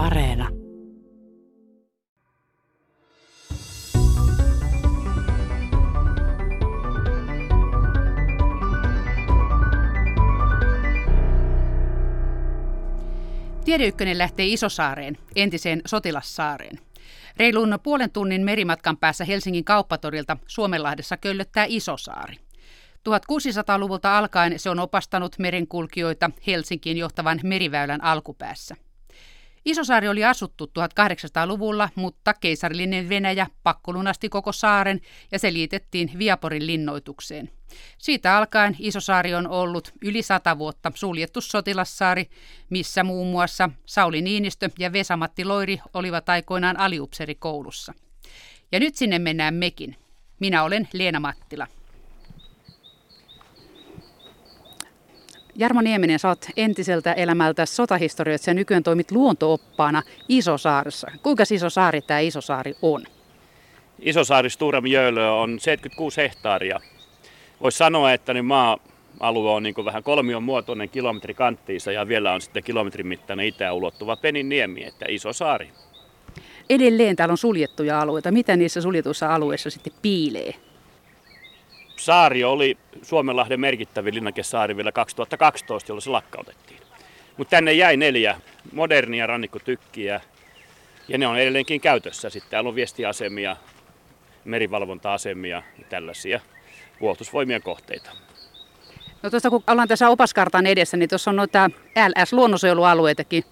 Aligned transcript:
Areena. 0.00 0.48
Tiedeykkönen 13.64 14.18
lähtee 14.18 14.46
Isosaareen, 14.46 15.18
entiseen 15.36 15.82
Sotilassaareen. 15.86 16.78
Reilun 17.36 17.78
puolen 17.82 18.10
tunnin 18.10 18.44
merimatkan 18.44 18.96
päässä 18.96 19.24
Helsingin 19.24 19.64
kauppatorilta 19.64 20.36
Suomenlahdessa 20.46 21.16
köllöttää 21.16 21.66
Isosaari. 21.68 22.36
1600-luvulta 23.08 24.18
alkaen 24.18 24.58
se 24.58 24.70
on 24.70 24.78
opastanut 24.78 25.38
merenkulkijoita 25.38 26.30
Helsinkiin 26.46 26.96
johtavan 26.96 27.40
meriväylän 27.42 28.04
alkupäässä. 28.04 28.76
Isosaari 29.64 30.08
oli 30.08 30.24
asuttu 30.24 30.64
1800-luvulla, 30.64 31.88
mutta 31.94 32.34
keisarillinen 32.34 33.08
Venäjä 33.08 33.46
pakkolunasti 33.62 34.28
koko 34.28 34.52
saaren 34.52 35.00
ja 35.32 35.38
se 35.38 35.52
liitettiin 35.52 36.10
Viaporin 36.18 36.66
linnoitukseen. 36.66 37.50
Siitä 37.98 38.36
alkaen 38.36 38.76
Isosaari 38.78 39.34
on 39.34 39.48
ollut 39.48 39.92
yli 40.02 40.22
sata 40.22 40.58
vuotta 40.58 40.92
suljettu 40.94 41.40
sotilassaari, 41.40 42.30
missä 42.70 43.04
muun 43.04 43.30
muassa 43.30 43.70
Sauli 43.86 44.22
Niinistö 44.22 44.70
ja 44.78 44.92
Vesamatti 44.92 45.44
Loiri 45.44 45.80
olivat 45.94 46.28
aikoinaan 46.28 46.76
aliupserikoulussa. 46.76 47.94
Ja 48.72 48.80
nyt 48.80 48.94
sinne 48.94 49.18
mennään 49.18 49.54
mekin. 49.54 49.96
Minä 50.40 50.62
olen 50.62 50.88
Leena 50.92 51.20
Mattila. 51.20 51.66
Jarmo 55.60 55.80
Nieminen, 55.80 56.18
sä 56.18 56.28
oot 56.28 56.46
entiseltä 56.56 57.12
elämältä 57.12 57.66
sotahistorioissa 57.66 58.50
ja 58.50 58.54
nykyään 58.54 58.82
toimit 58.82 59.10
luontooppaana 59.10 60.02
Isosaarissa. 60.28 61.10
Kuinka 61.22 61.44
iso 61.50 61.70
saari 61.70 62.02
tämä 62.02 62.20
Isosaari 62.20 62.74
on? 62.82 63.04
Isosaari 63.98 64.50
Sturem 64.50 64.86
Jölö 64.86 65.30
on 65.30 65.60
76 65.60 66.20
hehtaaria. 66.20 66.80
Voisi 67.60 67.78
sanoa, 67.78 68.12
että 68.12 68.34
niin 68.34 68.44
maa-alue 68.44 69.50
on 69.50 69.62
niin 69.62 69.74
vähän 69.84 70.02
kolmion 70.02 70.42
muotoinen 70.42 70.88
kilometri 70.88 71.34
kanttiinsa 71.34 71.92
ja 71.92 72.08
vielä 72.08 72.32
on 72.32 72.40
sitten 72.40 72.64
kilometrin 72.64 73.06
mittainen 73.06 73.46
itään 73.46 73.74
ulottuva 73.74 74.16
Peninniemi, 74.16 74.84
että 74.84 75.06
iso 75.08 75.32
saari. 75.32 75.70
Edelleen 76.70 77.16
täällä 77.16 77.32
on 77.32 77.38
suljettuja 77.38 78.00
alueita. 78.00 78.32
Mitä 78.32 78.56
niissä 78.56 78.80
suljetuissa 78.80 79.34
alueissa 79.34 79.70
sitten 79.70 79.92
piilee? 80.02 80.54
Saari 82.00 82.44
oli 82.44 82.78
Suomenlahden 83.02 83.60
merkittävin 83.60 84.14
linnakesaari 84.14 84.76
vielä 84.76 84.92
2012, 84.92 85.90
jolloin 85.90 86.02
se 86.02 86.10
lakkautettiin. 86.10 86.80
Mutta 87.36 87.50
tänne 87.50 87.72
jäi 87.72 87.96
neljä 87.96 88.40
modernia 88.72 89.26
rannikkotykkiä 89.26 90.20
ja 91.08 91.18
ne 91.18 91.26
on 91.26 91.38
edelleenkin 91.38 91.80
käytössä. 91.80 92.30
Sitten 92.30 92.50
täällä 92.50 92.68
on 92.68 92.74
viestiasemia, 92.74 93.56
merivalvonta-asemia 94.44 95.62
ja 95.78 95.84
tällaisia 95.88 96.40
puolustusvoimien 96.98 97.62
kohteita. 97.62 98.10
No 99.22 99.30
tuosta 99.30 99.50
kun 99.50 99.64
ollaan 99.66 99.88
tässä 99.88 100.08
opaskartan 100.08 100.66
edessä, 100.66 100.96
niin 100.96 101.08
tuossa 101.08 101.30
on 101.30 101.36
noita 101.36 101.70
LS-luonnonsuojelualueitakin, 102.08 103.44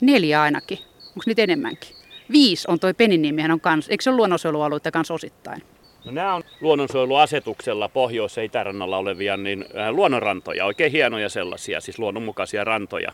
neljä 0.00 0.42
ainakin. 0.42 0.78
Onko 1.06 1.22
niitä 1.26 1.42
enemmänkin? 1.42 1.96
Viisi 2.32 2.70
on 2.70 2.80
toi 2.80 2.94
Peniniemihän 2.94 3.50
on 3.50 3.60
kans, 3.60 3.88
eikö 3.88 4.02
se 4.02 4.10
ole 4.10 4.16
luonnonsuojelualueita 4.16 4.90
kans 4.90 5.10
osittain? 5.10 5.75
No, 6.06 6.12
nämä 6.12 6.34
on 6.34 6.42
luonnonsuojeluasetuksella 6.60 7.88
Pohjois- 7.88 8.36
ja 8.36 8.42
Itärannalla 8.42 8.98
olevia 8.98 9.36
niin, 9.36 9.64
äh, 9.78 9.90
luonnonrantoja, 9.90 10.64
oikein 10.64 10.92
hienoja 10.92 11.28
sellaisia, 11.28 11.80
siis 11.80 11.98
luonnonmukaisia 11.98 12.64
rantoja. 12.64 13.12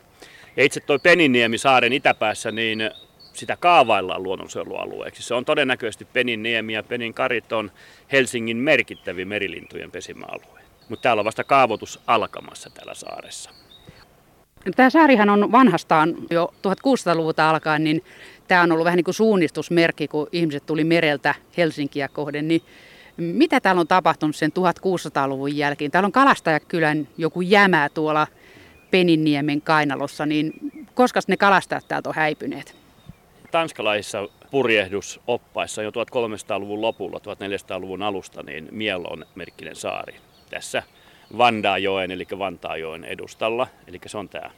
Ja 0.57 0.65
itse 0.65 0.81
tuo 0.81 0.99
Peniniemi 0.99 1.59
saaren 1.59 1.93
itäpäässä, 1.93 2.51
niin 2.51 2.91
sitä 3.33 3.57
kaavaillaan 3.61 4.23
luonnonsuojelualueeksi. 4.23 5.23
Se 5.23 5.35
on 5.35 5.45
todennäköisesti 5.45 6.05
Peninniemi 6.05 6.73
ja 6.73 6.83
Peninkarit 6.83 7.53
on 7.53 7.71
Helsingin 8.13 8.57
merkittävin 8.57 9.29
merilintujen 9.29 9.91
pesimäalue. 9.91 10.61
Mutta 10.89 11.03
täällä 11.03 11.21
on 11.21 11.25
vasta 11.25 11.45
kaavoitus 11.45 12.01
alkamassa 12.07 12.71
täällä 12.71 12.95
saaressa. 12.95 13.51
Tämä 14.77 14.91
saarihan 14.91 15.31
on 15.31 15.53
vanhastaan 15.53 16.15
jo 16.31 16.55
1600-luvulta 16.63 17.51
alkaen, 17.51 17.85
niin 17.85 18.05
tämä 18.49 18.63
on 18.63 18.73
ollut 18.73 18.85
vähän 18.85 18.97
niin 18.97 19.05
kuin 19.05 19.15
suunnistusmerkki, 19.15 20.09
kun 20.09 20.29
ihmiset 20.33 20.67
tuli 20.67 20.85
mereltä 20.85 21.35
Helsinkiä 21.57 22.09
kohden. 22.09 22.49
Niin 22.49 22.63
mitä 23.23 23.61
täällä 23.61 23.81
on 23.81 23.89
tapahtunut 23.89 24.37
sen 24.37 24.51
1600-luvun 24.51 25.57
jälkeen? 25.57 25.91
Täällä 25.91 26.07
on 26.07 26.13
Kalastajakylän 26.13 27.09
joku 27.19 27.41
jämä 27.41 27.89
tuolla 27.95 28.27
Peninniemen 28.91 29.63
kainalossa, 29.63 30.27
niin 30.27 30.53
koska 30.95 31.21
ne 31.27 31.37
kalastajat 31.37 31.89
täältä 31.89 32.09
on 32.09 32.15
häipyneet? 32.15 32.77
Tanskalaisissa 33.51 34.29
purjehdusoppaissa 34.51 35.83
jo 35.83 35.91
1300-luvun 35.91 36.81
lopulla, 36.81 37.19
1400-luvun 37.19 38.03
alusta, 38.03 38.43
niin 38.43 38.69
Mielo 38.71 39.09
on 39.09 39.25
merkkinen 39.35 39.77
saari. 39.77 40.15
Tässä 40.51 40.83
Vandaajoen, 41.39 42.11
eli 42.11 42.27
Vantaajoen 42.39 43.05
edustalla, 43.05 43.67
eli 43.87 44.01
se 44.07 44.19
on 44.19 44.29
tämä 44.29 44.51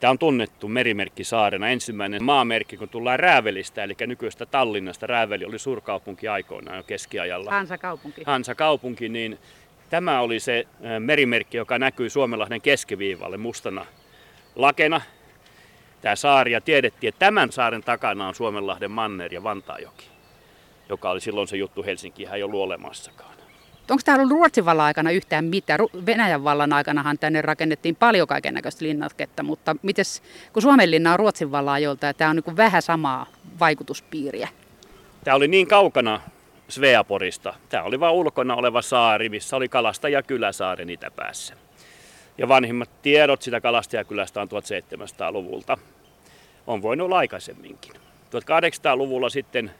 Tämä 0.00 0.10
on 0.10 0.18
tunnettu 0.18 0.68
merimerkki 0.68 1.24
saarena. 1.24 1.68
Ensimmäinen 1.68 2.24
maamerkki, 2.24 2.76
kun 2.76 2.88
tullaan 2.88 3.18
Räävelistä, 3.18 3.84
eli 3.84 3.96
nykyistä 4.06 4.46
Tallinnasta. 4.46 5.06
Rääveli 5.06 5.44
oli 5.44 5.58
suurkaupunki 5.58 6.28
aikoinaan 6.28 6.76
jo 6.76 6.82
keskiajalla. 6.82 7.50
Hansa-kaupunki. 7.50 8.22
Hansa-kaupunki, 8.26 9.08
niin 9.08 9.38
tämä 9.90 10.20
oli 10.20 10.40
se 10.40 10.66
merimerkki, 10.98 11.56
joka 11.56 11.78
näkyy 11.78 12.10
Suomenlahden 12.10 12.60
keskiviivalle 12.60 13.36
mustana 13.36 13.86
lakena. 14.56 15.00
Tämä 16.00 16.16
saari, 16.16 16.52
ja 16.52 16.60
tiedettiin, 16.60 17.08
että 17.08 17.18
tämän 17.18 17.52
saaren 17.52 17.82
takana 17.82 18.28
on 18.28 18.34
Suomenlahden 18.34 18.90
manner 18.90 19.34
ja 19.34 19.42
Vantaajoki, 19.42 20.06
joka 20.88 21.10
oli 21.10 21.20
silloin 21.20 21.48
se 21.48 21.56
juttu 21.56 21.82
Helsinkiin 21.82 22.34
ei 22.34 22.42
ollut 22.42 22.60
olemassakaan. 22.60 23.39
Onko 23.90 24.02
täällä 24.04 24.22
ollut 24.22 24.32
Ruotsin 24.32 24.64
vallan 24.64 24.86
aikana 24.86 25.10
yhtään 25.10 25.44
mitään? 25.44 25.80
Venäjän 26.06 26.44
vallan 26.44 26.72
aikanahan 26.72 27.18
tänne 27.18 27.42
rakennettiin 27.42 27.96
paljon 27.96 28.28
kaiken 28.28 28.54
näköistä 28.54 28.84
linnaketta, 28.84 29.42
mutta 29.42 29.76
mites, 29.82 30.22
kun 30.52 30.62
Suomen 30.62 30.90
linna 30.90 31.12
on 31.12 31.18
Ruotsin 31.18 31.52
vallan 31.52 31.74
ajoilta 31.74 32.06
ja 32.06 32.14
tämä 32.14 32.30
on 32.30 32.36
niin 32.36 32.56
vähän 32.56 32.82
samaa 32.82 33.26
vaikutuspiiriä? 33.60 34.48
Tämä 35.24 35.34
oli 35.34 35.48
niin 35.48 35.66
kaukana 35.66 36.20
Sveaporista. 36.68 37.54
Tämä 37.68 37.82
oli 37.82 38.00
vain 38.00 38.14
ulkona 38.14 38.54
oleva 38.54 38.82
saari, 38.82 39.28
missä 39.28 39.56
oli 39.56 39.68
kalastajakylä 39.68 40.52
saaren 40.52 40.90
itäpäässä. 40.90 41.54
Ja 42.38 42.48
vanhimmat 42.48 42.90
tiedot 43.02 43.42
sitä 43.42 43.60
kalastajakylästä 43.60 44.42
on 44.42 44.48
1700-luvulta. 44.48 45.78
On 46.66 46.82
voinut 46.82 47.04
olla 47.04 47.18
aikaisemminkin. 47.18 47.92
1800-luvulla 47.94 49.28
sitten 49.28 49.70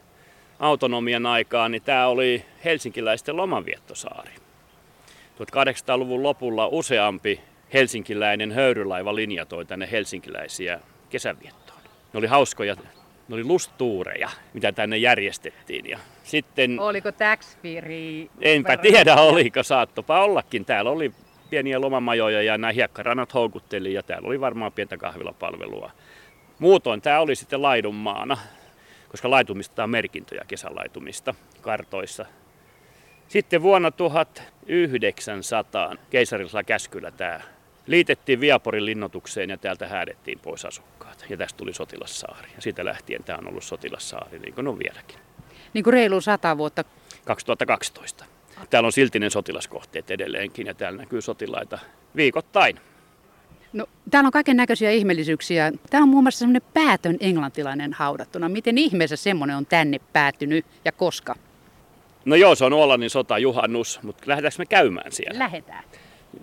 autonomian 0.61 1.25
aikaan, 1.25 1.71
niin 1.71 1.81
tämä 1.81 2.07
oli 2.07 2.45
helsinkiläisten 2.65 3.37
lomanviettosaari. 3.37 4.31
1800-luvun 5.39 6.23
lopulla 6.23 6.67
useampi 6.67 7.41
helsinkiläinen 7.73 8.51
höyrylaiva 8.51 9.15
linja 9.15 9.45
toi 9.45 9.65
tänne 9.65 9.89
helsinkiläisiä 9.91 10.79
kesänviettoon. 11.09 11.79
Ne 12.13 12.17
oli 12.17 12.27
hauskoja, 12.27 12.75
ne 13.27 13.35
oli 13.35 13.43
lustuureja, 13.43 14.29
mitä 14.53 14.71
tänne 14.71 14.97
järjestettiin. 14.97 15.89
Ja 15.89 15.99
sitten, 16.23 16.79
oliko 16.79 17.11
tax? 17.11 17.57
Enpä 18.41 18.77
tiedä, 18.77 19.15
oliko. 19.15 19.63
Saattopa 19.63 20.21
ollakin. 20.23 20.65
Täällä 20.65 20.91
oli 20.91 21.11
pieniä 21.49 21.81
lomamajoja 21.81 22.41
ja 22.41 22.57
nämä 22.57 22.73
hiekkarannat 22.73 23.33
houkutteli 23.33 23.93
ja 23.93 24.03
täällä 24.03 24.27
oli 24.27 24.41
varmaan 24.41 24.71
pientä 24.71 24.97
kahvilapalvelua. 24.97 25.91
Muutoin 26.59 27.01
tämä 27.01 27.19
oli 27.19 27.35
sitten 27.35 27.61
laidunmaana 27.61 28.37
koska 29.11 29.29
laitumista 29.29 29.83
on 29.83 29.89
merkintöjä 29.89 30.43
kesälaitumista 30.47 31.35
kartoissa. 31.61 32.25
Sitten 33.27 33.61
vuonna 33.61 33.91
1900 33.91 35.95
keisarillisella 36.09 36.63
käskyllä 36.63 37.11
tämä 37.11 37.41
liitettiin 37.87 38.39
Viaporin 38.39 38.85
linnoitukseen 38.85 39.49
ja 39.49 39.57
täältä 39.57 39.87
häädettiin 39.87 40.39
pois 40.39 40.65
asukkaat. 40.65 41.25
Ja 41.29 41.37
tästä 41.37 41.57
tuli 41.57 41.73
sotilassaari. 41.73 42.49
Ja 42.55 42.61
siitä 42.61 42.85
lähtien 42.85 43.23
tämä 43.23 43.37
on 43.37 43.47
ollut 43.47 43.63
sotilassaari, 43.63 44.39
niin 44.39 44.53
kuin 44.53 44.67
on 44.67 44.79
vieläkin. 44.79 45.17
Niin 45.73 45.83
kuin 45.83 45.93
reilu 45.93 46.21
sata 46.21 46.57
vuotta? 46.57 46.83
2012. 47.25 48.25
Täällä 48.69 48.87
on 48.87 48.91
siltinen 48.91 49.31
sotilaskohteet 49.31 50.11
edelleenkin 50.11 50.67
ja 50.67 50.73
täällä 50.73 50.97
näkyy 50.97 51.21
sotilaita 51.21 51.79
viikoittain. 52.15 52.79
No, 53.73 53.85
täällä 54.11 54.27
on 54.27 54.31
kaiken 54.31 54.57
näköisiä 54.57 54.91
ihmeellisyyksiä. 54.91 55.71
Täällä 55.89 56.03
on 56.03 56.09
muun 56.09 56.23
muassa 56.23 56.39
semmoinen 56.39 56.61
päätön 56.73 57.17
englantilainen 57.19 57.93
haudattuna. 57.93 58.49
Miten 58.49 58.77
ihmeessä 58.77 59.15
semmoinen 59.15 59.55
on 59.55 59.65
tänne 59.65 59.99
päätynyt 60.13 60.65
ja 60.85 60.91
koska? 60.91 61.35
No 62.25 62.35
joo, 62.35 62.55
se 62.55 62.65
on 62.65 62.73
Ålannin 62.73 63.09
sota 63.09 63.37
juhannus, 63.37 63.99
mutta 64.03 64.23
lähdetäänkö 64.25 64.55
me 64.57 64.65
käymään 64.65 65.11
siellä? 65.11 65.39
Lähdetään. 65.39 65.83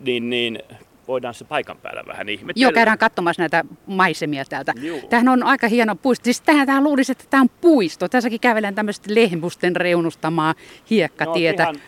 Niin, 0.04 0.30
niin 0.30 0.62
voidaan 1.08 1.34
se 1.34 1.44
paikan 1.44 1.76
päällä 1.76 2.02
vähän 2.06 2.28
ihmetellä. 2.28 2.62
Joo, 2.62 2.72
käydään 2.72 2.98
katsomassa 2.98 3.42
näitä 3.42 3.64
maisemia 3.86 4.44
täältä. 4.44 4.74
Tämähän 5.10 5.28
on 5.28 5.42
aika 5.42 5.68
hieno 5.68 5.94
puisto. 5.94 6.24
Siis 6.24 6.40
tähän, 6.40 6.66
tähän 6.66 6.84
luulisi, 6.84 7.12
että 7.12 7.24
tämä 7.30 7.40
on 7.40 7.48
puisto. 7.60 8.08
Tässäkin 8.08 8.40
kävelen 8.40 8.74
tämmöistä 8.74 9.14
lehmusten 9.14 9.76
reunustamaa 9.76 10.54
hiekkatietä. 10.90 11.64
No, 11.64 11.70
ihan, 11.70 11.82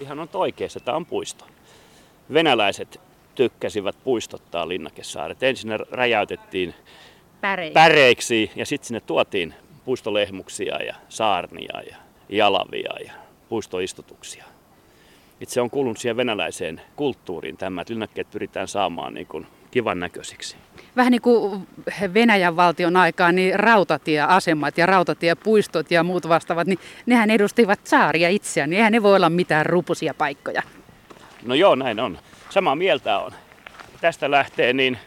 ihan 0.00 0.20
on 0.20 0.28
oikeassa, 0.34 0.80
tämä 0.80 0.96
on 0.96 1.06
puisto. 1.06 1.46
Venäläiset 2.32 3.00
tykkäsivät 3.34 3.96
puistottaa 4.04 4.68
Linnakesaaret. 4.68 5.42
Ensin 5.42 5.68
ne 5.68 5.78
räjäytettiin 5.90 6.74
Päreiksi. 7.40 7.74
päreiksi 7.74 8.50
ja 8.56 8.66
sitten 8.66 8.86
sinne 8.86 9.00
tuotiin 9.00 9.54
puistolehmuksia 9.84 10.82
ja 10.82 10.94
saarnia 11.08 11.82
ja 11.90 11.96
jalavia 12.28 12.92
ja 13.04 13.12
puistoistutuksia. 13.48 14.44
Itse 15.40 15.60
on 15.60 15.70
kuulunut 15.70 15.98
siihen 15.98 16.16
venäläiseen 16.16 16.80
kulttuuriin 16.96 17.56
tämä, 17.56 17.80
että 17.80 17.92
linnakkeet 17.92 18.30
pyritään 18.30 18.68
saamaan 18.68 19.14
niin 19.14 19.26
kuin 19.26 19.46
kivan 19.70 20.00
näköisiksi. 20.00 20.56
Vähän 20.96 21.10
niin 21.10 21.22
kuin 21.22 21.68
Venäjän 22.14 22.56
valtion 22.56 22.96
aikaan, 22.96 23.34
niin 23.34 23.60
rautatieasemat 23.60 24.78
ja 24.78 24.86
rautatiepuistot 24.86 25.90
ja 25.90 26.02
muut 26.02 26.28
vastaavat, 26.28 26.66
niin 26.66 26.78
nehän 27.06 27.30
edustivat 27.30 27.80
saaria 27.84 28.28
itseään, 28.28 28.70
niin 28.70 28.76
eihän 28.76 28.92
ne 28.92 29.02
voi 29.02 29.16
olla 29.16 29.30
mitään 29.30 29.66
rupusia 29.66 30.14
paikkoja. 30.14 30.62
No 31.42 31.54
joo, 31.54 31.74
näin 31.74 32.00
on. 32.00 32.18
Samaa 32.52 32.76
mieltä 32.76 33.18
on. 33.18 33.32
Tästä 34.00 34.30
lähtee 34.30 34.72
niin 34.72 34.98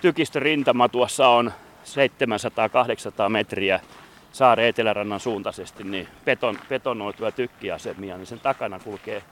tykistörintama 0.00 0.88
tuossa 0.88 1.28
on 1.28 1.52
700-800 3.26 3.28
metriä 3.28 3.80
saaren 4.32 4.66
etelärannan 4.66 5.20
suuntaisesti, 5.20 5.84
niin 5.84 6.08
beton, 6.24 6.58
betonoituja 6.68 7.32
tykkiasemia, 7.32 8.16
niin 8.16 8.26
sen 8.26 8.40
takana 8.40 8.78
kulkee 8.78 9.22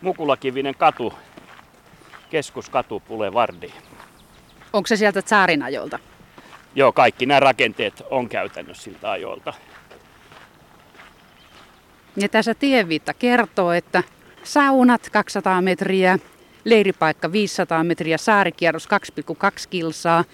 Mukulakivinen 0.00 0.74
katu, 0.74 1.14
keskuskatu 2.30 3.00
Pulevardi. 3.00 3.72
Onko 4.72 4.86
se 4.86 4.96
sieltä 4.96 5.22
saarin 5.26 5.62
ajolta? 5.62 5.98
Joo, 6.74 6.92
kaikki 6.92 7.26
nämä 7.26 7.40
rakenteet 7.40 8.02
on 8.10 8.28
käytännössä 8.28 8.82
siltä 8.82 9.10
ajolta. 9.10 9.52
Ja 12.16 12.28
tässä 12.28 12.54
tienviitta 12.54 13.14
kertoo, 13.14 13.72
että 13.72 14.02
saunat 14.42 15.10
200 15.12 15.62
metriä, 15.62 16.18
leiripaikka 16.64 17.32
500 17.32 17.84
metriä, 17.84 18.18
saarikierros 18.18 18.88
2,2 18.88 19.66
kilsaa, 19.70 20.24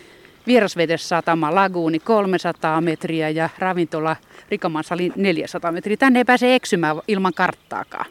vierasvedessatama 0.47 1.55
laguuni 1.55 1.99
300 1.99 2.81
metriä 2.81 3.31
ja 3.31 3.49
ravintola 3.59 4.17
Rikamasali 4.51 5.13
400 5.17 5.73
metriä. 5.73 5.97
Tänne 5.97 6.21
ei 6.21 6.25
pääse 6.25 6.55
eksymään 6.55 6.97
ilman 7.09 7.35
karttaakaan. 7.35 8.07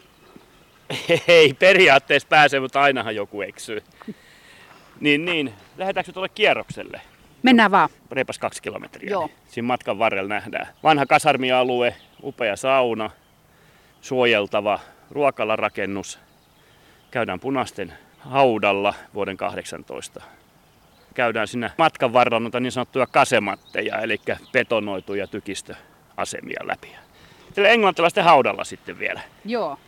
Ei 1.28 1.54
periaatteessa 1.54 2.28
pääse, 2.28 2.60
mutta 2.60 2.80
ainahan 2.80 3.16
joku 3.16 3.42
eksyy. 3.42 3.82
Niin, 5.00 5.24
niin. 5.24 5.52
Lähdetäänkö 5.76 6.12
tuolle 6.12 6.28
kierrokselle? 6.28 7.00
Mennään 7.42 7.70
vaan. 7.70 7.88
Reipas 8.10 8.38
kaksi 8.38 8.62
kilometriä. 8.62 9.10
Joo. 9.10 9.26
Niin 9.26 9.36
siinä 9.48 9.66
matkan 9.66 9.98
varrella 9.98 10.28
nähdään. 10.28 10.66
Vanha 10.82 11.06
kasarmialue, 11.06 11.94
upea 12.22 12.56
sauna, 12.56 13.10
suojeltava 14.00 14.80
ruokalarakennus. 15.10 16.18
Käydään 17.10 17.40
punaisten 17.40 17.92
haudalla 18.18 18.94
vuoden 19.14 19.36
18. 19.36 20.22
Käydään 21.14 21.48
siinä 21.48 21.70
matkan 21.78 22.12
varrella 22.12 22.40
noita 22.40 22.60
niin 22.60 22.72
sanottuja 22.72 23.06
kasematteja, 23.06 23.98
eli 23.98 24.20
betonoituja 24.52 25.26
tykistöasemia 25.26 26.60
läpi. 26.62 26.88
Tällä 27.54 27.68
englantilaisten 27.68 28.24
haudalla 28.24 28.64
sitten 28.64 28.98
vielä. 28.98 29.20
Joo. 29.44 29.78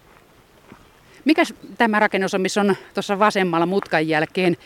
Mikäs 1.24 1.54
tämä 1.78 1.98
rakennus 1.98 2.34
on, 2.34 2.40
missä 2.40 2.60
on 2.60 2.76
tuossa 2.94 3.18
vasemmalla 3.18 3.66
mutkan 3.66 4.08
jälkeen 4.08 4.56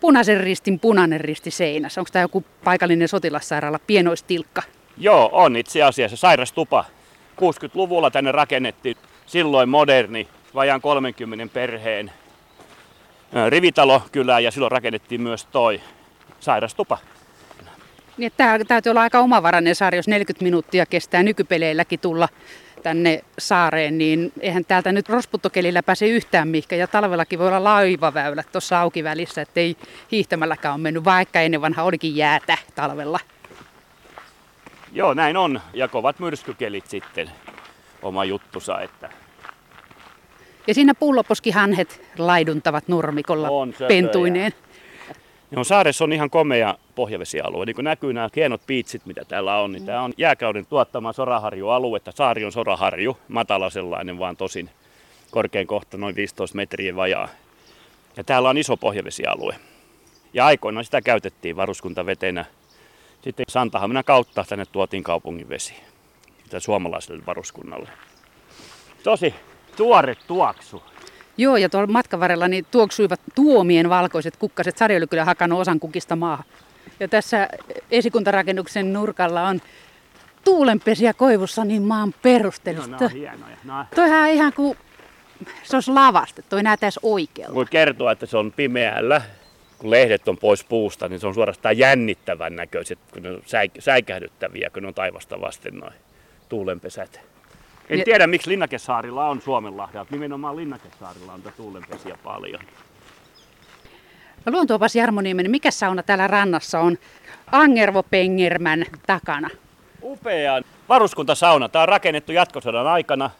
punaisen 0.00 0.40
ristin 0.40 0.80
punainen 0.80 1.20
risti 1.20 1.50
seinässä? 1.50 2.00
Onko 2.00 2.10
tämä 2.12 2.22
joku 2.22 2.44
paikallinen 2.64 3.08
sotilassairaala, 3.08 3.78
pienoistilkka? 3.86 4.62
Joo, 4.96 5.30
on 5.32 5.56
itse 5.56 5.82
asiassa. 5.82 6.16
Sairastupa. 6.16 6.84
60-luvulla 7.40 8.10
tänne 8.10 8.32
rakennettiin 8.32 8.96
silloin 9.26 9.68
moderni, 9.68 10.28
vajaan 10.54 10.80
30 10.80 11.54
perheen 11.54 12.12
rivitalokylä 13.48 14.40
ja 14.40 14.50
silloin 14.50 14.72
rakennettiin 14.72 15.20
myös 15.20 15.46
toi 15.46 15.80
sairastupa. 16.40 16.98
Niin, 18.18 18.32
tämä 18.36 18.58
täytyy 18.64 18.90
olla 18.90 19.00
aika 19.00 19.20
omavarainen 19.20 19.74
saari, 19.74 19.96
jos 19.96 20.08
40 20.08 20.44
minuuttia 20.44 20.86
kestää 20.86 21.22
nykypeleilläkin 21.22 22.00
tulla 22.00 22.28
tänne 22.82 23.24
saareen, 23.38 23.98
niin 23.98 24.32
eihän 24.40 24.64
täältä 24.64 24.92
nyt 24.92 25.08
rosputtokelillä 25.08 25.82
pääse 25.82 26.06
yhtään 26.06 26.48
mihinkä. 26.48 26.76
Ja 26.76 26.86
talvellakin 26.86 27.38
voi 27.38 27.48
olla 27.48 27.64
laivaväylät 27.64 28.52
tuossa 28.52 28.80
auki 28.80 29.04
välissä, 29.04 29.42
ettei 29.42 29.76
hiihtämälläkään 30.12 30.74
ole 30.74 30.82
mennyt, 30.82 31.04
vaikka 31.04 31.40
ennen 31.40 31.60
vanha 31.60 31.82
olikin 31.82 32.16
jäätä 32.16 32.58
talvella. 32.74 33.20
Joo, 34.92 35.14
näin 35.14 35.36
on. 35.36 35.60
Ja 35.74 35.88
kovat 35.88 36.18
myrskykelit 36.18 36.86
sitten 36.86 37.30
oma 38.02 38.24
juttusa. 38.24 38.80
Että... 38.80 39.10
Ja 40.68 40.74
siinä 40.74 40.94
pulloposkihanhet 40.94 42.02
laiduntavat 42.18 42.88
nurmikolla 42.88 43.50
On 43.50 43.72
söpöjä. 43.72 43.88
pentuineen. 43.88 44.52
Joo, 45.50 45.64
saaressa 45.64 46.04
on 46.04 46.12
ihan 46.12 46.30
komea 46.30 46.74
pohjavesialue. 46.94 47.66
Niin 47.66 47.76
kuin 47.76 47.84
näkyy 47.84 48.12
nämä 48.12 48.28
hienot 48.36 48.60
piitsit, 48.66 49.06
mitä 49.06 49.24
täällä 49.24 49.56
on, 49.56 49.72
niin 49.72 49.86
tämä 49.86 50.02
on 50.02 50.12
jääkauden 50.16 50.66
tuottama 50.66 51.12
soraharjualuetta. 51.12 52.12
Saari 52.12 52.44
on 52.44 52.52
soraharju, 52.52 53.18
matala 53.28 53.70
sellainen, 53.70 54.18
vaan 54.18 54.36
tosin 54.36 54.70
korkein 55.30 55.66
kohta 55.66 55.96
noin 55.96 56.16
15 56.16 56.56
metriä 56.56 56.96
vajaa. 56.96 57.28
Ja 58.16 58.24
täällä 58.24 58.48
on 58.48 58.58
iso 58.58 58.76
pohjavesialue. 58.76 59.56
Ja 60.32 60.46
aikoinaan 60.46 60.84
sitä 60.84 61.02
käytettiin 61.02 61.56
varuskuntavetenä. 61.56 62.44
Sitten 63.22 63.46
Santahaminan 63.48 64.04
kautta 64.04 64.44
tänne 64.48 64.66
tuotiin 64.66 65.02
kaupungin 65.02 65.48
vesi. 65.48 65.74
Suomalaiselle 66.58 67.22
varuskunnalle. 67.26 67.88
Tosi 69.02 69.34
tuore 69.78 70.14
tuoksu. 70.26 70.82
Joo, 71.36 71.56
ja 71.56 71.68
tuolla 71.68 71.86
matkan 71.86 72.20
varrella 72.20 72.48
niin 72.48 72.66
tuoksuivat 72.70 73.20
tuomien 73.34 73.88
valkoiset 73.90 74.36
kukkaset. 74.36 74.78
Sari 74.78 74.96
oli 74.96 75.06
kyllä 75.06 75.24
hakannut 75.24 75.60
osan 75.60 75.80
kukista 75.80 76.16
maahan. 76.16 76.44
Ja 77.00 77.08
tässä 77.08 77.48
esikuntarakennuksen 77.90 78.92
nurkalla 78.92 79.48
on 79.48 79.60
tuulenpesiä 80.44 81.14
koivussa 81.14 81.64
niin 81.64 81.82
maan 81.82 82.08
Joo, 82.08 82.18
perustelusta. 82.22 82.90
nämä 82.90 83.04
on 83.04 83.10
hienoja. 83.10 83.56
Nämä 83.64 83.86
Toihan 83.94 84.20
on 84.20 84.28
ihan 84.28 84.52
kuin 84.52 84.78
se 85.62 85.76
olisi 85.76 85.90
lavasta, 85.90 86.42
toi 86.42 86.62
näyttäisi 86.62 87.00
oikealta. 87.02 87.54
Voi 87.54 87.66
kertoa, 87.70 88.12
että 88.12 88.26
se 88.26 88.36
on 88.36 88.52
pimeällä. 88.52 89.22
Kun 89.78 89.90
lehdet 89.90 90.28
on 90.28 90.38
pois 90.38 90.64
puusta, 90.64 91.08
niin 91.08 91.20
se 91.20 91.26
on 91.26 91.34
suorastaan 91.34 91.78
jännittävän 91.78 92.56
näköiset, 92.56 92.98
kun 93.12 93.22
ne 93.22 93.30
on 93.30 93.36
säik- 93.46 93.80
säikähdyttäviä, 93.80 94.70
kun 94.72 94.82
ne 94.82 94.88
on 94.88 94.94
taivasta 94.94 95.40
vasten 95.40 95.74
noin 95.78 95.94
tuulenpesät. 96.48 97.20
En 97.90 98.04
tiedä, 98.04 98.26
miksi 98.26 98.50
Linnakesaarilla 98.50 99.28
on 99.28 99.42
Suomenlahdella, 99.42 100.06
nimenomaan 100.10 100.56
Linnakesaarilla 100.56 101.32
on 101.32 101.42
tuulenpesiä 101.56 102.18
paljon. 102.24 102.60
No 104.44 104.52
luontoopas 104.52 104.96
Jarmo 104.96 105.20
Nieminen, 105.20 105.50
mikä 105.50 105.70
sauna 105.70 106.02
täällä 106.02 106.26
rannassa 106.26 106.80
on 106.80 106.98
Angervo 107.52 108.02
Pengermän 108.02 108.84
takana? 109.06 109.50
Upea 110.02 110.62
varuskuntasauna. 110.88 111.68
Tämä 111.68 111.82
on 111.82 111.88
rakennettu 111.88 112.32
jatkosodan 112.32 112.86
aikana. 112.86 113.30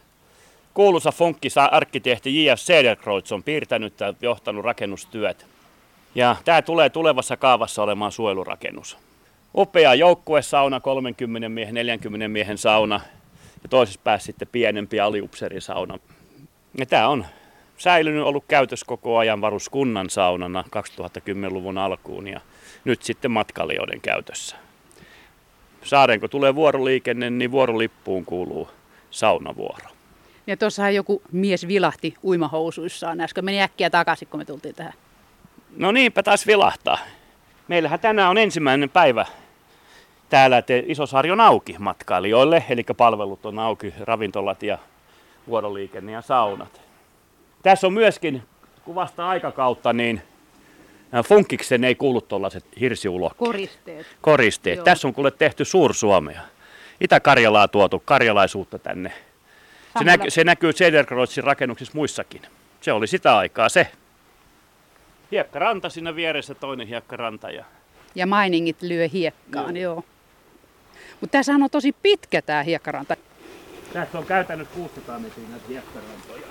Kuuluisa 0.73 1.11
funkkisa-arkkitehti 1.11 2.45
J.S. 2.45 2.65
Sederkreutz 2.65 3.31
on 3.31 3.43
piirtänyt 3.43 3.99
ja 3.99 4.13
johtanut 4.21 4.65
rakennustyöt. 4.65 5.45
Ja 6.15 6.35
tämä 6.45 6.61
tulee 6.61 6.89
tulevassa 6.89 7.37
kaavassa 7.37 7.83
olemaan 7.83 8.11
suojelurakennus. 8.11 8.97
Upea 9.55 9.93
joukkuesauna, 9.93 10.79
30 10.79 11.49
miehen, 11.49 11.75
40 11.75 12.27
miehen 12.27 12.57
sauna. 12.57 13.01
Ja 13.63 13.69
toisessa 13.69 14.01
päässä 14.03 14.25
sitten 14.25 14.47
pienempi 14.51 14.99
aliupserisauna. 14.99 15.99
Ja 16.77 16.85
tämä 16.85 17.07
on 17.07 17.25
säilynyt, 17.77 18.23
ollut 18.23 18.45
käytössä 18.47 18.85
koko 18.85 19.17
ajan 19.17 19.41
varuskunnan 19.41 20.09
saunana 20.09 20.63
2010-luvun 20.75 21.77
alkuun 21.77 22.27
ja 22.27 22.41
nyt 22.85 23.03
sitten 23.03 23.31
matkailijoiden 23.31 24.01
käytössä. 24.01 24.55
Saaren 25.83 26.19
kun 26.19 26.29
tulee 26.29 26.55
vuoroliikenne, 26.55 27.29
niin 27.29 27.51
vuorolippuun 27.51 28.25
kuuluu 28.25 28.69
saunavuoro. 29.11 29.89
Ja 30.47 30.57
tuossahan 30.57 30.95
joku 30.95 31.21
mies 31.31 31.67
vilahti 31.67 32.13
uimahousuissaan 32.23 33.21
äsken. 33.21 33.45
Meni 33.45 33.61
äkkiä 33.61 33.89
takaisin, 33.89 34.27
kun 34.27 34.39
me 34.39 34.45
tultiin 34.45 34.75
tähän. 34.75 34.93
No 35.77 35.91
niinpä 35.91 36.23
taas 36.23 36.47
vilahtaa. 36.47 36.97
Meillähän 37.67 37.99
tänään 37.99 38.29
on 38.29 38.37
ensimmäinen 38.37 38.89
päivä 38.89 39.25
täällä, 40.29 40.57
että 40.57 40.73
Isosaari 40.85 41.31
on 41.31 41.41
auki 41.41 41.75
matkailijoille, 41.79 42.63
eli 42.69 42.83
palvelut 42.97 43.45
on 43.45 43.59
auki, 43.59 43.93
ravintolat 43.99 44.63
ja 44.63 44.77
vuoroliikenne 45.47 46.11
ja 46.11 46.21
saunat. 46.21 46.81
Tässä 47.63 47.87
on 47.87 47.93
myöskin, 47.93 48.43
kuvasta 48.85 49.29
aikakautta, 49.29 49.93
niin 49.93 50.21
ä, 51.13 51.23
funkkiksen 51.23 51.83
ei 51.83 51.95
kuulu 51.95 52.21
tuollaiset 52.21 52.65
hirsiulokkeet. 52.79 53.47
Koristeet. 53.47 54.07
koristeet. 54.21 54.75
Joo. 54.75 54.83
Tässä 54.83 55.07
on 55.07 55.13
kuule 55.13 55.31
tehty 55.31 55.65
Suur-Suomea. 55.65 56.41
Itä-Karjalaa 57.01 57.67
tuotu 57.67 58.01
karjalaisuutta 58.05 58.79
tänne. 58.79 59.11
Se, 59.99 60.03
näky, 60.03 60.29
se 60.29 60.43
näkyy 60.43 60.73
Cederkreuzin 60.73 61.43
rakennuksissa 61.43 61.93
muissakin. 61.95 62.41
Se 62.81 62.91
oli 62.91 63.07
sitä 63.07 63.37
aikaa 63.37 63.69
se. 63.69 63.87
Hiekkaranta 65.31 65.89
siinä 65.89 66.15
vieressä, 66.15 66.55
toinen 66.55 66.87
hiekkaranta. 66.87 67.51
Ja... 67.51 67.65
Ja 68.15 68.27
mainingit 68.27 68.81
lyö 68.81 69.07
hiekkaan, 69.07 69.77
joo. 69.77 69.93
joo. 69.93 70.03
Mutta 71.21 71.31
tässä 71.37 71.53
on 71.53 71.69
tosi 71.71 71.91
pitkä 72.01 72.41
tämä 72.41 72.63
hiekkaranta. 72.63 73.15
Tässä 73.93 74.17
on 74.17 74.25
käytännössä 74.25 74.73
600 74.75 75.19
metriä 75.19 75.45
näitä 75.49 75.65
hiekkarantoja. 75.67 76.47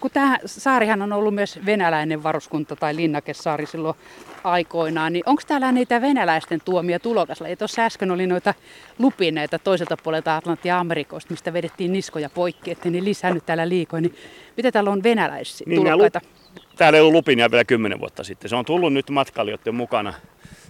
kun 0.00 0.10
tämä 0.10 0.38
saarihan 0.46 1.02
on 1.02 1.12
ollut 1.12 1.34
myös 1.34 1.58
venäläinen 1.66 2.22
varuskunta 2.22 2.76
tai 2.76 2.96
linnakesaari 2.96 3.66
silloin 3.66 3.96
aikoinaan, 4.44 5.12
niin 5.12 5.22
onko 5.26 5.42
täällä 5.46 5.72
niitä 5.72 6.00
venäläisten 6.00 6.60
tuomia 6.64 7.00
tulokaslajeja? 7.00 7.56
Tuossa 7.56 7.82
äsken 7.82 8.10
oli 8.10 8.26
noita 8.26 8.54
lupineita 8.98 9.58
toiselta 9.58 9.96
puolelta 9.96 10.36
Atlanttia 10.36 10.78
Amerikoista, 10.78 11.32
mistä 11.32 11.52
vedettiin 11.52 11.92
niskoja 11.92 12.30
poikki, 12.30 12.70
ettei 12.70 12.92
ne 12.92 13.04
lisännyt 13.04 13.46
täällä 13.46 13.68
liikoin. 13.68 14.02
Niin 14.02 14.14
mitä 14.56 14.72
täällä 14.72 14.90
on 14.90 15.02
venäläisiä 15.02 15.64
niin, 15.68 15.82
tulokkaita? 15.82 16.20
Lup- 16.24 16.62
täällä 16.76 16.96
ei 16.96 17.00
ollut 17.00 17.12
lupinia 17.12 17.50
vielä 17.50 17.64
kymmenen 17.64 18.00
vuotta 18.00 18.24
sitten. 18.24 18.48
Se 18.48 18.56
on 18.56 18.64
tullut 18.64 18.92
nyt 18.92 19.10
matkailijoiden 19.10 19.74
mukana. 19.74 20.14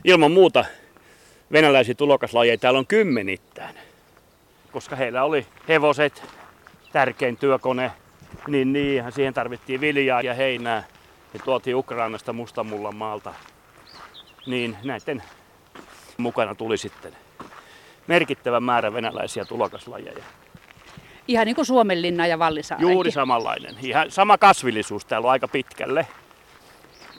Ilman 0.05 0.33
muuta 0.33 0.65
venäläisiä 1.53 1.95
tulokaslajeja 1.95 2.59
täällä 2.59 2.79
on 2.79 2.87
kymmenittäin. 2.87 3.77
Koska 4.73 4.97
heillä 4.97 5.25
oli 5.25 5.47
hevoset, 5.69 6.23
tärkein 6.93 7.37
työkone, 7.37 7.93
niin 8.47 8.73
niinhän 8.73 9.13
siihen 9.13 9.35
tarvittiin 9.35 9.81
viljaa 9.81 10.23
ja 10.23 10.35
heinää. 10.35 10.85
Ja 11.35 11.41
tuotiin 11.45 11.77
Ukrainasta 11.77 12.33
Mustamullan 12.33 12.97
maalta. 12.97 13.35
Niin 14.47 14.77
näiden 14.85 15.23
mukana 16.17 16.55
tuli 16.55 16.79
sitten 16.79 17.13
merkittävä 18.07 18.61
määrä 18.61 18.93
venäläisiä 18.93 19.45
tulokaslajeja. 19.45 20.25
Ihan 21.29 21.47
niin 21.47 21.55
kuin 21.55 21.67
Suomenlinna 21.67 22.27
ja 22.27 22.39
Vallisaari. 22.39 22.83
Juuri 22.83 23.11
samanlainen. 23.11 23.75
Ihan 23.83 24.11
sama 24.11 24.39
kasvillisuus 24.39 25.05
täällä 25.05 25.27
on 25.27 25.33
aika 25.33 25.49
pitkälle. 25.49 26.07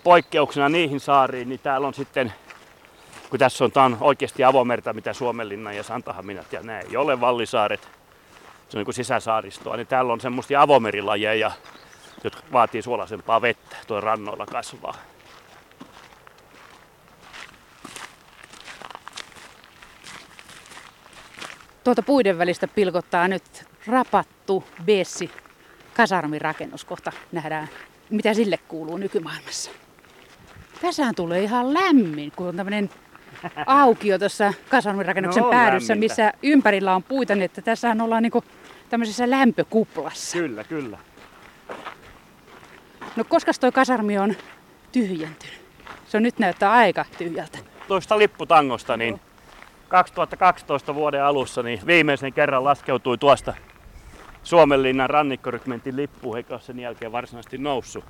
Poikkeuksena 0.04 0.70
niihin 0.70 1.00
saariin, 1.00 1.50
niin 1.50 1.60
täällä 1.60 1.88
on 1.88 1.94
sitten, 1.94 2.34
kun 3.30 3.40
tässä 3.40 3.66
on, 3.66 3.72
on 3.76 3.98
oikeasti 4.02 4.44
avomerta, 4.44 4.94
mitä 4.94 5.14
Suomenlinna 5.14 5.74
ja 5.74 5.84
Santahaminat 5.84 6.54
ja 6.54 6.62
nämä 6.62 6.80
ei 6.80 6.98
ole 6.98 7.22
Vallisaaret, 7.22 7.82
se 8.70 8.78
on 8.78 8.80
niin 8.80 8.86
kuin 8.86 8.96
sisäsaaristoa, 8.96 9.78
niin 9.78 9.88
täällä 9.88 10.14
on 10.14 10.22
semmoisia 10.22 10.62
avomerilajeja, 10.62 11.52
jotka 12.24 12.42
vaatii 12.52 12.82
suolaisempaa 12.82 13.42
vettä, 13.42 13.76
tuo 13.88 14.02
rannoilla 14.02 14.46
kasvaa. 14.46 14.94
Tuota 21.84 22.04
puiden 22.04 22.38
välistä 22.38 22.68
pilkottaa 22.68 23.28
nyt 23.28 23.44
rapattu 23.88 24.64
Bessi 24.86 25.32
kasarmirakennus. 25.94 26.86
Kohta 26.86 27.12
nähdään, 27.32 27.70
mitä 28.10 28.34
sille 28.34 28.60
kuuluu 28.68 28.98
nykymaailmassa. 28.98 29.72
Tässähän 30.82 31.16
tulee 31.16 31.44
ihan 31.44 31.74
lämmin, 31.74 32.32
kun 32.36 32.48
on 32.48 32.56
tämmöinen 32.56 32.90
aukio 33.66 34.20
tuossa 34.20 34.54
kasarmirakennuksen 34.70 35.44
no, 35.44 35.50
päädyssä, 35.50 35.94
lämmintä. 35.94 36.14
missä 36.14 36.34
ympärillä 36.44 36.96
on 36.96 37.04
puita, 37.04 37.36
niin 37.36 37.44
että 37.44 37.62
tässähän 37.62 38.02
ollaan 38.02 38.24
niinku 38.24 38.44
tämmöisessä 38.90 39.30
lämpökuplassa. 39.30 40.38
Kyllä, 40.38 40.64
kyllä. 40.64 40.98
No 43.16 43.24
koska 43.24 43.52
toi 43.60 43.72
kasarmi 43.72 44.18
on 44.18 44.36
tyhjentynyt? 44.92 45.60
Se 46.08 46.18
on 46.18 46.24
nyt 46.24 46.40
näyttää 46.40 46.72
aika 46.72 47.06
tyhjältä. 47.18 47.58
Tuosta 47.88 48.18
lipputangosta, 48.18 48.98
niin 48.98 49.22
2012 49.88 50.96
vuoden 50.96 51.24
alussa 51.24 51.64
niin 51.64 51.80
viimeisen 51.86 52.34
kerran 52.34 52.64
laskeutui 52.64 53.18
tuosta 53.18 53.54
Suomenlinnan 54.44 55.10
rannikkorykmentin 55.10 55.96
lippu, 55.96 56.36
eikä 56.36 56.60
sen 56.60 56.80
jälkeen 56.80 57.12
varsinaisesti 57.12 57.58
noussut. 57.58 58.06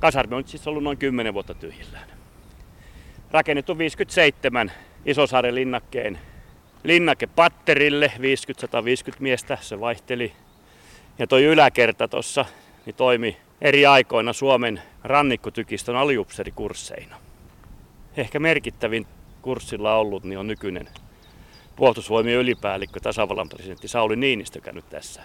Kasarmi 0.00 0.36
on 0.36 0.48
siis 0.48 0.68
ollut 0.68 0.82
noin 0.82 0.98
10 0.98 1.34
vuotta 1.34 1.54
tyhjillään. 1.54 2.19
Rakennettu 3.30 3.78
57 3.78 4.72
Isosaaren 5.06 5.54
linnakkeen 5.54 6.18
linnake 6.84 7.26
patterille, 7.26 8.12
50-150 8.16 8.20
miestä, 9.18 9.58
se 9.60 9.80
vaihteli. 9.80 10.32
Ja 11.18 11.26
toi 11.26 11.44
yläkerta 11.44 12.08
tuossa 12.08 12.44
niin 12.86 12.94
toimi 12.94 13.36
eri 13.60 13.86
aikoina 13.86 14.32
Suomen 14.32 14.82
rannikkotykistön 15.04 15.96
aliupserikursseina. 15.96 17.16
Ehkä 18.16 18.38
merkittävin 18.38 19.06
kurssilla 19.42 19.94
ollut 19.94 20.24
niin 20.24 20.38
on 20.38 20.46
nykyinen 20.46 20.88
puolustusvoimien 21.76 22.38
ylipäällikkö, 22.38 23.00
tasavallan 23.00 23.48
presidentti 23.48 23.88
Sauli 23.88 24.16
Niinistö 24.16 24.60
käynyt 24.60 24.88
tässä 24.90 25.22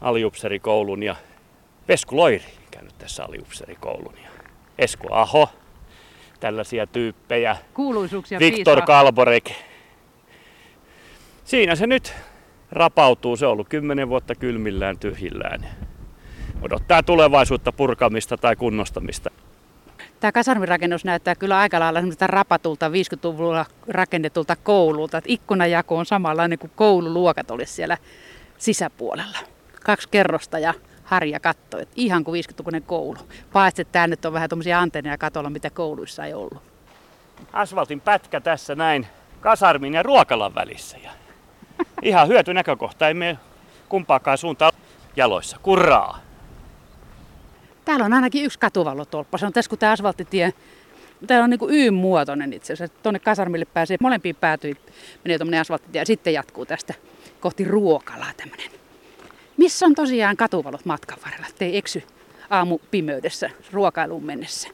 aliupserikoulun 0.00 1.02
ja 1.02 1.16
Vesku 1.88 2.16
Loiri 2.16 2.52
käynyt 2.70 2.98
tässä 2.98 3.24
aliupserikoulun 3.24 4.14
ja 4.24 4.30
Esko 4.78 5.14
Aho, 5.14 5.48
tällaisia 6.40 6.86
tyyppejä. 6.86 7.56
Kuuluisuuksia 7.74 8.38
Viktor 8.38 8.82
Kalborek, 8.82 9.50
siinä 11.44 11.74
se 11.74 11.86
nyt 11.86 12.14
rapautuu. 12.72 13.36
Se 13.36 13.46
on 13.46 13.52
ollut 13.52 13.68
kymmenen 13.68 14.08
vuotta 14.08 14.34
kylmillään 14.34 14.98
tyhjillään. 14.98 15.66
Odottaa 16.62 17.02
tulevaisuutta 17.02 17.72
purkamista 17.72 18.36
tai 18.36 18.56
kunnostamista. 18.56 19.30
Tämä 20.20 20.32
kasarmirakennus 20.32 21.04
näyttää 21.04 21.34
kyllä 21.34 21.58
aika 21.58 21.80
lailla 21.80 22.00
rapatulta 22.26 22.88
50-luvulla 22.88 23.66
rakennetulta 23.88 24.56
koululta. 24.56 25.18
Että 25.18 25.32
ikkunajako 25.32 25.96
on 25.96 26.06
samanlainen 26.06 26.58
kuin 26.58 26.72
koululuokat 26.76 27.50
olisi 27.50 27.72
siellä 27.72 27.98
sisäpuolella. 28.58 29.38
Kaksi 29.84 30.08
kerrosta 30.10 30.58
ja 30.58 30.74
harja 31.06 31.40
katto. 31.40 31.78
Että 31.78 31.94
ihan 31.96 32.24
kuin 32.24 32.44
50-lukuinen 32.44 32.82
koulu. 32.82 33.18
Paitsi, 33.52 33.82
että 33.82 33.92
tämä 33.92 34.06
nyt 34.06 34.24
on 34.24 34.32
vähän 34.32 34.48
tuommoisia 34.48 34.80
antenneja 34.80 35.18
katolla, 35.18 35.50
mitä 35.50 35.70
kouluissa 35.70 36.24
ei 36.24 36.34
ollut. 36.34 36.62
Asfaltin 37.52 38.00
pätkä 38.00 38.40
tässä 38.40 38.74
näin 38.74 39.06
kasarmin 39.40 39.94
ja 39.94 40.02
ruokalan 40.02 40.54
välissä. 40.54 40.98
Ja 40.98 41.10
Ihan 42.02 42.28
hyöty 42.28 42.54
näkökohta, 42.54 43.08
ei 43.08 43.14
mene 43.14 43.38
kumpaakaan 43.88 44.38
suuntaan 44.38 44.72
jaloissa. 45.16 45.58
Kurraa! 45.62 46.18
Täällä 47.84 48.04
on 48.04 48.12
ainakin 48.12 48.44
yksi 48.44 48.58
katuvalotolppa. 48.58 49.38
Se 49.38 49.46
on 49.46 49.52
tässä, 49.52 49.68
kun 49.68 49.78
tämä 49.78 49.92
asfalttitie 49.92 50.52
Täällä 51.26 51.44
on 51.44 51.50
niin 51.50 51.60
Y-muotoinen 51.70 52.52
itse 52.52 52.72
asiassa. 52.72 52.96
Tuonne 53.02 53.18
kasarmille 53.18 53.64
pääsee, 53.64 53.96
molempiin 54.00 54.36
päätyy, 54.36 54.76
menee 55.24 55.38
tuommoinen 55.38 55.60
asfalttitie 55.60 56.00
ja 56.00 56.06
sitten 56.06 56.32
jatkuu 56.32 56.66
tästä 56.66 56.94
kohti 57.40 57.64
ruokalaa 57.64 58.32
tämmöinen. 58.36 58.70
Missä 59.56 59.86
on 59.86 59.94
tosiaan 59.94 60.36
katuvalot 60.36 60.84
matkan 60.84 61.18
varrella, 61.24 61.46
ettei 61.48 61.76
eksy 61.76 62.02
aamu 62.50 62.78
pimeydessä 62.90 63.50
ruokailuun 63.72 64.24
mennessä. 64.24 64.68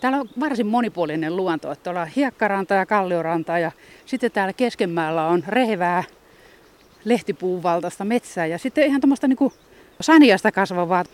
Täällä 0.00 0.18
on 0.18 0.28
varsin 0.40 0.66
monipuolinen 0.66 1.36
luonto, 1.36 1.72
että 1.72 1.90
ollaan 1.90 2.08
hiekkaranta 2.08 2.74
ja 2.74 2.86
kallioranta 2.86 3.58
ja 3.58 3.72
sitten 4.06 4.30
täällä 4.30 4.52
keskemmällä 4.52 5.26
on 5.26 5.44
rehevää 5.48 6.04
lehtipuun 7.04 7.62
valtaista 7.62 8.04
metsää 8.04 8.46
ja 8.46 8.58
sitten 8.58 8.86
ihan 8.86 9.00
tuommoista 9.00 9.28
niinku 9.28 9.52
saniasta 10.00 10.52
kasvavaa, 10.52 11.04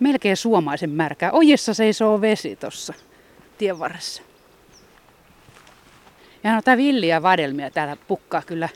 melkein 0.00 0.36
suomaisen 0.36 0.90
märkää. 0.90 1.32
Ojessa 1.32 1.74
seisoo 1.74 2.20
vesi 2.20 2.56
tuossa 2.56 2.94
tien 3.58 3.78
varressa. 3.78 4.27
Ja 6.48 6.54
no, 6.54 6.62
tää 6.62 6.76
villiä 6.76 7.22
vadelmia 7.22 7.70
täällä 7.70 7.96
pukkaa 8.08 8.42
kyllä 8.42 8.68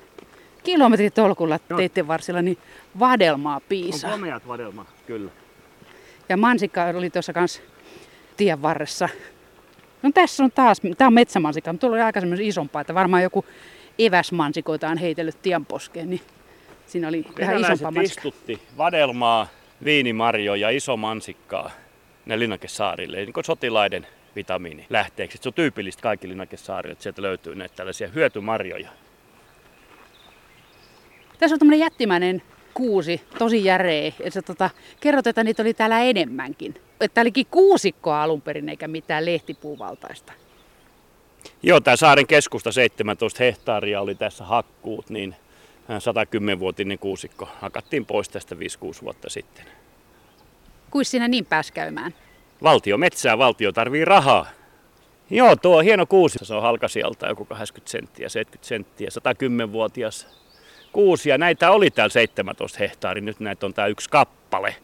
kilometritolkulla 0.65 1.59
teitten 1.77 2.09
varsilla, 2.09 2.43
niin 2.43 2.59
vadelmaa 2.99 3.61
piisaa. 3.61 4.13
On 4.13 4.21
komeat 4.21 4.49
vadelma, 4.49 4.87
kyllä. 5.07 5.31
Ja 6.29 6.37
mansikka 6.37 6.85
oli 6.85 7.11
tuossa 7.11 7.33
kanssa 7.33 7.63
tien 8.37 8.63
varressa 8.63 9.09
No 10.03 10.11
tässä 10.15 10.45
on 10.45 10.51
taas, 10.51 10.81
tämä 10.97 11.07
on 11.07 11.15
metsämansikka, 11.15 11.73
mutta 11.73 11.81
tuolla 11.81 11.97
oli 11.97 12.03
aikaisemmin 12.03 12.41
isompaa, 12.41 12.81
että 12.81 12.95
varmaan 12.95 13.23
joku 13.23 13.45
eväsmansikoita 13.99 14.89
on 14.89 14.99
heitellyt 14.99 15.43
tienposkeen, 15.43 16.11
niin 16.11 16.21
siinä 16.87 17.09
oli 17.09 17.25
ihan 17.41 17.61
isompaa 17.61 17.91
mansikka. 17.91 18.29
istutti 18.29 18.63
vadelmaa, 18.77 19.47
viinimarjo 19.85 20.55
ja 20.55 20.71
iso 20.71 20.97
mansikkaa 20.97 21.71
ne 22.27 22.39
linnakesaarille, 22.39 23.17
niin 23.17 23.33
kuin 23.33 23.45
sotilaiden 23.45 24.07
vitamiini 24.37 24.87
lähteeksi. 24.91 25.39
Se 25.43 25.49
on 25.49 25.55
tyypillistä 25.55 26.03
kaikki 26.03 26.29
linnakesaarille, 26.29 26.93
että 26.93 27.03
sieltä 27.03 27.23
löytyy 27.23 27.55
näitä 27.55 27.75
tällaisia 27.77 28.09
hyötymarjoja. 28.09 28.89
Tässä 31.39 31.55
on 31.55 31.59
tämmöinen 31.59 31.81
jättimäinen 31.81 32.43
kuusi, 32.75 33.21
tosi 33.39 33.65
järeä. 33.65 34.13
Ja 34.35 34.43
tota, 34.47 34.71
kerrot, 35.01 35.27
että 35.27 35.45
niitä 35.45 35.63
oli 35.63 35.75
täällä 35.75 36.01
enemmänkin. 36.01 36.75
Että 37.01 37.21
olikin 37.21 37.47
kuusikkoa 37.51 38.23
alun 38.23 38.43
perin 38.43 38.69
eikä 38.69 38.89
mitään 38.89 39.25
lehtipuuvaltaista. 39.25 40.33
Joo, 41.63 41.81
tämä 41.81 41.97
saaren 41.97 42.27
keskusta 42.27 42.73
17 42.73 43.45
hehtaaria 43.45 44.01
oli 44.01 44.15
tässä 44.15 44.45
hakkuut, 44.45 45.11
niin 45.11 45.37
110-vuotinen 45.89 46.99
kuusikko 46.99 47.49
hakattiin 47.61 48.07
pois 48.07 48.29
tästä 48.29 48.55
5-6 48.55 48.59
vuotta 49.03 49.31
sitten. 49.31 49.65
Kuis 50.91 51.11
siinä 51.11 51.29
niin 51.29 51.47
pääs 51.47 51.73
käymään? 51.73 52.15
Valtio 52.63 52.99
metsää, 52.99 53.39
valtio 53.39 53.73
tarvii 53.73 54.05
rahaa. 54.05 54.47
Joo, 55.31 55.57
tuo 55.57 55.81
hieno 55.81 56.07
kuusi. 56.07 56.39
Se 56.43 56.55
on 56.55 56.63
halkasijalta 56.63 57.27
joku 57.27 57.45
80 57.45 57.91
senttiä, 57.91 58.29
70 58.29 58.69
senttiä, 58.69 59.09
110-vuotias 59.09 60.29
kuusi. 60.93 61.29
Ja 61.29 61.39
näitä 61.39 61.71
oli 61.71 61.91
täällä 61.91 62.13
17 62.13 62.79
hehtaaria, 62.79 63.25
nyt 63.25 63.41
näitä 63.41 63.67
on 63.67 63.75
tää 63.75 63.87
yksi 63.87 64.11
kappale 64.11 64.77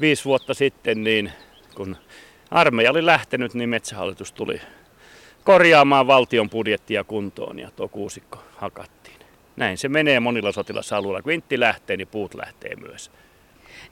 viisi 0.00 0.24
vuotta 0.24 0.54
sitten, 0.54 1.04
niin 1.04 1.32
kun 1.74 1.96
armeija 2.50 2.90
oli 2.90 3.06
lähtenyt, 3.06 3.54
niin 3.54 3.68
metsähallitus 3.68 4.32
tuli 4.32 4.60
korjaamaan 5.44 6.06
valtion 6.06 6.50
budjettia 6.50 7.04
kuntoon 7.04 7.58
ja 7.58 7.70
tuo 7.76 7.88
kuusikko 7.88 8.38
hakattiin. 8.56 9.16
Näin 9.56 9.78
se 9.78 9.88
menee 9.88 10.20
monilla 10.20 10.52
sotilasalueilla. 10.52 11.22
Kun 11.22 11.32
intti 11.32 11.60
lähtee, 11.60 11.96
niin 11.96 12.08
puut 12.08 12.34
lähtee 12.34 12.76
myös. 12.76 13.10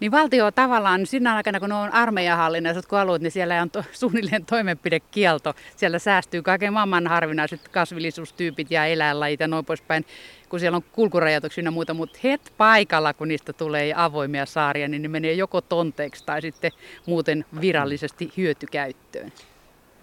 Niin 0.00 0.12
valtio 0.12 0.50
tavallaan 0.50 1.06
siinä 1.06 1.34
aikana, 1.34 1.60
kun 1.60 1.72
on 1.72 1.92
armeijahallinnaiset 1.92 2.92
alueet, 2.92 3.22
niin 3.22 3.30
siellä 3.30 3.62
on 3.62 3.70
to, 3.70 3.84
suunnilleen 3.92 4.46
toimenpidekielto. 4.46 5.54
Siellä 5.76 5.98
säästyy 5.98 6.42
kaiken 6.42 6.72
maailman 6.72 7.06
harvinaiset 7.06 7.68
kasvillisuustyypit 7.68 8.70
ja 8.70 8.86
eläinlajit 8.86 9.40
ja 9.40 9.48
noin 9.48 9.64
poispäin, 9.64 10.06
kun 10.48 10.60
siellä 10.60 10.76
on 10.76 10.84
kulkurajoituksia 10.92 11.64
ja 11.64 11.70
muuta. 11.70 11.94
Mutta 11.94 12.18
het 12.24 12.52
paikalla, 12.58 13.14
kun 13.14 13.28
niistä 13.28 13.52
tulee 13.52 13.92
avoimia 13.96 14.46
saaria, 14.46 14.88
niin 14.88 15.02
ne 15.02 15.08
menee 15.08 15.32
joko 15.32 15.60
tonteeksi 15.60 16.24
tai 16.26 16.42
sitten 16.42 16.72
muuten 17.06 17.44
virallisesti 17.60 18.32
hyötykäyttöön. 18.36 19.32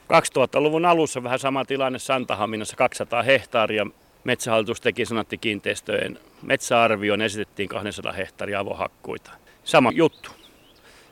2000-luvun 0.03 0.85
alussa 0.85 1.23
vähän 1.23 1.39
sama 1.39 1.65
tilanne 1.65 1.99
Santahaminassa, 1.99 2.75
200 2.75 3.23
hehtaaria. 3.23 3.87
Metsähallitus 4.23 4.81
teki 4.81 5.03
kiinteistöjen 5.41 6.19
metsäarvion, 6.41 7.21
esitettiin 7.21 7.69
200 7.69 8.11
hehtaaria 8.11 8.59
avohakkuita. 8.59 9.42
Sama 9.63 9.91
juttu. 9.91 10.31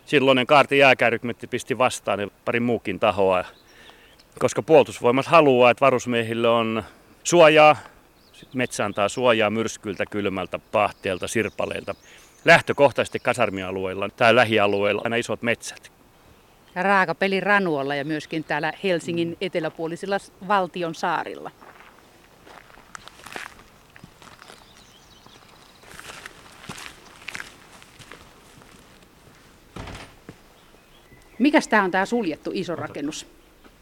Silloinen 0.05 0.47
kaarti 0.47 0.77
jääkärykmetti 0.77 1.47
pisti 1.47 1.77
vastaan 1.77 2.19
ja 2.19 2.27
pari 2.45 2.59
muukin 2.59 2.99
tahoa. 2.99 3.45
Koska 4.39 4.61
puolustusvoimat 4.61 5.25
haluaa, 5.25 5.71
että 5.71 5.85
varusmiehille 5.85 6.47
on 6.47 6.83
suojaa, 7.23 7.75
metsä 8.53 8.85
antaa 8.85 9.09
suojaa 9.09 9.49
myrskyltä, 9.49 10.05
kylmältä, 10.05 10.59
pahteelta, 10.59 11.27
sirpaleilta. 11.27 11.95
Lähtökohtaisesti 12.45 13.19
kasarmialueilla 13.19 14.09
tai 14.09 14.35
lähialueilla 14.35 15.01
aina 15.03 15.15
isot 15.15 15.41
metsät. 15.41 15.91
Ja 16.75 16.83
raakapeli 16.83 17.39
Ranuolla 17.39 17.95
ja 17.95 18.05
myöskin 18.05 18.43
täällä 18.43 18.73
Helsingin 18.83 19.37
eteläpuolisilla 19.41 20.17
valtion 20.47 20.95
saarilla. 20.95 21.51
Mikäs 31.41 31.67
tämä 31.67 31.83
on 31.83 31.91
tämä 31.91 32.05
suljettu 32.05 32.51
iso 32.53 32.75
rakennus? 32.75 33.27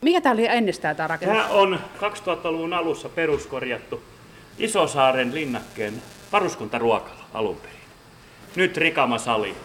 Mikä 0.01 0.21
tämä 0.21 0.33
oli 0.33 0.47
ennestään 0.47 0.95
tämä 0.95 1.07
rakennus? 1.07 1.37
Tämä 1.37 1.49
on 1.49 1.79
2000-luvun 1.97 2.73
alussa 2.73 3.09
peruskorjattu 3.09 4.03
Isosaaren 4.57 5.35
linnakkeen 5.35 6.01
varuskuntaruokala 6.31 7.25
alun 7.33 7.55
perin. 7.55 7.79
Nyt 8.55 8.77
Rikama 8.77 9.17
sali. 9.17 9.55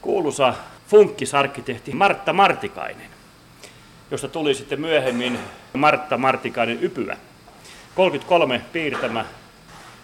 Kuuluisa 0.00 0.54
funkkisarkkitehti 0.88 1.92
Martta 1.92 2.32
Martikainen, 2.32 3.10
josta 4.10 4.28
tuli 4.28 4.54
sitten 4.54 4.80
myöhemmin 4.80 5.38
Martta 5.72 6.18
Martikainen 6.18 6.78
Ypyä. 6.82 7.16
33 7.94 8.62
piirtämä. 8.72 9.24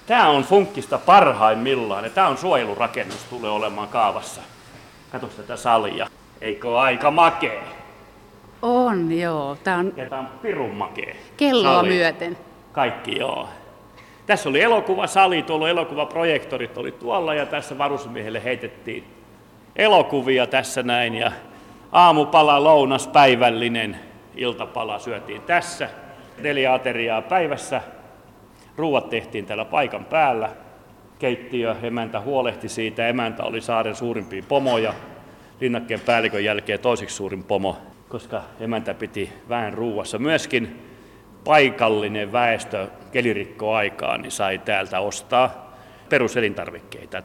Tämä 0.07 0.28
on 0.28 0.45
funkkista 0.45 0.99
parhaimmillaan 0.99 2.04
ja 2.04 2.11
tämä 2.11 2.28
on 2.28 2.38
suojelurakennus 2.38 3.25
tulee 3.30 3.50
olemaan 3.50 3.88
kaavassa. 3.88 4.40
Katso 5.12 5.26
tätä 5.26 5.57
salia. 5.57 6.09
Eikö 6.40 6.78
aika 6.78 7.11
makee? 7.11 7.62
On, 8.62 9.12
joo. 9.12 9.57
Tämä 9.64 9.78
on... 9.78 9.92
Ja 9.97 10.09
tämä 10.09 10.21
on 10.21 10.28
pirun 10.42 10.75
makee. 10.75 11.16
Kelloa 11.37 11.75
sali. 11.75 11.88
myöten. 11.88 12.37
Kaikki, 12.73 13.18
joo. 13.18 13.49
Tässä 14.26 14.49
oli 14.49 14.62
elokuvasali, 14.62 15.42
tuolla 15.42 15.68
elokuvaprojektorit 15.68 16.78
oli 16.78 16.92
tuolla 16.92 17.35
ja 17.35 17.47
tässä 17.47 17.78
varusmiehelle 17.78 18.45
heitettiin 18.45 19.04
elokuvia 19.76 20.47
tässä 20.47 20.83
näin 20.83 21.14
ja 21.14 21.33
aamupala, 21.92 22.64
lounas, 22.64 23.07
päivällinen 23.07 23.97
iltapala 24.37 24.99
syötiin 24.99 25.42
tässä. 25.42 25.88
Neljä 26.38 26.75
ateriaa 26.75 27.23
päivässä. 27.23 27.80
Ruuat 28.76 29.11
tehtiin 29.11 29.47
täällä 29.47 29.64
paikan 29.64 30.04
päällä. 30.04 30.49
Keittiö, 31.18 31.76
emäntä 31.83 32.21
huolehti 32.21 32.68
siitä. 32.68 33.09
Emäntä 33.09 33.42
oli 33.42 33.61
saaren 33.61 33.95
suurimpia 33.95 34.42
pomoja 34.49 34.95
linnakkeen 35.61 36.00
päällikön 36.00 36.45
jälkeen 36.45 36.81
toiseksi 36.81 37.17
suurin 37.17 37.45
pomo, 37.45 37.77
koska 38.09 38.43
emäntä 38.61 38.95
piti 38.95 39.33
vähän 39.49 39.73
ruuassa. 39.73 40.19
Myöskin 40.19 40.82
paikallinen 41.45 42.32
väestö 42.32 42.89
kelirikkoaikaan 43.13 44.23
niin 44.23 44.30
sai 44.30 44.59
täältä 44.59 45.00
ostaa 45.00 45.75
peruselintarvikkeita. 46.09 47.23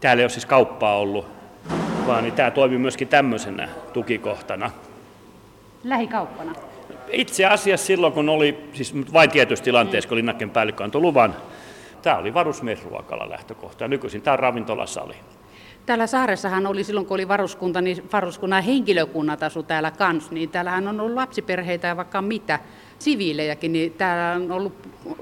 Täällä 0.00 0.20
ei 0.20 0.24
ole 0.24 0.30
siis 0.30 0.46
kauppaa 0.46 0.98
ollut, 0.98 1.26
vaan 2.06 2.24
niin 2.24 2.34
tämä 2.34 2.50
toimi 2.50 2.78
myöskin 2.78 3.08
tämmöisenä 3.08 3.68
tukikohtana. 3.92 4.70
Lähikauppana? 5.84 6.52
Itse 7.08 7.46
asiassa 7.46 7.86
silloin, 7.86 8.12
kun 8.12 8.28
oli, 8.28 8.68
siis 8.72 8.94
vain 9.12 9.30
tietyissä 9.30 9.64
tilanteissa, 9.64 10.08
kun 10.08 10.16
linnakkeen 10.16 10.50
päällikkö 10.50 10.84
antoi 10.84 11.00
luvan, 11.00 11.34
tämä 12.02 12.16
oli 12.16 12.34
varusmiesruokala 12.34 13.30
lähtökohta. 13.30 13.88
Nykyisin 13.88 14.22
tämä 14.22 14.32
on 14.32 14.38
ravintolasali. 14.38 15.14
Täällä 15.86 16.06
saaressahan 16.06 16.66
oli 16.66 16.84
silloin, 16.84 17.06
kun 17.06 17.14
oli 17.14 17.28
varuskunta, 17.28 17.80
niin 17.80 18.08
varuskunnan 18.12 18.62
henkilökunnat 18.62 19.42
asu 19.42 19.62
täällä 19.62 19.90
kanssa, 19.90 20.34
niin 20.34 20.48
täällähän 20.48 20.88
on 20.88 21.00
ollut 21.00 21.14
lapsiperheitä 21.14 21.88
ja 21.88 21.96
vaikka 21.96 22.22
mitä, 22.22 22.58
siviilejäkin, 22.98 23.72
niin 23.72 23.92
täällä 23.92 24.44
on 24.44 24.52
ollut 24.52 24.72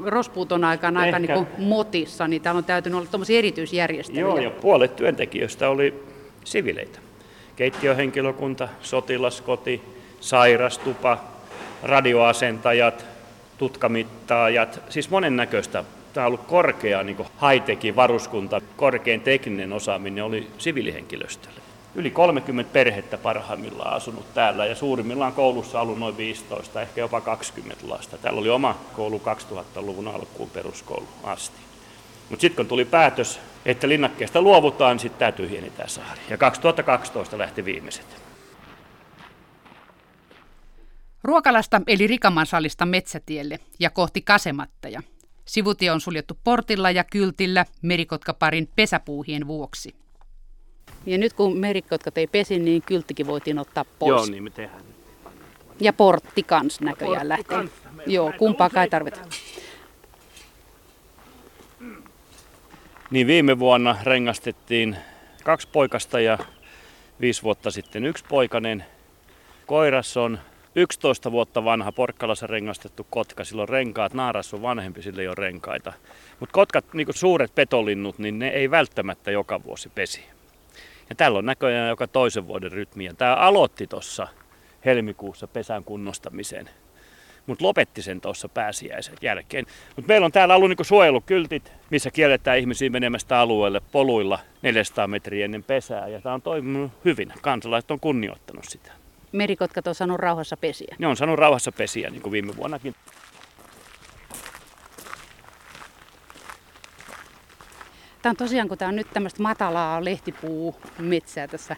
Rospuuton 0.05 0.64
aikana 0.64 1.01
aika 1.01 1.18
niin 1.18 1.46
motissa, 1.59 2.29
niin 2.29 2.42
täällä 2.42 2.59
on 2.59 2.64
täytynyt 2.64 2.98
olla 2.98 3.09
tuommoisia 3.11 3.38
erityisjärjestelyjä. 3.38 4.27
Joo, 4.27 4.38
ja 4.38 4.51
puolet 4.51 4.96
työntekijöistä 4.96 5.68
oli 5.68 6.03
siviileitä. 6.44 6.98
Keittiöhenkilökunta, 7.57 8.68
sotilaskoti, 8.81 9.83
sairastupa, 10.20 11.18
radioasentajat, 11.83 13.07
tutkamittaajat, 13.59 14.81
siis 14.88 15.11
monennäköistä 15.11 15.85
tämä 16.12 16.27
on 16.27 16.33
ollut 16.33 16.46
korkea 16.46 17.03
niin 17.03 17.16
high 17.16 17.96
varuskunta, 17.96 18.61
korkein 18.77 19.20
tekninen 19.20 19.72
osaaminen 19.72 20.25
oli 20.25 20.51
siviilihenkilöstöllä. 20.59 21.61
Yli 21.94 22.11
30 22.11 22.72
perhettä 22.72 23.18
parhaimmillaan 23.18 23.96
asunut 23.96 24.35
täällä 24.35 24.66
ja 24.66 24.75
suurimmillaan 24.75 25.33
koulussa 25.33 25.81
ollut 25.81 25.98
noin 25.98 26.16
15, 26.16 26.83
ehkä 26.83 27.01
jopa 27.01 27.20
20 27.20 27.88
lasta. 27.88 28.18
Täällä 28.18 28.40
oli 28.40 28.51
oma 28.51 28.79
koulu 28.96 29.22
2000-luvun 29.53 30.09
alkuun 30.09 30.51
peruskoulu 30.51 31.09
asti. 31.25 31.57
Mutta 32.31 32.40
sitten 32.40 32.57
kun 32.57 32.68
tuli 32.68 32.85
päätös, 32.85 33.40
että 33.64 33.88
linnakkeesta 33.88 34.42
luovutaan, 34.42 34.98
sitten 34.98 35.18
tämä 35.18 35.33
tyhjeni 35.33 35.70
tämä 35.70 35.88
saari. 35.88 36.20
Ja 36.31 36.38
2012 36.38 37.38
lähti 37.38 37.64
viimeiset. 37.64 38.22
Ruokalasta 41.25 41.81
eli 41.87 42.07
Rikaman 42.07 42.46
salista 42.46 42.87
Metsätielle 42.87 43.59
ja 43.79 43.90
kohti 43.90 44.22
Kasemattaja. 44.22 45.03
Sivutie 45.44 45.90
on 45.90 46.00
suljettu 46.00 46.38
portilla 46.44 46.90
ja 46.90 47.05
kyltillä 47.05 47.66
merikotkaparin 47.83 48.68
pesäpuuhien 48.76 49.46
vuoksi. 49.46 49.94
Ja 51.07 51.18
nyt 51.18 51.33
kun 51.33 51.57
merikotkat 51.57 52.18
ei 52.18 52.26
pesi, 52.26 52.59
niin 52.59 52.83
kylttikin 52.83 53.26
voitiin 53.26 53.59
ottaa 53.59 53.85
pois. 53.98 54.11
Joo, 54.11 54.26
niin 54.26 54.42
me 54.42 54.50
tehdään. 54.50 54.83
Ja 55.81 55.92
portti 55.92 56.42
kans 56.42 56.81
näköjään 56.81 57.28
lähtee. 57.28 57.64
Joo, 58.07 58.33
kumpaa 58.38 58.70
kai 58.70 58.88
tarvitaan. 58.88 59.28
Niin 63.11 63.26
viime 63.26 63.59
vuonna 63.59 63.96
rengastettiin 64.02 64.96
kaksi 65.44 65.68
poikasta 65.72 66.20
ja 66.20 66.38
viisi 67.20 67.42
vuotta 67.42 67.70
sitten 67.70 68.05
yksi 68.05 68.24
poikainen. 68.28 68.85
Koiras 69.66 70.16
on 70.16 70.38
11 70.75 71.33
vuotta 71.33 71.65
vanha 71.65 71.93
Porkkalassa 71.93 72.47
rengastettu 72.47 73.07
kotka, 73.11 73.45
silloin 73.45 73.69
renkaat, 73.69 74.15
naaras 74.15 74.55
on 74.55 74.63
vanhempi, 74.63 75.03
sille 75.03 75.23
ei 75.23 75.29
ole 75.29 75.35
renkaita. 75.35 75.93
Mutta 76.41 76.53
kotkat, 76.53 76.85
niin 76.93 77.07
suuret 77.11 77.55
petolinnut, 77.55 78.19
niin 78.19 78.39
ne 78.39 78.49
ei 78.49 78.71
välttämättä 78.71 79.31
joka 79.31 79.65
vuosi 79.65 79.89
pesi. 79.89 80.25
Ja 81.11 81.15
täällä 81.17 81.39
on 81.39 81.47
näköjään 81.47 81.89
joka 81.89 82.07
toisen 82.07 82.47
vuoden 82.47 82.73
rytmi. 82.73 83.11
Tämä 83.19 83.35
aloitti 83.35 83.87
tuossa 83.87 84.29
helmikuussa 84.85 85.47
pesän 85.47 85.85
kunnostamisen, 85.85 86.71
mutta 87.47 87.65
lopetti 87.65 88.03
sen 88.03 88.21
tuossa 88.21 88.49
pääsiäisen 88.49 89.17
jälkeen. 89.23 89.67
Mutta 89.97 90.09
meillä 90.09 90.25
on 90.25 90.33
täällä 90.33 90.57
ollut 90.57 90.69
niinku 90.69 90.85
suojelukyltit, 90.85 91.73
missä 91.91 92.11
kielletään 92.11 92.59
ihmisiä 92.59 92.91
menemästä 92.91 93.39
alueelle 93.39 93.81
poluilla 93.93 94.39
400 94.63 95.07
metriä 95.07 95.45
ennen 95.45 95.65
pesää. 95.65 96.09
Ja 96.09 96.21
tämä 96.21 96.35
on 96.35 96.43
toiminut 96.43 96.93
hyvin. 97.05 97.33
Kansalaiset 97.41 97.91
on 97.91 98.01
kunnioittanut 98.01 98.65
sitä 98.65 99.02
merikotkat 99.33 99.87
on 99.87 99.95
saanut 99.95 100.21
rauhassa 100.21 100.57
pesiä? 100.57 100.97
Ne 100.99 101.07
on 101.07 101.16
saanut 101.16 101.38
rauhassa 101.38 101.73
pesiä, 101.73 102.11
niin 102.11 102.23
kuin 102.23 102.33
viime 102.33 102.57
vuonnakin. 102.57 102.95
Tämä 108.23 108.31
on 108.31 108.37
tosiaan, 108.37 108.68
kun 108.68 108.79
tämä 108.79 108.88
on 108.88 108.97
nyt 108.97 109.11
tämmöistä 109.12 109.42
matalaa 109.42 110.05
lehtipuu 110.05 110.77
metsää 110.99 111.49
tässä 111.49 111.77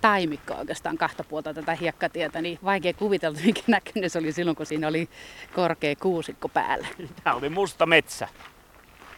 taimikko 0.00 0.54
oikeastaan 0.54 0.98
kahta 0.98 1.24
puolta 1.24 1.54
tätä 1.54 1.74
hiekkatietä, 1.74 2.42
niin 2.42 2.58
vaikea 2.64 2.92
kuvitella, 2.92 3.38
mikä 3.44 3.62
näköinen 3.66 4.10
se 4.10 4.18
oli 4.18 4.32
silloin, 4.32 4.56
kun 4.56 4.66
siinä 4.66 4.88
oli 4.88 5.08
korkea 5.54 5.96
kuusikko 5.96 6.48
päällä. 6.48 6.88
Tämä 7.24 7.36
oli 7.36 7.48
musta 7.48 7.86
metsä. 7.86 8.28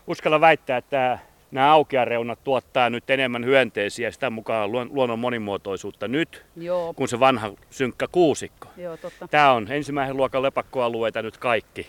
Uskalla 0.06 0.40
väittää, 0.40 0.76
että 0.76 1.18
nämä 1.54 1.72
aukeareunat 1.72 2.44
tuottaa 2.44 2.90
nyt 2.90 3.10
enemmän 3.10 3.44
hyönteisiä 3.44 4.10
sitä 4.10 4.30
mukaan 4.30 4.72
luonnon 4.72 5.18
monimuotoisuutta 5.18 6.08
nyt 6.08 6.44
Joo. 6.56 6.94
kuin 6.94 7.08
se 7.08 7.20
vanha 7.20 7.52
synkkä 7.70 8.06
kuusikko. 8.12 8.68
Joo, 8.76 8.96
totta. 8.96 9.28
Tämä 9.28 9.52
on 9.52 9.72
ensimmäisen 9.72 10.16
luokan 10.16 10.42
lepakkoalueita 10.42 11.22
nyt 11.22 11.36
kaikki. 11.36 11.86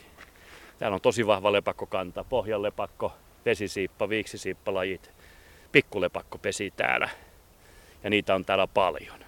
Täällä 0.80 0.96
on 0.96 1.02
tosi 1.02 1.28
vahva 1.28 1.52
lepakkokanta, 1.52 2.24
pohjan 2.24 2.62
lepakko, 2.62 3.14
vesisiippa, 3.46 4.10
viiksisiippalajit, 4.10 5.12
pikkulepakko 5.72 6.38
pesi 6.38 6.74
täällä. 6.78 7.10
Ja 8.04 8.10
niitä 8.10 8.36
on 8.36 8.46
täällä 8.46 8.68
paljon. 8.68 9.20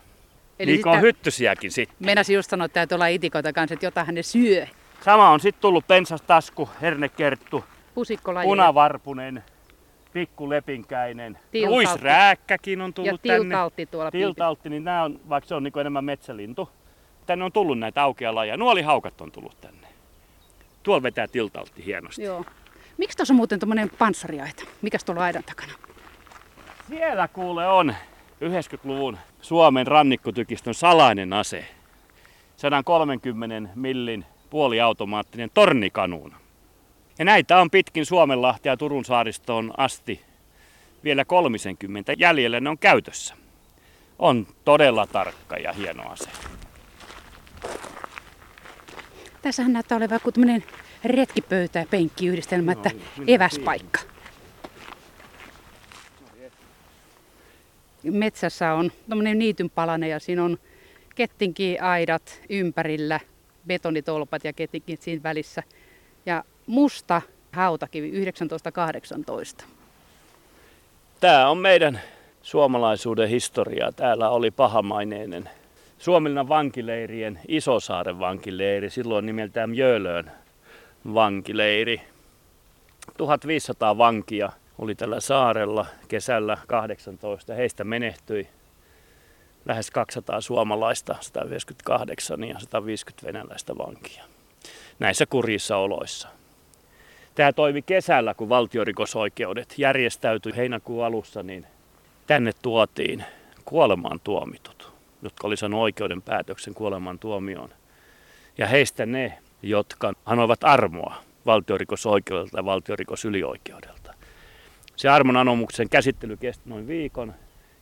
Eli 0.59 0.71
Niitä 0.71 0.89
on 0.89 1.01
hyttysiäkin 1.01 1.71
sitten. 1.71 1.97
Meinasin 1.99 2.35
just 2.35 2.49
sanoa, 2.49 2.65
että 2.65 2.73
täytyy 2.73 2.95
olla 2.95 3.07
itikoita 3.07 3.53
kanssa, 3.53 3.73
että 3.73 3.85
jotain 3.85 4.15
ne 4.15 4.23
syö. 4.23 4.67
Sama 5.05 5.29
on 5.29 5.39
sitten 5.39 5.61
tullut 5.61 5.87
pensastasku, 5.87 6.69
hernekerttu, 6.81 7.63
punavarpunen, 8.43 9.43
pikkulepinkäinen, 10.17 11.39
ruisrääkkäkin 11.67 12.81
on 12.81 12.93
tullut 12.93 13.11
ja 13.11 13.17
tiltaltti 13.17 13.85
tänne. 13.85 13.91
tuolla 13.91 14.11
Tiltaltti, 14.11 14.69
niin 14.69 14.83
nämä 14.83 15.03
on, 15.03 15.19
vaikka 15.29 15.47
se 15.47 15.55
on 15.55 15.63
niin 15.63 15.79
enemmän 15.79 16.05
metsälintu. 16.05 16.69
Tänne 17.25 17.45
on 17.45 17.51
tullut 17.51 17.79
näitä 17.79 18.03
aukealaja. 18.03 18.57
Nuolihaukat 18.57 19.21
on 19.21 19.31
tullut 19.31 19.61
tänne. 19.61 19.87
Tuolla 20.83 21.03
vetää 21.03 21.27
tiltaltti 21.27 21.85
hienosti. 21.85 22.23
Joo. 22.23 22.45
Miksi 22.97 23.17
tuossa 23.17 23.33
on 23.33 23.35
muuten 23.35 23.59
tuommoinen 23.59 23.89
panssariaita? 23.97 24.63
Mikäs 24.81 25.03
tuolla 25.03 25.23
aidan 25.23 25.43
takana? 25.43 25.73
Siellä 26.87 27.27
kuule 27.27 27.67
on 27.67 27.95
90-luvun 28.43 29.17
Suomen 29.41 29.87
rannikkotykistön 29.87 30.73
salainen 30.73 31.33
ase. 31.33 31.65
130 32.55 33.69
millin 33.75 34.25
puoliautomaattinen 34.49 35.49
tornikanuuna. 35.53 36.37
Ja 37.19 37.25
näitä 37.25 37.57
on 37.57 37.71
pitkin 37.71 38.05
Suomenlahtia 38.05 38.71
ja 38.71 38.77
Turun 38.77 39.05
saaristoon 39.05 39.73
asti 39.77 40.21
vielä 41.03 41.25
30 41.25 42.13
jäljellä 42.17 42.59
ne 42.59 42.69
on 42.69 42.77
käytössä. 42.77 43.35
On 44.19 44.47
todella 44.65 45.07
tarkka 45.07 45.57
ja 45.57 45.73
hieno 45.73 46.09
ase. 46.09 46.29
Tässähän 49.41 49.73
näyttää 49.73 49.97
olevan 49.97 50.15
joku 50.15 50.31
tämmöinen 50.31 50.63
retkipöytä 51.03 51.79
ja 51.79 51.85
penkkiyhdistelmä, 51.89 52.73
no, 52.73 52.79
että 52.79 52.91
eväspaikka. 53.27 53.99
Metsässä 58.03 58.73
on 58.73 58.91
tämmöinen 59.09 59.39
niitynpalane 59.39 60.07
ja 60.07 60.19
siinä 60.19 60.43
on 60.43 60.57
kettinkin 61.15 61.83
aidat 61.83 62.41
ympärillä, 62.49 63.19
betonitolpat 63.67 64.43
ja 64.43 64.53
kettinkin 64.53 64.97
siinä 65.01 65.23
välissä. 65.23 65.63
Ja 66.25 66.43
musta 66.67 67.21
hautakivi 67.51 68.11
1918. 68.11 69.65
Tämä 71.19 71.49
on 71.49 71.57
meidän 71.57 72.01
suomalaisuuden 72.41 73.29
historiaa. 73.29 73.91
Täällä 73.91 74.29
oli 74.29 74.51
pahamaineinen 74.51 75.49
Suomenlinnan 75.99 76.49
vankileirien 76.49 77.39
Isosaaren 77.47 78.19
vankileiri, 78.19 78.89
silloin 78.89 79.25
nimeltään 79.25 79.69
Mjölön 79.69 80.31
vankileiri. 81.13 82.01
1500 83.17 83.97
vankia 83.97 84.49
oli 84.79 84.95
tällä 84.95 85.19
saarella 85.19 85.85
kesällä 86.07 86.57
18. 86.67 87.53
Heistä 87.53 87.83
menehtyi 87.83 88.47
lähes 89.65 89.91
200 89.91 90.41
suomalaista, 90.41 91.15
158 91.21 92.43
ja 92.43 92.59
150 92.59 93.27
venäläistä 93.27 93.77
vankia 93.77 94.23
näissä 94.99 95.25
kurjissa 95.25 95.77
oloissa. 95.77 96.27
Tämä 97.37 97.53
toimi 97.53 97.81
kesällä, 97.81 98.33
kun 98.33 98.49
valtiorikosoikeudet 98.49 99.73
järjestäytyi 99.77 100.55
heinäkuun 100.55 101.05
alussa, 101.05 101.43
niin 101.43 101.65
tänne 102.27 102.51
tuotiin 102.61 103.23
kuolemaan 103.65 104.19
tuomitut, 104.23 104.93
jotka 105.21 105.47
oli 105.47 105.57
saanut 105.57 105.79
oikeuden 105.79 106.21
päätöksen 106.21 106.73
kuolemaan 106.73 107.19
tuomioon. 107.19 107.69
Ja 108.57 108.67
heistä 108.67 109.05
ne, 109.05 109.37
jotka 109.61 110.13
anoivat 110.25 110.63
armoa 110.63 111.15
valtiorikosoikeudelta 111.45 112.57
ja 112.57 112.65
valtiorikosylioikeudelta. 112.65 114.13
Se 114.95 115.09
armon 115.09 115.37
anomuksen 115.37 115.89
käsittely 115.89 116.37
kesti 116.37 116.69
noin 116.69 116.87
viikon. 116.87 117.33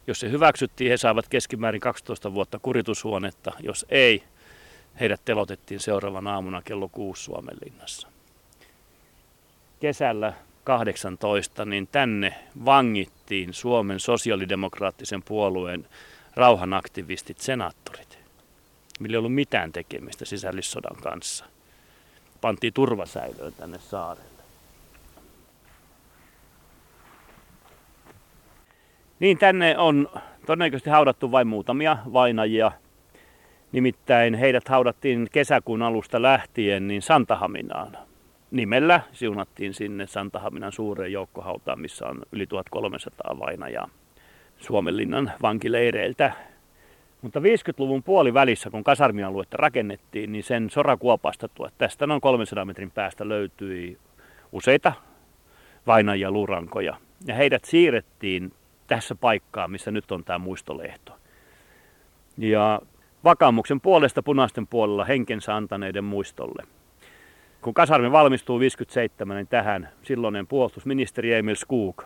Jos 0.08 0.20
se 0.20 0.32
hyväksyttiin, 0.32 0.92
he 0.92 0.98
saavat 0.98 1.30
keskimäärin 1.30 1.82
12 1.82 2.34
vuotta 2.34 2.60
kuritushuonetta. 2.60 3.52
Jos 3.60 3.86
ei, 3.90 4.24
heidät 5.00 5.22
telotettiin 5.26 5.80
seuraavana 5.80 6.34
aamuna 6.34 6.62
kello 6.62 6.90
6 6.90 7.24
Suomenlinnassa 7.24 8.15
kesällä 9.80 10.34
18, 10.64 11.66
niin 11.66 11.88
tänne 11.92 12.36
vangittiin 12.66 13.54
Suomen 13.54 14.00
sosiaalidemokraattisen 14.00 15.24
puolueen 15.24 15.88
rauhanaktivistit, 16.36 17.40
senaattorit, 17.40 18.20
millä 19.00 19.16
ei 19.16 19.18
ollut 19.18 19.34
mitään 19.34 19.72
tekemistä 19.72 20.26
sisällissodan 20.26 20.96
kanssa. 21.04 21.46
Pantiin 22.42 22.74
turvasäilöön 22.74 23.54
tänne 23.54 23.80
saarelle. 23.80 24.36
Niin 29.20 29.38
tänne 29.38 29.78
on 29.78 30.10
todennäköisesti 30.46 30.90
haudattu 30.90 31.32
vain 31.32 31.48
muutamia 31.48 31.98
vainajia. 32.14 32.72
Nimittäin 33.72 34.34
heidät 34.34 34.68
haudattiin 34.68 35.28
kesäkuun 35.32 35.82
alusta 35.82 36.22
lähtien 36.22 36.88
niin 36.88 37.02
Santahaminaan 37.02 37.98
nimellä 38.52 39.02
siunattiin 39.12 39.74
sinne 39.74 40.08
Santahaminan 40.08 40.72
suureen 40.72 41.12
joukkohautaan, 41.12 41.82
missä 41.82 42.08
on 42.08 42.22
yli 42.32 42.48
1300 42.48 43.40
vainajaa 43.40 43.90
Suomenlinnan 44.58 45.32
vankileireiltä. 45.42 46.32
Mutta 47.22 47.40
50-luvun 47.40 48.04
puolivälissä, 48.04 48.70
kun 48.70 48.84
kasarmialuetta 48.84 49.58
rakennettiin, 49.58 50.32
niin 50.32 50.44
sen 50.44 50.70
sorakuopasta 50.70 51.50
tästä 51.78 52.08
noin 52.08 52.22
300 52.22 52.66
metrin 52.66 52.92
päästä 52.92 53.30
löytyi 53.30 53.98
useita 54.52 54.94
vainajia 55.88 56.32
lurankoja. 56.32 56.98
Ja 57.26 57.36
heidät 57.36 57.66
siirrettiin 57.66 58.54
tässä 58.88 59.16
paikkaan, 59.16 59.72
missä 59.72 59.92
nyt 59.92 60.12
on 60.12 60.24
tämä 60.24 60.40
muistolehto. 60.40 61.18
Ja 62.38 62.82
vakaumuksen 63.24 63.82
puolesta 63.82 64.24
punaisten 64.24 64.68
puolella 64.68 65.06
henkensä 65.06 65.56
antaneiden 65.56 66.04
muistolle– 66.04 66.64
kun 67.66 67.74
kasarmi 67.74 68.12
valmistuu 68.12 68.60
57, 68.60 69.38
niin 69.38 69.48
tähän 69.48 69.90
silloinen 70.04 70.48
puolustusministeri 70.48 71.34
Emil 71.34 71.56
Skog 71.56 72.04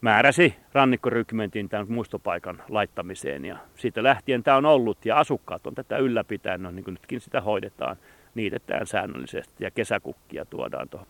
määräsi 0.00 0.54
rannikkorykmentin 0.72 1.68
tämän 1.68 1.86
muistopaikan 1.88 2.62
laittamiseen. 2.68 3.44
Ja 3.44 3.56
siitä 3.76 4.02
lähtien 4.02 4.42
tämä 4.42 4.56
on 4.56 4.66
ollut 4.66 5.06
ja 5.06 5.18
asukkaat 5.18 5.66
on 5.66 5.74
tätä 5.74 5.96
ylläpitänyt, 5.96 6.60
no, 6.60 6.70
niin 6.70 6.84
kuin 6.84 6.94
nytkin 6.94 7.20
sitä 7.20 7.40
hoidetaan, 7.40 7.96
niitetään 8.34 8.86
säännöllisesti 8.86 9.64
ja 9.64 9.70
kesäkukkia 9.70 10.44
tuodaan 10.44 10.88
tuohon. 10.88 11.08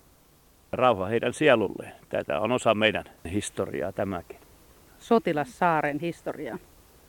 Rauha 0.72 1.06
heidän 1.06 1.32
sielulleen. 1.32 1.92
Tätä 2.08 2.40
on 2.40 2.52
osa 2.52 2.74
meidän 2.74 3.04
historiaa 3.32 3.92
tämäkin. 3.92 4.38
Sotilassaaren 4.98 5.98
historia. 6.00 6.58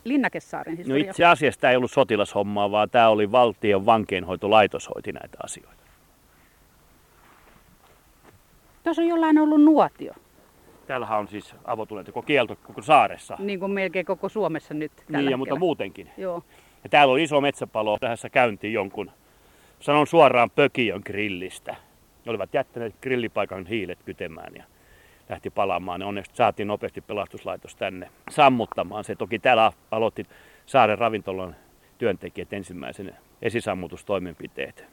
Linnakessaaren 0.03 0.77
historia. 0.77 1.03
No 1.03 1.09
itse 1.09 1.25
asiassa 1.25 1.61
tämä 1.61 1.71
ei 1.71 1.77
ollut 1.77 1.91
sotilashommaa, 1.91 2.71
vaan 2.71 2.89
tämä 2.89 3.09
oli 3.09 3.31
valtion 3.31 3.85
vankeinhoitolaitos 3.85 4.89
hoiti 4.95 5.11
näitä 5.11 5.37
asioita. 5.43 5.82
Tuossa 8.83 9.01
on 9.01 9.07
jollain 9.07 9.39
ollut 9.39 9.63
nuotio. 9.63 10.13
Täällähän 10.87 11.19
on 11.19 11.27
siis 11.27 11.55
avotuleteko 11.65 12.21
kielto 12.21 12.55
koko 12.55 12.81
saaressa. 12.81 13.35
Niin 13.39 13.59
kuin 13.59 13.71
melkein 13.71 14.05
koko 14.05 14.29
Suomessa 14.29 14.73
nyt 14.73 14.91
tällä 14.95 15.17
Niin, 15.17 15.31
ja, 15.31 15.37
mutta 15.37 15.55
muutenkin. 15.55 16.09
Joo. 16.17 16.43
Ja 16.83 16.89
täällä 16.89 17.13
on 17.13 17.19
iso 17.19 17.41
metsäpalo. 17.41 17.97
Tähän 17.99 18.17
käyntiin 18.31 18.73
jonkun, 18.73 19.11
sanon 19.79 20.07
suoraan 20.07 20.49
Pökiön 20.49 21.01
grillistä. 21.05 21.75
Ne 22.25 22.29
olivat 22.29 22.53
jättäneet 22.53 22.95
grillipaikan 23.01 23.65
hiilet 23.65 23.99
kytemään 24.05 24.53
ja 24.55 24.63
lähti 25.29 25.49
palaamaan. 25.49 25.99
Ne 25.99 26.05
onneksi 26.05 26.31
saatiin 26.33 26.67
nopeasti 26.67 27.01
pelastuslaitos 27.01 27.75
tänne 27.75 28.09
sammuttamaan. 28.29 29.03
Se 29.03 29.15
toki 29.15 29.39
täällä 29.39 29.71
aloitti 29.91 30.25
saaren 30.65 30.97
ravintolan 30.97 31.55
työntekijät 31.97 32.53
ensimmäisen 32.53 33.15
esisammutustoimenpiteet. 33.41 34.92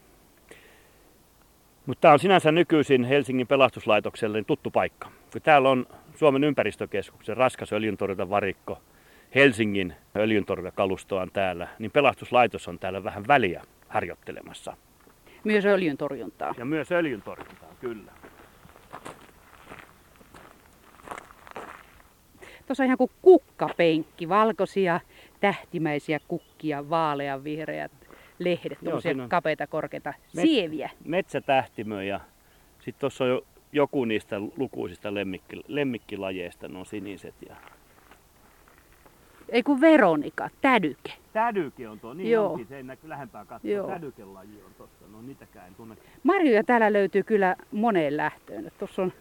Mutta 1.85 2.01
tämä 2.01 2.13
on 2.13 2.19
sinänsä 2.19 2.51
nykyisin 2.51 3.03
Helsingin 3.03 3.47
pelastuslaitokselle 3.47 4.43
tuttu 4.43 4.71
paikka. 4.71 5.11
Kun 5.31 5.41
täällä 5.41 5.69
on 5.69 5.85
Suomen 6.15 6.43
ympäristökeskuksen 6.43 7.37
raskas 7.37 7.73
öljyntorjuntavarikko, 7.73 8.81
Helsingin 9.35 9.93
öljyntorjuntakalusto 10.15 11.17
on 11.17 11.31
täällä, 11.31 11.67
niin 11.79 11.91
pelastuslaitos 11.91 12.67
on 12.67 12.79
täällä 12.79 13.03
vähän 13.03 13.27
väliä 13.27 13.61
harjoittelemassa. 13.87 14.77
Myös 15.43 15.65
öljyntorjuntaa. 15.65 16.53
Ja 16.57 16.65
myös 16.65 16.91
öljyntorjuntaa, 16.91 17.69
kyllä. 17.79 18.11
Tuossa 22.67 22.83
on 22.83 22.85
ihan 22.85 22.97
kuin 22.97 23.11
kukkapenkki, 23.21 24.29
valkoisia 24.29 24.99
tähtimäisiä 25.39 26.19
kukkia, 26.27 26.89
vaaleanvihreät 26.89 27.91
lehdet, 28.43 28.79
tuollaisia 28.79 29.15
kapeita, 29.27 29.67
korkeita 29.67 30.13
met, 30.35 30.41
sieviä. 30.41 30.89
Metsätähtimö 31.05 32.03
ja 32.03 32.19
sitten 32.79 32.99
tuossa 32.99 33.23
on 33.23 33.29
jo, 33.29 33.45
joku 33.71 34.05
niistä 34.05 34.39
lukuisista 34.57 35.13
lemmikki, 35.13 35.61
lemmikkilajeista, 35.67 36.67
ne 36.67 36.79
on 36.79 36.85
siniset. 36.85 37.35
Ja... 37.49 37.55
Ei 39.49 39.63
kun 39.63 39.81
Veronika, 39.81 40.49
tädyke. 40.61 41.13
Tädyke 41.33 41.89
on 41.89 41.99
tuo, 41.99 42.13
niin 42.13 42.31
Joo. 42.31 42.51
onkin, 42.51 42.67
se 42.67 42.77
ei 42.77 42.83
näky 42.83 43.09
lähempää 43.09 43.45
katsoa. 43.45 43.71
Joo. 43.71 43.87
Tädykelaji 43.87 44.61
on 44.65 44.73
tuossa, 44.77 45.05
no 45.11 45.21
niitäkään 45.21 45.67
en 45.67 45.75
tunne. 45.75 45.95
Marjoja 46.23 46.63
täällä 46.63 46.93
löytyy 46.93 47.23
kyllä 47.23 47.55
moneen 47.71 48.17
lähtöön. 48.17 48.71
Tuossa 48.79 49.01
on 49.01 49.13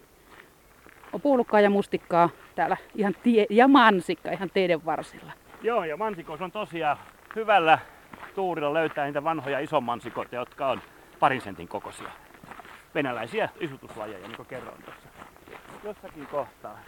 On 1.13 1.21
puolukkaa 1.21 1.61
ja 1.61 1.71
mustikkaa 1.71 2.31
täällä 2.55 2.77
ihan 2.95 3.15
tie- 3.23 3.47
ja 3.51 3.69
mansikka 3.69 4.31
ihan 4.31 4.51
teidän 4.55 4.85
varsilla. 4.85 5.33
Joo, 5.63 5.85
ja 5.85 5.97
mansikoissa 5.97 6.45
on 6.45 6.53
tosiaan 6.53 6.97
hyvällä 7.37 7.79
tuurilla 8.35 8.75
löytää 8.75 9.07
niitä 9.07 9.25
vanhoja 9.25 9.61
isomansikoita, 9.61 10.35
jotka 10.35 10.69
on 10.71 10.81
parin 11.21 11.41
sentin 11.41 11.69
kokoisia. 11.69 12.11
Venäläisiä 12.95 13.49
isutuslajeja, 13.61 14.29
niin 14.29 14.37
kuin 14.37 14.47
kerroin 14.47 14.83
tuossa. 14.83 15.09
Jossakin 15.85 16.27
kohtaa. 16.27 16.79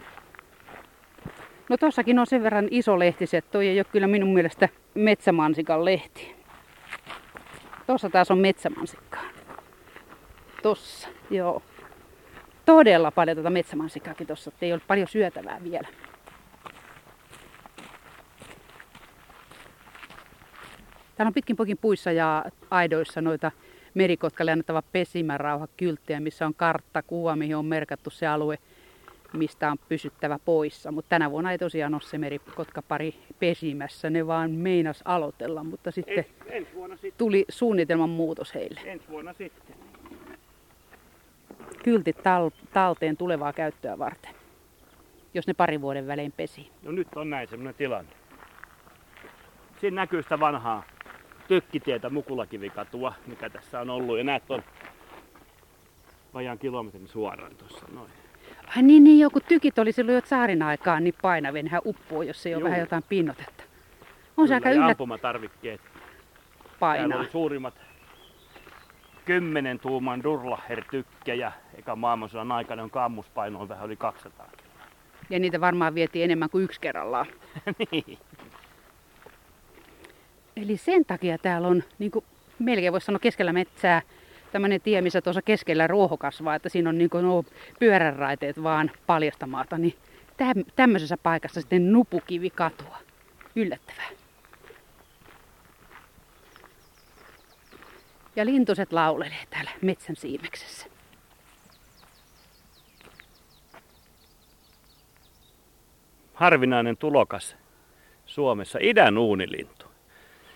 No 1.69 1.77
tossakin 1.77 2.19
on 2.19 2.27
sen 2.27 2.43
verran 2.43 2.67
iso 2.71 2.99
lehti, 2.99 3.25
että 3.33 3.51
toi 3.51 3.67
ei 3.67 3.79
ole 3.79 3.85
kyllä 3.91 4.07
minun 4.07 4.33
mielestä 4.33 4.69
metsämansikan 4.93 5.85
lehti. 5.85 6.35
Tossa 7.87 8.09
taas 8.09 8.31
on 8.31 8.37
metsämansikkaa. 8.37 9.23
Tossa, 10.63 11.09
joo. 11.29 11.61
Todella 12.65 13.11
paljon 13.11 13.37
tuota 13.37 13.49
metsämansikkaakin 13.49 14.27
tossa, 14.27 14.51
ei 14.61 14.73
ole 14.73 14.81
paljon 14.87 15.07
syötävää 15.07 15.59
vielä. 15.63 15.87
Täällä 21.23 21.29
on 21.29 21.33
pitkin 21.33 21.55
pokin 21.55 21.77
puissa 21.77 22.11
ja 22.11 22.45
aidoissa 22.71 23.21
noita 23.21 23.51
merikotkalle 23.93 24.51
annettava 24.51 24.81
pesimärauha 24.81 25.67
kylttejä, 25.77 26.19
missä 26.19 26.45
on 26.45 26.53
kartta, 26.53 27.03
kuva, 27.03 27.35
mihin 27.35 27.55
on 27.55 27.65
merkattu 27.65 28.09
se 28.09 28.27
alue, 28.27 28.57
mistä 29.33 29.71
on 29.71 29.77
pysyttävä 29.89 30.39
poissa. 30.45 30.91
Mutta 30.91 31.09
tänä 31.09 31.31
vuonna 31.31 31.51
ei 31.51 31.57
tosiaan 31.57 31.93
ole 31.93 32.01
se 32.01 32.17
merikotkapari 32.17 33.15
pesimässä, 33.39 34.09
ne 34.09 34.27
vaan 34.27 34.51
meinas 34.51 35.01
aloitella, 35.05 35.63
mutta 35.63 35.91
sitten 35.91 36.17
En, 36.17 36.25
ensi 36.45 36.73
vuonna 36.73 36.95
sitten. 36.95 37.17
tuli 37.17 37.45
suunnitelman 37.49 38.09
muutos 38.09 38.53
heille. 38.53 38.81
Ensi 38.85 39.07
vuonna 39.09 39.33
sitten. 39.33 39.75
Kyltit 41.83 42.17
tal- 42.17 42.67
talteen 42.73 43.17
tulevaa 43.17 43.53
käyttöä 43.53 43.99
varten, 43.99 44.35
jos 45.33 45.47
ne 45.47 45.53
parin 45.53 45.81
vuoden 45.81 46.07
välein 46.07 46.31
pesi. 46.31 46.69
No 46.81 46.91
nyt 46.91 47.07
on 47.15 47.29
näin 47.29 47.47
semmoinen 47.47 47.75
tilanne. 47.75 48.11
Siinä 49.81 49.95
näkyy 49.95 50.23
sitä 50.23 50.39
vanhaa 50.39 50.83
tykkitietä 51.47 52.09
Mukulakivi-katua, 52.09 53.13
mikä 53.27 53.49
tässä 53.49 53.79
on 53.79 53.89
ollut. 53.89 54.17
Ja 54.17 54.23
näet 54.23 54.51
on 54.51 54.63
vajaan 56.33 56.57
kilometrin 56.57 57.07
suoraan 57.07 57.55
tuossa 57.55 57.85
noin. 57.93 58.11
Ai 58.77 58.83
niin, 58.83 59.03
niin 59.03 59.19
joku 59.19 59.39
tykit 59.39 59.79
oli 59.79 59.91
silloin 59.91 60.15
jo 60.15 60.21
saarin 60.25 60.63
aikaan 60.63 61.03
niin 61.03 61.15
painavia, 61.21 61.63
nehän 61.63 61.81
uppoo, 61.85 62.21
jos 62.21 62.45
ei 62.45 62.55
ole 62.55 62.59
Juu. 62.59 62.69
vähän 62.69 62.79
jotain 62.79 63.03
pinnotetta. 63.09 63.63
On 64.37 64.47
se 64.47 64.53
aika 64.53 64.69
yllät 64.71 64.89
ampumatarvikkeet. 64.89 65.81
Täällä 65.81 66.77
painaa. 66.79 67.19
oli 67.19 67.27
suurimmat 67.27 67.73
10 69.25 69.79
tuuman 69.79 70.23
Durlaher-tykkejä. 70.23 71.51
Eka 71.75 71.95
maailmansodan 71.95 72.51
aikana, 72.51 72.81
jonka 72.81 73.05
ammuspaino 73.05 73.61
on 73.61 73.69
vähän 73.69 73.85
yli 73.85 73.95
200 73.95 74.47
kiloa. 74.57 74.87
Ja 75.29 75.39
niitä 75.39 75.61
varmaan 75.61 75.95
vietiin 75.95 76.23
enemmän 76.23 76.49
kuin 76.49 76.63
yksi 76.63 76.81
kerrallaan. 76.81 77.25
niin. 77.91 78.17
Eli 80.57 80.77
sen 80.77 81.05
takia 81.05 81.37
täällä 81.37 81.67
on, 81.67 81.83
niin 81.99 82.11
kuin 82.11 82.25
melkein 82.59 82.93
voisi 82.93 83.05
sanoa 83.05 83.19
keskellä 83.19 83.53
metsää, 83.53 84.01
tämmöinen 84.51 84.81
tie, 84.81 85.01
missä 85.01 85.21
tuossa 85.21 85.41
keskellä 85.41 85.87
ruoho 85.87 86.17
kasvaa, 86.17 86.55
että 86.55 86.69
siinä 86.69 86.89
on 86.89 86.97
niin 86.97 87.09
kuin 87.09 87.23
nuo 87.23 87.43
pyöränraiteet 87.79 88.63
vaan 88.63 88.91
paljasta 89.07 89.47
maata, 89.47 89.77
niin 89.77 89.95
täm- 90.37 90.71
tämmöisessä 90.75 91.17
paikassa 91.17 91.61
sitten 91.61 91.91
nupukivi 91.91 92.49
katua. 92.49 92.97
Yllättävää. 93.55 94.09
Ja 98.35 98.45
lintuset 98.45 98.93
laulelee 98.93 99.43
täällä 99.49 99.71
metsän 99.81 100.15
siimeksessä. 100.15 100.87
Harvinainen 106.33 106.97
tulokas 106.97 107.55
Suomessa, 108.25 108.79
idän 108.81 109.17
uunilintu. 109.17 109.82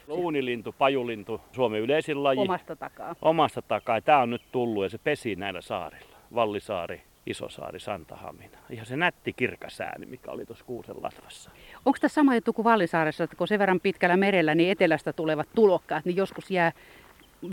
Uunilintu, 0.08 0.76
pajulintu, 0.78 1.41
Suomen 1.52 1.82
yleisin 1.82 2.24
laji. 2.24 2.39
Omasta 2.39 2.76
takaa. 2.76 3.15
omasta 3.22 3.62
takaa. 3.62 4.02
Tämä 4.02 4.20
on 4.20 4.30
nyt 4.30 4.41
tullut 4.52 4.84
ja 4.84 4.89
se 4.89 4.98
pesi 4.98 5.36
näillä 5.36 5.62
saarilla. 5.62 6.17
Vallisaari, 6.36 7.02
Isosaari, 7.26 7.80
Santahamina. 7.80 8.58
Ihan 8.70 8.86
se 8.86 8.98
nätti 8.98 9.34
kirkas 9.34 9.82
ääni, 9.82 10.06
mikä 10.06 10.32
oli 10.32 10.46
tuossa 10.46 10.65
kuusen 10.65 10.96
latvassa. 11.02 11.52
Onko 11.86 11.98
tässä 12.02 12.15
sama 12.15 12.36
juttu 12.36 12.54
kuin 12.54 12.63
Vallisaaressa, 12.63 13.24
että 13.24 13.36
kun 13.36 13.48
sen 13.48 13.60
verran 13.60 13.80
pitkällä 13.80 14.17
merellä, 14.17 14.56
niin 14.56 14.72
etelästä 14.72 15.13
tulevat 15.13 15.50
tulokkaat, 15.56 16.06
niin 16.06 16.15
joskus 16.15 16.52
jää 16.52 16.72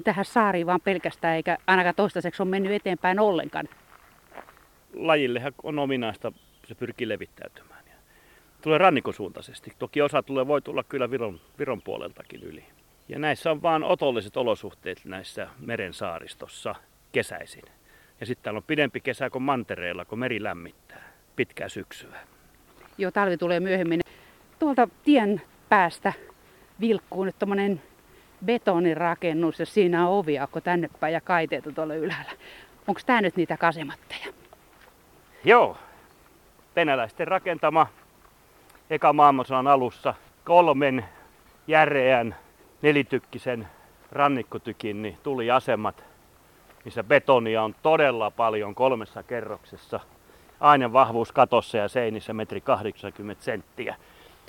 tähän 0.04 0.24
saariin 0.24 0.66
vaan 0.66 0.80
pelkästään, 0.80 1.36
eikä 1.36 1.58
ainakaan 1.66 1.94
toistaiseksi 1.94 2.42
ole 2.42 2.50
mennyt 2.50 2.72
eteenpäin 2.72 3.20
ollenkaan. 3.20 3.68
Lajillehan 4.94 5.52
on 5.62 5.78
ominaista, 5.78 6.32
se 6.66 6.74
pyrkii 6.74 7.08
levittäytymään. 7.08 7.73
Tulee 8.64 8.78
rannikosuuntaisesti. 8.78 9.72
Toki 9.78 10.02
osa 10.02 10.22
tulee, 10.22 10.46
voi 10.46 10.62
tulla 10.62 10.84
kyllä 10.84 11.10
Viron, 11.10 11.40
Viron 11.58 11.82
puoleltakin 11.82 12.42
yli. 12.42 12.64
Ja 13.08 13.18
näissä 13.18 13.50
on 13.50 13.62
vaan 13.62 13.84
otolliset 13.84 14.36
olosuhteet 14.36 15.04
näissä 15.04 15.48
meren 15.58 15.94
saaristossa 15.94 16.74
kesäisin. 17.12 17.62
Ja 18.20 18.26
sitten 18.26 18.44
täällä 18.44 18.58
on 18.58 18.64
pidempi 18.66 19.00
kesä 19.00 19.30
kuin 19.30 19.42
mantereella, 19.42 20.04
kun 20.04 20.18
meri 20.18 20.42
lämmittää 20.42 21.12
pitkää 21.36 21.68
syksyä. 21.68 22.16
Jo 22.98 23.10
talvi 23.10 23.36
tulee 23.36 23.60
myöhemmin. 23.60 24.00
Tuolta 24.58 24.88
tien 25.04 25.42
päästä 25.68 26.12
vilkkuu 26.80 27.24
nyt 27.24 27.38
tommonen 27.38 27.82
betonirakennus 28.44 29.60
ja 29.60 29.66
siinä 29.66 30.08
on 30.08 30.18
oviaukko 30.18 30.60
tänne 30.60 30.90
päin 31.00 31.14
ja 31.14 31.20
kaiteita 31.20 31.72
tuolla 31.72 31.94
ylhäällä. 31.94 32.32
Onko 32.86 33.00
tämä 33.06 33.20
nyt 33.20 33.36
niitä 33.36 33.56
kasematteja? 33.56 34.26
Joo, 35.44 35.76
venäläisten 36.76 37.28
rakentama 37.28 37.86
eka 38.90 39.12
maailmansodan 39.12 39.66
alussa 39.66 40.14
kolmen 40.44 41.04
järeän 41.66 42.36
nelitykkisen 42.82 43.68
rannikkotykin 44.12 45.02
niin 45.02 45.18
tuli 45.22 45.50
asemat, 45.50 46.04
missä 46.84 47.04
betonia 47.04 47.62
on 47.62 47.74
todella 47.82 48.30
paljon 48.30 48.74
kolmessa 48.74 49.22
kerroksessa. 49.22 50.00
Aina 50.60 50.92
vahvuus 50.92 51.32
katossa 51.32 51.78
ja 51.78 51.88
seinissä 51.88 52.32
metri 52.32 52.60
80 52.60 53.44
senttiä. 53.44 53.96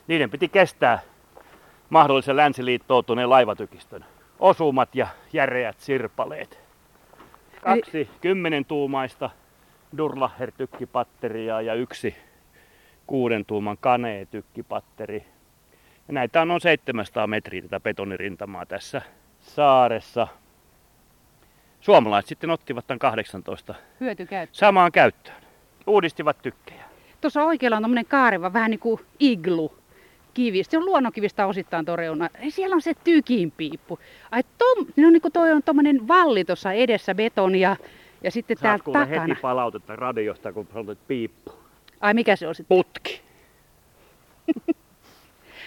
Niiden 0.08 0.30
piti 0.30 0.50
kestää 0.50 1.00
mahdollisen 1.89 2.36
länsiliittoutuneen 2.36 3.30
laivatykistön 3.30 4.06
osumat 4.39 4.95
ja 4.95 5.08
järeät 5.34 5.80
sirpaleet. 5.80 6.60
Kaksi 7.62 8.10
kymmenen 8.21 8.65
tuumaista 8.65 9.30
Durlaher-tykkipatteria 9.98 11.62
ja 11.62 11.74
yksi 11.74 12.15
kuuden 13.08 13.46
tuuman 13.46 13.78
Kanee-tykkipatteri. 13.82 15.26
Ja 16.08 16.13
näitä 16.13 16.41
on 16.41 16.48
noin 16.48 16.62
700 16.62 17.28
metriä 17.28 17.62
tätä 17.62 17.80
betonirintamaa 17.80 18.65
tässä 18.65 19.02
saaressa. 19.41 20.28
Suomalaiset 21.82 22.30
sitten 22.30 22.50
ottivat 22.50 22.88
tämän 22.88 23.00
18 23.00 23.76
Hyötykäyttö. 24.00 24.56
samaan 24.58 24.91
käyttöön. 24.91 25.38
Uudistivat 25.88 26.38
tykkejä. 26.41 26.84
Tuossa 27.22 27.44
oikealla 27.44 27.78
on 27.78 27.84
tommonen 27.84 28.06
kaareva, 28.06 28.54
vähän 28.54 28.72
niin 28.72 28.80
kuin 28.80 29.02
iglu. 29.20 29.74
Kivi. 30.34 30.63
Se 30.63 30.78
on 30.78 30.86
luonnonkivistä 30.86 31.48
osittain 31.48 31.86
tuo 31.86 31.96
reuna. 31.96 32.30
Ei, 32.39 32.52
Siellä 32.52 32.74
on 32.76 32.82
se 32.82 32.94
tykinpiippu. 33.04 34.00
Ai 34.32 34.44
tom, 34.58 34.86
no 34.98 35.10
niin 35.10 35.22
kuin 35.22 35.32
toi 35.32 35.52
on 35.52 35.63
tommonen 35.63 36.08
valli 36.08 36.46
tuossa 36.46 36.72
edessä 36.72 37.15
betonia. 37.15 37.76
Ja 38.24 38.32
sitten 38.32 38.58
Saat 38.58 38.82
täällä 38.84 39.00
takana. 39.06 39.22
heti 39.28 39.41
palautetta 39.41 39.96
radiosta, 39.96 40.54
kun 40.54 40.68
sanoit 40.74 41.00
piippu. 41.08 41.54
Ai 42.02 42.14
mikä 42.14 42.36
se 42.36 42.48
on 42.48 42.56
sitten? 42.56 42.78
Putki. 42.78 43.22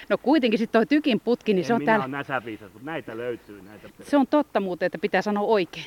No 0.08 0.18
kuitenkin 0.18 0.58
sitten 0.58 0.78
toi 0.80 0.86
tykin 0.86 1.20
putki, 1.20 1.54
niin 1.54 1.62
en 1.62 1.66
se 1.66 1.74
on 1.74 1.80
minä 1.80 1.86
täällä. 1.92 2.04
ole 2.04 2.10
näsäviisas, 2.16 2.72
mutta 2.72 2.86
näitä 2.86 3.16
löytyy. 3.16 3.62
Näitä 3.62 3.88
Se 4.02 4.16
on 4.16 4.26
totta 4.26 4.60
muuten, 4.60 4.86
että 4.86 4.98
pitää 4.98 5.22
sanoa 5.22 5.44
oikein. 5.46 5.86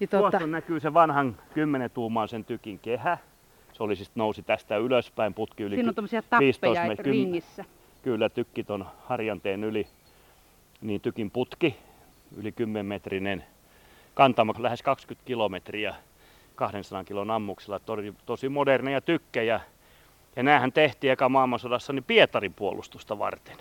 Niin 0.00 0.08
Tuossa 0.08 0.30
totta, 0.30 0.46
näkyy 0.46 0.80
se 0.80 0.94
vanhan 0.94 1.36
10 1.54 1.90
tuumaisen 1.90 2.44
tykin 2.44 2.78
kehä. 2.78 3.18
Se 3.72 3.82
oli 3.82 3.96
siis 3.96 4.10
nousi 4.14 4.42
tästä 4.42 4.76
ylöspäin 4.76 5.34
putki 5.34 5.62
yli 5.62 5.74
siinä 5.74 5.92
on 5.98 6.08
15 6.12 6.30
tappeja 6.30 6.94
met- 6.94 7.00
kym- 7.02 7.04
ringissä. 7.04 7.64
Kyllä 8.02 8.28
tykki 8.28 8.64
ton 8.64 8.86
harjanteen 9.06 9.64
yli. 9.64 9.86
Niin 10.80 11.00
tykin 11.00 11.30
putki, 11.30 11.76
yli 12.36 12.52
10 12.52 12.86
metrinen, 12.86 13.44
kantama 14.14 14.54
lähes 14.58 14.82
20 14.82 15.26
kilometriä 15.26 15.94
200 16.54 17.04
kilon 17.04 17.30
ammuksella. 17.30 17.78
Tosi, 17.78 18.14
tosi 18.26 18.48
moderneja 18.48 19.00
tykkejä. 19.00 19.60
Ja 20.36 20.42
näähän 20.42 20.72
tehtiin 20.72 21.12
eka 21.12 21.28
maailmansodassa 21.28 21.92
niin 21.92 22.04
Pietarin 22.04 22.54
puolustusta 22.54 23.18
varten. 23.18 23.56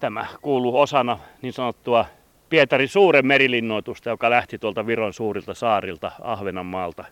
Tämä 0.00 0.26
kuuluu 0.42 0.80
osana 0.80 1.18
niin 1.42 1.52
sanottua 1.52 2.04
Pietarin 2.48 2.88
suuren 2.88 3.26
merilinnoitusta, 3.26 4.10
joka 4.10 4.30
lähti 4.30 4.58
tuolta 4.58 4.86
Viron 4.86 5.12
suurilta 5.12 5.54
saarilta 5.54 6.12
Ahvenanmaalta, 6.22 7.04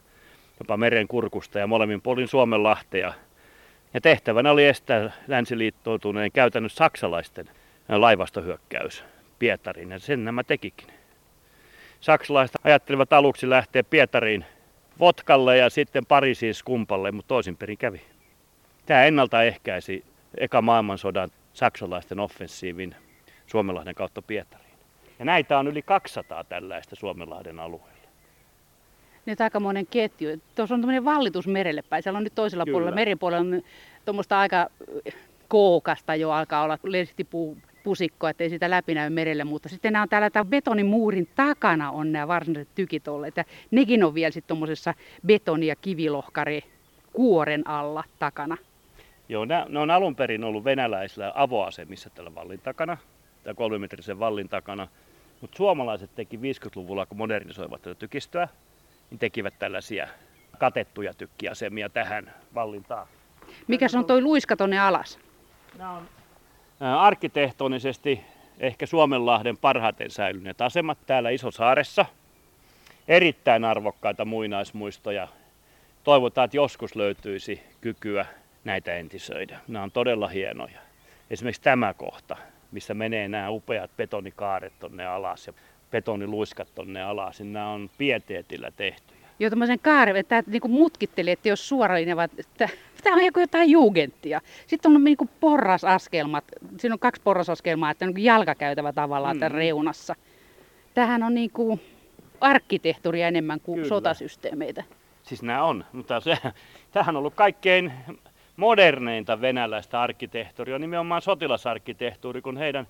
jopa 0.60 0.76
meren 0.76 1.08
kurkusta 1.08 1.58
ja 1.58 1.66
molemmin 1.66 2.02
puolin 2.02 2.28
Suomenlahtea. 2.28 3.12
Ja 3.94 4.00
tehtävänä 4.00 4.50
oli 4.50 4.66
estää 4.66 5.10
länsiliittoutuneen 5.26 6.32
käytännössä 6.32 6.76
saksalaisten 6.76 7.50
laivastohyökkäys 7.88 9.04
Pietariin, 9.38 9.90
ja 9.90 9.98
sen 9.98 10.24
nämä 10.24 10.44
tekikin. 10.44 10.88
Saksalaiset 12.00 12.56
ajattelivat 12.64 13.12
aluksi 13.12 13.50
lähteä 13.50 13.84
Pietariin 13.84 14.44
Votkalle 15.00 15.56
ja 15.56 15.70
sitten 15.70 16.06
Pariisiin 16.06 16.54
Skumpalle, 16.54 17.12
mutta 17.12 17.28
toisin 17.28 17.56
perin 17.56 17.78
kävi. 17.78 18.00
Tämä 18.86 19.04
ennaltaehkäisi 19.04 20.04
eka 20.36 20.62
maailmansodan 20.62 21.30
saksalaisten 21.52 22.20
offensiivin 22.20 22.94
Suomenlahden 23.46 23.94
kautta 23.94 24.22
Pietariin. 24.22 24.68
Ja 25.18 25.24
näitä 25.24 25.58
on 25.58 25.68
yli 25.68 25.82
200 25.82 26.44
tällaista 26.44 26.96
Suomenlahden 26.96 27.60
alueella. 27.60 28.08
Nyt 29.26 29.40
aikamoinen 29.40 29.86
ketju. 29.86 30.28
Tuossa 30.54 30.74
on 30.74 30.80
tämmöinen 30.80 31.04
vallitus 31.04 31.46
merelle 31.46 31.82
päin. 31.82 32.02
Siellä 32.02 32.16
on 32.16 32.24
nyt 32.24 32.34
toisella 32.34 32.64
Kyllä. 32.64 32.74
puolella, 32.74 32.94
meripuolella 32.94 33.40
on 33.40 33.62
tuommoista 34.04 34.40
aika 34.40 34.66
kookasta 35.48 36.14
jo 36.14 36.30
alkaa 36.30 36.62
olla 36.62 36.78
lestipuu 36.82 37.56
pusikko, 37.84 38.28
ettei 38.28 38.50
sitä 38.50 38.70
läpi 38.70 38.94
näy 38.94 39.10
merelle, 39.10 39.44
mutta 39.44 39.68
sitten 39.68 39.92
nämä 39.92 40.02
on 40.02 40.08
täällä 40.08 40.30
tämän 40.30 40.46
betonimuurin 40.46 41.28
takana 41.36 41.90
on 41.90 42.12
nämä 42.12 42.28
varsinaiset 42.28 42.74
tykit 42.74 43.08
olleet. 43.08 43.36
Ja 43.36 43.44
nekin 43.70 44.04
on 44.04 44.14
vielä 44.14 44.30
sitten 44.30 44.48
tuommoisessa 44.48 44.94
betoni- 45.26 45.66
ja 45.66 45.76
kivilohkare 45.76 46.60
kuoren 47.12 47.68
alla 47.68 48.04
takana. 48.18 48.56
Joo, 49.28 49.44
nämä, 49.44 49.66
ne 49.68 49.78
on 49.78 49.90
alun 49.90 50.16
perin 50.16 50.44
ollut 50.44 50.64
venäläisillä 50.64 51.32
avoasemissa 51.34 52.10
tällä 52.10 52.34
vallin 52.34 52.60
takana, 52.60 52.96
tai 53.44 53.54
kolmimetrisen 53.54 54.18
vallin 54.18 54.48
takana. 54.48 54.88
Mutta 55.40 55.56
suomalaiset 55.56 56.10
teki 56.14 56.36
50-luvulla, 56.36 57.06
kun 57.06 57.18
modernisoivat 57.18 57.82
tätä 57.82 57.94
tykistöä, 57.94 58.48
niin 59.10 59.18
tekivät 59.18 59.54
tällaisia 59.58 60.08
katettuja 60.58 61.14
tykkiasemia 61.14 61.88
tähän 61.88 62.34
vallin 62.54 62.84
taakse. 62.84 63.14
Mikä 63.66 63.88
se 63.88 63.98
on 63.98 64.04
toi 64.04 64.22
luiska 64.22 64.56
tonne 64.56 64.78
alas? 64.78 65.18
Nämä 65.78 65.90
on 65.90 66.08
arkkitehtonisesti 66.80 68.20
ehkä 68.60 68.86
Suomenlahden 68.86 69.56
parhaiten 69.56 70.10
säilyneet 70.10 70.60
asemat 70.60 70.98
täällä 71.06 71.30
Isosaaressa. 71.30 72.06
Erittäin 73.08 73.64
arvokkaita 73.64 74.24
muinaismuistoja. 74.24 75.28
Toivotaan, 76.04 76.44
että 76.44 76.56
joskus 76.56 76.96
löytyisi 76.96 77.62
kykyä 77.80 78.26
näitä 78.64 78.94
entisöidä. 78.94 79.60
Nämä 79.68 79.82
on 79.82 79.90
todella 79.90 80.28
hienoja. 80.28 80.80
Esimerkiksi 81.30 81.62
tämä 81.62 81.94
kohta, 81.94 82.36
missä 82.72 82.94
menee 82.94 83.28
nämä 83.28 83.50
upeat 83.50 83.90
betonikaaret 83.96 84.72
tonne 84.78 85.06
alas 85.06 85.46
ja 85.46 85.52
betoniluiskat 85.90 86.68
tonne 86.74 87.02
alas, 87.02 87.40
niin 87.40 87.52
nämä 87.52 87.70
on 87.70 87.90
pieteetillä 87.98 88.70
tehtyjä. 88.70 89.17
Joo, 89.38 89.50
tämmöisen 89.50 89.78
kaaren, 89.78 90.16
että 90.16 90.28
tämä 90.28 90.52
niinku 90.52 90.68
mutkitteli, 90.68 91.30
että 91.30 91.48
jos 91.48 91.68
suoralinja, 91.68 92.16
vaan 92.16 92.28
että 92.38 92.68
tämä 93.04 93.16
on 93.16 93.24
joku 93.24 93.40
jotain 93.40 93.70
jugendtia. 93.70 94.40
Sitten 94.66 94.96
on 94.96 95.04
niinku 95.04 95.28
porrasaskelmat, 95.40 96.44
siinä 96.78 96.94
on 96.94 96.98
kaksi 96.98 97.22
porrasaskelmaa, 97.24 97.90
että 97.90 98.04
on 98.04 98.08
niinku 98.08 98.20
jalkakäytävä 98.20 98.92
tavallaan 98.92 99.36
mm. 99.36 99.40
tämän 99.40 99.52
reunassa. 99.52 100.14
Tähän 100.94 101.22
on 101.22 101.34
niinku 101.34 101.80
arkkitehtuuria 102.40 103.28
enemmän 103.28 103.60
kuin 103.60 103.76
Kyllä. 103.76 103.88
sotasysteemeitä. 103.88 104.84
Siis 105.22 105.42
nämä 105.42 105.62
on, 105.62 105.84
mutta 105.92 106.20
se, 106.20 106.38
tämähän 106.92 107.16
on 107.16 107.18
ollut 107.18 107.34
kaikkein 107.34 107.92
moderneinta 108.56 109.40
venäläistä 109.40 110.00
arkkitehtuuria, 110.00 110.78
nimenomaan 110.78 111.22
sotilasarkkitehtuuri, 111.22 112.42
kun 112.42 112.56
heidän 112.56 112.86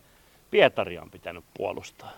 Pietaria 0.50 1.02
on 1.02 1.10
pitänyt 1.10 1.44
puolustaa. 1.54 2.10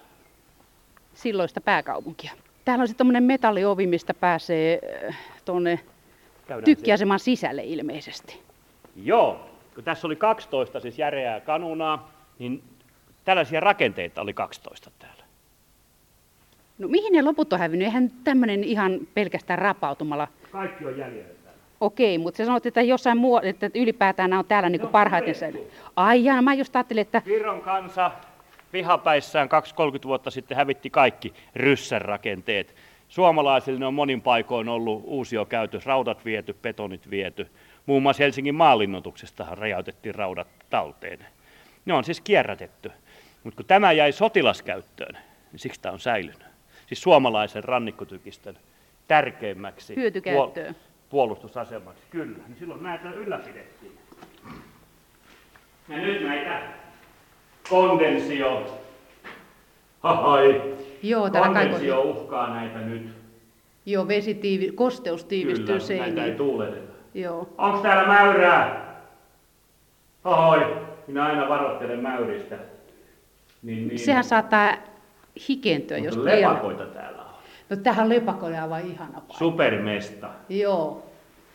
Silloista 1.15 1.61
pääkaupunkia. 1.61 2.33
Täällä 2.65 2.83
on 2.83 2.89
sitten 2.89 2.99
tämmöinen 2.99 3.23
metalliovi, 3.23 3.87
mistä 3.87 4.15
pääsee 4.15 4.81
äh, 5.09 5.17
tuonne 5.45 5.81
tykkiaseman 6.65 7.19
sisälle 7.19 7.63
ilmeisesti. 7.65 8.41
Joo, 8.97 9.51
kun 9.75 9.85
tässä 9.85 10.07
oli 10.07 10.17
12 10.17 10.81
siis 10.81 10.99
järeää 10.99 11.41
kanunaa, 11.41 12.11
niin 12.39 12.63
tällaisia 13.25 13.61
rakenteita 13.61 14.21
oli 14.21 14.33
12 14.33 14.91
täällä. 14.99 15.25
No 16.79 16.89
mihin 16.89 17.13
ne 17.13 17.23
loput 17.23 17.53
on 17.53 17.59
hävinnyt? 17.59 17.87
Eihän 17.87 18.11
tämmöinen 18.25 18.65
ihan 18.65 19.01
pelkästään 19.15 19.59
rapautumalla 19.59 20.29
Kaikki 20.53 20.87
on 20.87 20.99
jäljellä 20.99 21.35
täällä. 21.45 21.61
Okei, 21.81 22.19
mutta 22.19 22.39
sä 22.39 22.45
sanoit, 22.45 22.67
että 22.67 22.83
jossain 22.83 23.19
muu, 23.19 23.41
että 23.43 23.71
ylipäätään 23.75 24.31
nämä 24.31 24.41
on 24.41 24.47
täällä 24.47 24.69
niin 24.69 24.83
on 24.83 24.89
parhaiten 24.89 25.35
säilynyt. 25.35 25.69
Ai 25.97 26.25
jaa, 26.25 26.43
mä 26.43 26.55
just 26.55 26.77
ajattelin, 26.77 27.01
että 27.03 27.23
Viron 27.27 27.61
kansa 27.61 28.11
vihapäissään 28.73 29.49
2-30 29.49 30.07
vuotta 30.07 30.31
sitten 30.31 30.57
hävitti 30.57 30.91
kaikki 30.91 31.35
ryssän 31.57 32.03
rakenteet. 32.03 32.75
Suomalaisille 33.09 33.79
ne 33.79 33.87
on 33.87 33.95
monin 33.95 34.23
paikoin 34.23 34.69
ollut 34.69 35.03
uusio 35.05 35.45
käytös, 35.45 35.87
raudat 35.87 36.25
viety, 36.25 36.53
betonit 36.53 37.11
viety. 37.11 37.51
Muun 37.87 38.03
muassa 38.03 38.23
Helsingin 38.23 38.55
maalinnoituksestahan 38.55 39.59
räjäytettiin 39.59 40.15
raudat 40.15 40.49
talteen. 40.71 41.27
Ne 41.85 41.95
on 41.95 42.05
siis 42.05 42.21
kierrätetty. 42.21 42.93
Mutta 43.45 43.57
kun 43.57 43.67
tämä 43.67 43.93
jäi 43.93 44.13
sotilaskäyttöön, 44.13 45.15
niin 45.53 45.61
siksi 45.61 45.81
tämä 45.81 45.93
on 45.93 46.01
säilynyt. 46.01 46.45
Siis 46.87 47.03
suomalaisen 47.03 47.65
rannikkotykistön 47.65 48.59
tärkeimmäksi 49.09 49.97
Hyötykäyttöön. 49.97 50.77
puolustusasemaksi. 51.11 52.03
Kyllä, 52.11 52.39
niin 52.49 52.57
silloin 52.59 52.83
näitä 52.83 53.11
ylläpidettiin. 53.11 53.99
Ja 55.89 55.97
nyt 55.97 56.23
näitä 56.23 56.63
kondensio. 57.71 58.63
Hahai. 60.01 60.63
joo, 61.03 61.31
täällä 61.31 61.47
Kondensio 61.49 62.01
uhkaa 62.03 62.55
näitä 62.55 62.79
nyt. 62.79 63.09
joo, 63.87 64.09
vesitiivi, 64.09 64.73
kosteus 64.73 65.25
tiivistyy 65.25 65.67
Kyllä, 65.67 65.79
näitä 65.89 66.05
ei 66.05 66.11
seiniin. 66.13 66.37
tuuleteta. 66.37 66.93
Joo. 67.15 67.49
Onks 67.59 67.81
täällä 67.81 68.07
mäyrää? 68.09 68.91
Hahoi. 70.25 70.77
Minä 71.07 71.25
aina 71.25 71.49
varoittelen 71.49 72.01
mäyristä. 72.01 72.59
Niin, 73.63 73.89
niin. 73.89 73.99
Sehän 73.99 74.25
saattaa 74.25 74.73
hikentyä, 75.49 75.99
jos 75.99 76.17
Mutta 76.17 76.31
liian... 76.31 76.51
lepakoita 76.53 76.85
täällä 76.87 77.23
on. 77.23 77.31
No 77.71 77.77
tähän 77.77 78.09
lepakoille 78.09 78.57
on 78.57 78.63
aivan 78.63 78.81
ihana 78.91 79.13
paikka. 79.13 79.35
Supermesta. 79.39 80.29
Joo. 80.49 81.03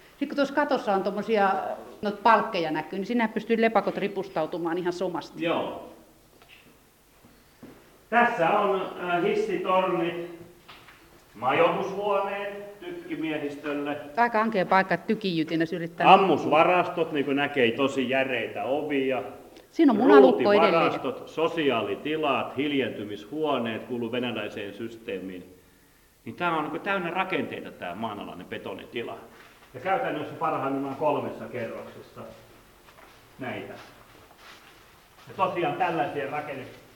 Sitten 0.10 0.28
kun 0.28 0.36
tuossa 0.36 0.54
katossa 0.56 0.94
on 0.94 1.04
tuommoisia 1.04 1.54
noita 2.02 2.20
palkkeja 2.24 2.72
näkyy, 2.72 3.00
niin 3.00 3.06
sinne 3.06 3.28
pystyy 3.28 3.62
lepakot 3.62 3.98
ripustautumaan 3.98 4.78
ihan 4.78 4.94
somasti. 4.94 5.44
Joo. 5.44 5.90
Tässä 8.16 8.50
on 8.50 8.82
äh, 9.04 9.24
hissitornit, 9.24 10.40
majoitushuoneet 11.34 12.80
tykkimiehistölle, 12.80 13.98
Aika 14.18 14.42
ankea 14.42 14.66
paikka, 14.66 14.98
tykijytinä 14.98 15.66
yrittää... 15.76 16.14
ammusvarastot, 16.14 17.12
niin 17.12 17.26
kuin 17.26 17.38
näkee, 17.38 17.72
tosi 17.72 18.10
järeitä 18.10 18.64
ovia. 18.64 19.24
Siinä 19.72 19.92
on 19.92 19.98
munalukko 19.98 20.54
edelleen. 20.54 20.92
Sosiaalitilat, 21.26 22.58
hiljentymishuoneet 22.58 23.84
kuuluu 23.84 24.12
venäläiseen 24.12 24.74
systeemiin. 24.74 25.44
Niin 26.26 26.36
tämä 26.36 26.58
on 26.58 26.70
niin 26.74 26.82
täynnä 26.82 27.10
rakenteita 27.10 27.72
tämä 27.72 27.96
maanalainen 27.96 28.48
betonitila. 28.48 29.18
Ja 29.74 29.80
käytännössä 29.80 30.34
parhaimmillaan 30.34 30.96
kolmessa 30.96 31.46
kerroksessa 31.46 32.22
näitä. 33.40 33.74
Ja 35.28 35.34
tosiaan 35.36 35.76
tällaisia 35.76 36.32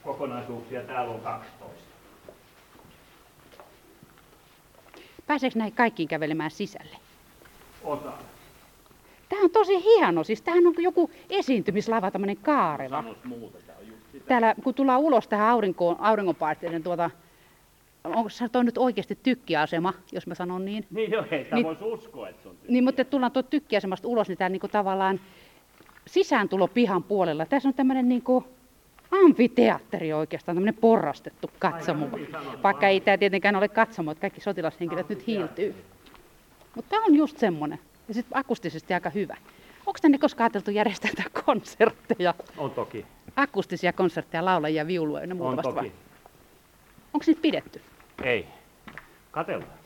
rakennekokonaisuuksia 0.09 0.81
täällä 0.81 1.13
on 1.13 1.19
12. 1.19 1.79
Pääseekö 5.27 5.59
näihin 5.59 5.75
kaikkiin 5.75 6.09
kävelemään 6.09 6.51
sisälle? 6.51 6.95
Osa. 7.83 8.11
Tämä 9.29 9.41
on 9.43 9.49
tosi 9.49 9.83
hieno, 9.83 10.23
siis 10.23 10.41
tämähän 10.41 10.67
on 10.67 10.73
joku 10.77 11.11
esiintymislava, 11.29 12.11
tämmöinen 12.11 12.37
kaareva. 12.37 12.97
Sanois 12.97 13.23
muuta, 13.23 13.57
tämä 13.67 13.79
on 13.79 13.87
just 13.87 14.01
sitä. 14.11 14.25
Täällä 14.27 14.55
kun 14.63 14.73
tullaan 14.73 14.99
ulos 14.99 15.27
tähän 15.27 15.47
aurinkoon, 15.49 15.95
auringonpaisteiden 15.99 16.83
tuota, 16.83 17.09
onko 18.03 18.29
se 18.29 18.49
toi 18.49 18.63
nyt 18.63 18.77
oikeasti 18.77 19.17
tykkiasema, 19.23 19.93
jos 20.11 20.27
mä 20.27 20.35
sanon 20.35 20.65
niin? 20.65 20.85
Niin 20.91 21.11
joo, 21.11 21.25
ei 21.31 21.47
Niin- 21.51 21.65
voisi 21.65 21.83
uskoa, 21.83 22.29
että 22.29 22.43
se 22.43 22.49
on 22.49 22.55
tyhjä. 22.55 22.71
Niin, 22.71 22.83
mutta 22.83 23.05
tullaan 23.05 23.31
tuolta 23.31 23.49
tykkiasemasta 23.49 24.07
ulos, 24.07 24.27
niin 24.27 24.37
tämä 24.37 24.49
niinku 24.49 24.67
tavallaan 24.67 25.19
sisääntulo 26.07 26.67
pihan 26.67 27.03
puolella. 27.03 27.45
Tässä 27.45 27.69
on 27.69 27.73
tämmöinen 27.75 28.09
niinku 28.09 28.43
amfiteatteri 29.11 30.13
oikeastaan, 30.13 30.55
tämmöinen 30.55 30.81
porrastettu 30.81 31.51
katsomo. 31.59 32.09
Sanottu, 32.31 32.63
Vaikka 32.63 32.87
ei 32.87 33.01
tämä 33.01 33.17
tietenkään 33.17 33.55
ole 33.55 33.67
katsomo, 33.67 34.11
että 34.11 34.21
kaikki 34.21 34.41
sotilashenkilöt 34.41 35.09
nyt 35.09 35.27
hiiltyy. 35.27 35.75
Mutta 36.75 36.89
tämä 36.89 37.05
on 37.05 37.15
just 37.15 37.37
semmoinen. 37.37 37.79
Ja 38.07 38.13
sitten 38.13 38.37
akustisesti 38.37 38.93
aika 38.93 39.09
hyvä. 39.09 39.37
Onko 39.85 39.99
tänne 40.01 40.17
koskaan 40.17 40.45
ajateltu 40.45 40.71
järjestää 40.71 41.11
tää 41.15 41.25
konsertteja? 41.45 42.33
On 42.57 42.71
toki. 42.71 43.05
Akustisia 43.35 43.93
konsertteja, 43.93 44.45
laulajia, 44.45 44.87
viulua 44.87 45.19
ja 45.21 45.27
ne 45.27 45.31
On 45.31 45.37
muuta 45.37 45.61
toki. 45.61 45.91
Onko 47.13 47.23
niitä 47.27 47.41
pidetty? 47.41 47.81
Ei. 48.23 48.47
Katellaan. 49.31 49.78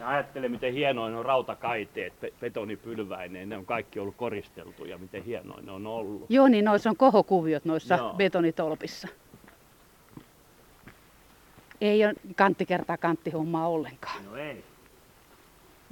Ja 0.00 0.08
ajattele, 0.08 0.48
miten 0.48 0.72
hienoin 0.72 1.14
on 1.14 1.24
rautakaiteet, 1.24 2.20
be- 2.20 2.32
betonipylväineen. 2.40 3.48
Ne 3.48 3.56
on 3.56 3.66
kaikki 3.66 4.00
ollut 4.00 4.16
koristeltu 4.16 4.84
ja 4.84 4.98
miten 4.98 5.24
hienoin 5.24 5.66
ne 5.66 5.72
on 5.72 5.86
ollut. 5.86 6.26
Joo, 6.28 6.48
niin 6.48 6.64
noissa 6.64 6.90
on 6.90 6.96
kohokuviot 6.96 7.64
noissa 7.64 7.94
Joo. 7.94 8.14
betonitolpissa. 8.14 9.08
Ei 11.80 12.04
ole 12.04 12.14
kanttikertaa 12.36 12.96
kanttihommaa 12.96 13.68
ollenkaan. 13.68 14.24
No 14.24 14.36
ei. 14.36 14.64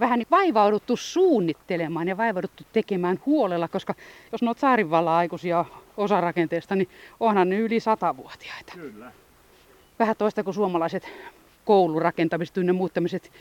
Vähän 0.01 0.19
niin 0.19 0.27
vaivauduttu 0.31 0.97
suunnittelemaan 0.97 2.09
ja 2.09 2.17
vaivauduttu 2.17 2.65
tekemään 2.73 3.21
huolella, 3.27 3.69
koska 3.69 3.95
jos 4.33 4.43
ne 4.43 4.49
on 4.49 5.09
aikuisia 5.09 5.65
osarakenteesta, 5.97 6.77
niin 6.77 6.89
onhan 7.21 7.49
ne 7.49 7.59
yli 7.59 7.81
satavuotiaita. 7.81 8.73
Kyllä. 8.75 9.13
Vähän 9.99 10.17
toista 10.17 10.45
kuin 10.45 10.55
suomalaiset 10.55 11.09
koulurakentamiset 11.65 12.57
ynnä 12.57 12.73
muut 12.73 12.95
tämmöiset 12.95 13.33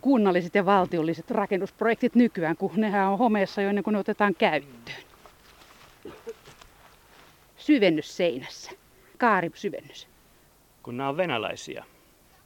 kunnalliset 0.00 0.54
ja 0.54 0.66
valtiolliset 0.66 1.30
rakennusprojektit 1.30 2.14
nykyään, 2.14 2.56
kun 2.56 2.70
nehän 2.76 3.08
on 3.08 3.18
homeessa 3.18 3.62
jo 3.62 3.68
ennen 3.68 3.84
kuin 3.84 3.92
ne 3.92 3.98
otetaan 3.98 4.34
käyttöön. 4.34 4.96
Syvennys 7.56 8.16
seinässä. 8.16 8.70
Kaarisyvennys. 9.18 10.08
Kun 10.82 10.96
nämä 10.96 11.08
on 11.08 11.16
venäläisiä, 11.16 11.84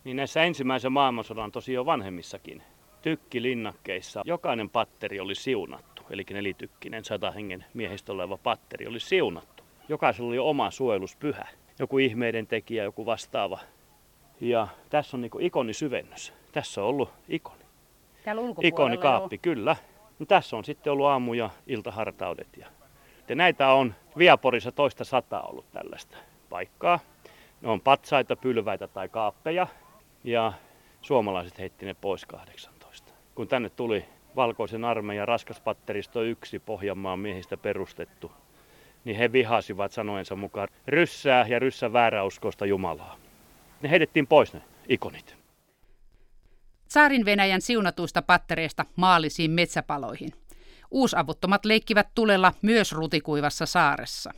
niin 0.04 0.16
näissä 0.16 0.42
ensimmäisen 0.42 0.92
maailmansodan 0.92 1.52
tosiaan 1.52 1.86
vanhemmissakin 1.86 2.62
tykki-linnakkeissa 3.02 4.22
jokainen 4.24 4.70
patteri 4.70 5.20
oli 5.20 5.34
siunattu. 5.34 6.02
Eli 6.10 6.24
nelitykkinen 6.30 7.04
sata 7.04 7.30
hengen 7.30 7.64
miehistä 7.74 8.12
oleva 8.12 8.38
patteri 8.42 8.86
oli 8.86 9.00
siunattu. 9.00 9.64
Jokaisella 9.88 10.28
oli 10.28 10.38
oma 10.38 10.70
suojeluspyhä. 10.70 11.48
Joku 11.78 11.98
ihmeiden 11.98 12.46
tekijä, 12.46 12.84
joku 12.84 13.06
vastaava. 13.06 13.58
Ja 14.40 14.68
tässä 14.90 15.16
on 15.16 15.20
niin 15.20 15.30
ikonisyvennys. 15.40 16.32
Tässä 16.52 16.82
on 16.82 16.86
ollut 16.86 17.10
ikoni. 17.28 17.64
Täällä 18.24 18.42
Ikonikaappi, 18.62 19.36
jo. 19.36 19.40
kyllä. 19.42 19.76
No, 20.18 20.26
tässä 20.26 20.56
on 20.56 20.64
sitten 20.64 20.92
ollut 20.92 21.06
aamu- 21.06 21.34
ja 21.34 21.50
iltahartaudet. 21.66 22.48
Ja 23.28 23.34
näitä 23.34 23.72
on 23.72 23.94
Viaporissa 24.18 24.72
toista 24.72 25.04
sataa 25.04 25.42
ollut 25.42 25.72
tällaista 25.72 26.16
paikkaa. 26.50 27.00
Ne 27.60 27.68
on 27.68 27.80
patsaita, 27.80 28.36
pylväitä 28.36 28.88
tai 28.88 29.08
kaappeja. 29.08 29.66
Ja 30.24 30.52
suomalaiset 31.02 31.58
heitti 31.58 31.86
ne 31.86 31.94
pois 31.94 32.26
18. 32.26 33.12
Kun 33.34 33.48
tänne 33.48 33.70
tuli 33.70 34.04
valkoisen 34.36 34.84
armeijan 34.84 35.28
raskaspatteristo 35.28 36.22
yksi 36.22 36.58
Pohjanmaan 36.58 37.18
miehistä 37.18 37.56
perustettu, 37.56 38.32
niin 39.04 39.16
he 39.16 39.32
vihasivat 39.32 39.92
sanoensa 39.92 40.36
mukaan 40.36 40.68
ryssää 40.86 41.46
ja 41.48 41.58
ryssän 41.58 41.92
vääräuskoista 41.92 42.66
Jumalaa. 42.66 43.16
Ne 43.82 43.90
heitettiin 43.90 44.26
pois 44.26 44.52
ne 44.52 44.62
ikonit. 44.88 45.37
Saarin 46.88 47.24
Venäjän 47.24 47.60
siunatuista 47.60 48.22
pattereista 48.22 48.84
maallisiin 48.96 49.50
metsäpaloihin. 49.50 50.30
Uusavuttomat 50.90 51.64
leikkivät 51.64 52.08
tulella 52.14 52.52
myös 52.62 52.92
rutikuivassa 52.92 53.66
saaressa. 53.66 54.30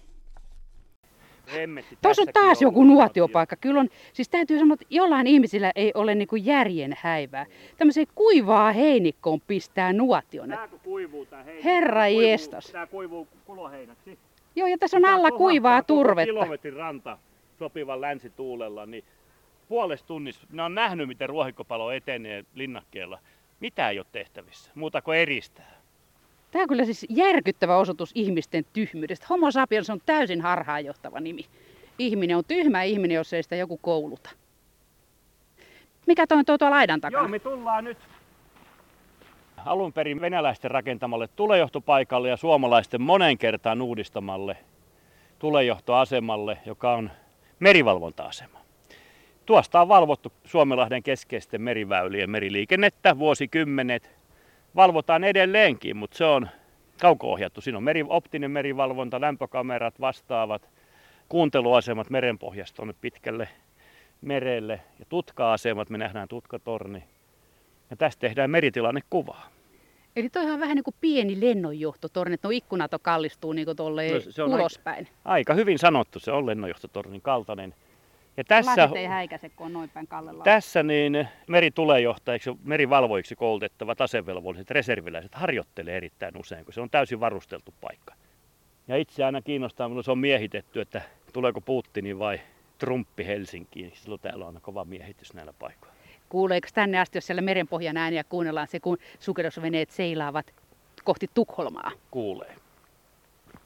Tuossa 2.02 2.22
on 2.22 2.28
taas 2.32 2.62
joku 2.62 2.84
nuotiopaikka. 2.84 3.56
Kyllä 3.56 3.80
on, 3.80 3.88
siis 4.12 4.28
täytyy 4.28 4.58
sanoa, 4.58 4.74
että 4.74 4.86
jollain 4.90 5.26
ihmisillä 5.26 5.72
ei 5.74 5.92
ole 5.94 6.14
niin 6.14 6.28
kuin 6.28 6.46
järjen 6.46 6.96
häivää. 7.00 7.46
Tämmöiseen 7.76 8.06
kuivaa 8.14 8.72
heinikkoon 8.72 9.40
pistää 9.40 9.92
nuotion. 9.92 10.48
Tämä 10.48 10.68
kuivuu, 10.84 11.26
tämä 11.26 11.44
Herra 11.64 12.04
kuivuu, 12.04 12.20
jestas. 12.20 12.66
Tämä 12.66 12.86
kuivuu 12.86 13.28
kuloheinäksi. 13.44 14.18
Joo, 14.56 14.68
ja 14.68 14.78
tässä 14.78 14.96
on 14.96 15.04
alla 15.04 15.30
kuivaa 15.30 15.82
turvetta. 15.82 16.32
kilometrin 16.32 16.74
ranta 16.74 17.18
sopivan 17.58 18.00
länsituulella, 18.00 18.86
niin 18.86 19.04
puolesta 19.70 20.06
tunnissa 20.06 20.46
ne 20.52 20.62
on 20.62 20.74
nähnyt, 20.74 21.08
miten 21.08 21.28
ruohikkopalo 21.28 21.90
etenee 21.90 22.44
linnakkeella. 22.54 23.18
Mitä 23.60 23.90
ei 23.90 23.98
ole 23.98 24.06
tehtävissä, 24.12 24.70
muuta 24.74 25.02
kuin 25.02 25.18
eristää. 25.18 25.80
Tämä 26.50 26.62
on 26.62 26.68
kyllä 26.68 26.84
siis 26.84 27.06
järkyttävä 27.08 27.76
osoitus 27.76 28.10
ihmisten 28.14 28.64
tyhmyydestä. 28.72 29.26
Homo 29.30 29.50
sapiens 29.50 29.90
on 29.90 30.00
täysin 30.06 30.40
harhaanjohtava 30.40 31.20
nimi. 31.20 31.46
Ihminen 31.98 32.36
on 32.36 32.44
tyhmä 32.48 32.82
ihminen, 32.82 33.14
jos 33.14 33.32
ei 33.32 33.42
sitä 33.42 33.56
joku 33.56 33.76
kouluta. 33.76 34.30
Mikä 36.06 36.26
toi 36.26 36.38
on 36.38 36.44
tuo 36.44 36.58
tuolla 36.58 36.76
laidan 36.76 37.00
takana? 37.00 37.22
Joo, 37.22 37.28
me 37.28 37.38
tullaan 37.38 37.84
nyt 37.84 37.98
alun 39.66 39.92
perin 39.92 40.20
venäläisten 40.20 40.70
rakentamalle 40.70 41.28
tulejohtopaikalle 41.28 42.28
ja 42.28 42.36
suomalaisten 42.36 43.02
monen 43.02 43.38
kertaan 43.38 43.82
uudistamalle 43.82 44.56
tulejohtoasemalle, 45.38 46.58
joka 46.66 46.92
on 46.92 47.10
merivalvonta-asema. 47.60 48.59
Tuosta 49.50 49.80
on 49.80 49.88
valvottu 49.88 50.32
Suomenlahden 50.44 51.02
keskeisten 51.02 51.62
meriväylien 51.62 52.30
meriliikennettä 52.30 53.18
vuosikymmenet 53.18 54.10
valvotaan 54.76 55.24
edelleenkin, 55.24 55.96
mutta 55.96 56.16
se 56.16 56.24
on 56.24 56.48
kauko-ohjattu. 57.00 57.60
Siinä 57.60 57.78
on 57.78 57.84
meri, 57.84 58.04
optinen 58.08 58.50
merivalvonta, 58.50 59.20
lämpökamerat 59.20 60.00
vastaavat, 60.00 60.68
kuunteluasemat 61.28 62.10
merenpohjasta 62.10 62.76
tuonne 62.76 62.94
pitkälle 63.00 63.48
merelle 64.20 64.80
ja 64.98 65.04
tutka-asemat, 65.08 65.90
me 65.90 65.98
nähdään 65.98 66.28
tutkatorni. 66.28 67.04
Ja 67.90 67.96
tästä 67.96 68.20
tehdään 68.20 68.50
meritilannekuvaa. 68.50 69.48
Eli 70.16 70.28
toi 70.28 70.50
on 70.50 70.60
vähän 70.60 70.74
niin 70.76 70.84
kuin 70.84 70.96
pieni 71.00 71.40
lennonjohtotorni, 71.40 72.34
että 72.34 72.48
no 72.48 72.52
ikkunat 72.52 72.94
on 72.94 73.00
kallistuu 73.02 73.52
niin 73.52 73.64
kuin 73.64 73.76
no, 73.76 74.30
se 74.30 74.42
on 74.42 74.54
ulospäin. 74.54 75.06
Aika, 75.06 75.20
aika 75.24 75.54
hyvin 75.54 75.78
sanottu, 75.78 76.18
se 76.18 76.32
on 76.32 76.46
lennonjohtotornin 76.46 77.22
kaltainen. 77.22 77.74
Ja 78.36 78.44
tässä, 78.44 78.88
ei 78.94 79.06
häikäise, 79.06 79.48
kun 79.48 79.66
on 79.66 79.72
noin 79.72 79.90
päin 79.90 80.06
kallella. 80.06 80.44
Tässä 80.44 80.82
niin 80.82 81.28
meritulejohtajiksi, 81.46 82.50
merivalvoiksi 82.64 83.36
koulutettavat 83.36 84.00
asevelvolliset 84.00 84.70
reserviläiset 84.70 85.34
harjoittelee 85.34 85.96
erittäin 85.96 86.36
usein, 86.36 86.64
kun 86.64 86.74
se 86.74 86.80
on 86.80 86.90
täysin 86.90 87.20
varusteltu 87.20 87.74
paikka. 87.80 88.14
Ja 88.88 88.96
itse 88.96 89.24
aina 89.24 89.42
kiinnostaa, 89.42 89.88
kun 89.88 90.04
se 90.04 90.10
on 90.10 90.18
miehitetty, 90.18 90.80
että 90.80 91.02
tuleeko 91.32 91.60
Putini 91.60 92.18
vai 92.18 92.40
Trumpi 92.78 93.26
Helsinkiin. 93.26 93.92
Silloin 93.94 94.20
täällä 94.20 94.46
on 94.46 94.58
kova 94.62 94.84
miehitys 94.84 95.34
näillä 95.34 95.52
paikoilla. 95.52 95.96
Kuuleeko 96.28 96.68
tänne 96.74 97.00
asti, 97.00 97.16
jos 97.16 97.26
siellä 97.26 97.42
merenpohjan 97.42 97.96
ääniä 97.96 98.24
kuunnellaan 98.24 98.66
se, 98.66 98.80
kun 98.80 98.98
sukellusveneet 99.20 99.90
seilaavat 99.90 100.54
kohti 101.04 101.30
Tukholmaa? 101.34 101.92
Kuulee. 102.10 102.56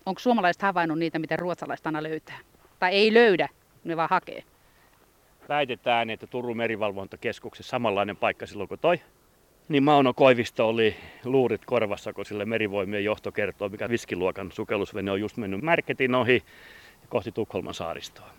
Onko 0.06 0.18
suomalaiset 0.18 0.62
havainnut 0.62 0.98
niitä, 0.98 1.18
mitä 1.18 1.36
ruotsalaiset 1.36 1.86
aina 1.86 2.02
löytää? 2.02 2.38
Tai 2.78 2.92
ei 2.92 3.14
löydä, 3.14 3.48
ne 3.84 3.96
vaan 3.96 4.08
hakee? 4.10 4.42
Väitetään, 5.48 6.10
että 6.10 6.26
Turun 6.26 6.56
merivalvontakeskuksessa 6.56 7.70
samanlainen 7.70 8.16
paikka 8.16 8.46
silloin 8.46 8.68
kuin 8.68 8.80
toi. 8.80 9.00
Niin 9.68 9.82
Mauno 9.82 10.14
Koivisto 10.14 10.68
oli 10.68 10.96
luurit 11.24 11.64
korvassa, 11.64 12.12
kun 12.12 12.24
sille 12.24 12.44
merivoimien 12.44 13.04
johto 13.04 13.32
kertoo, 13.32 13.68
mikä 13.68 13.88
viskiluokan 13.88 14.52
sukellusvene 14.52 15.10
on 15.10 15.20
just 15.20 15.36
mennyt 15.36 15.62
Märketin 15.62 16.14
ohi 16.14 16.42
kohti 17.08 17.32
Tukholman 17.32 17.74
saaristoa. 17.74 18.30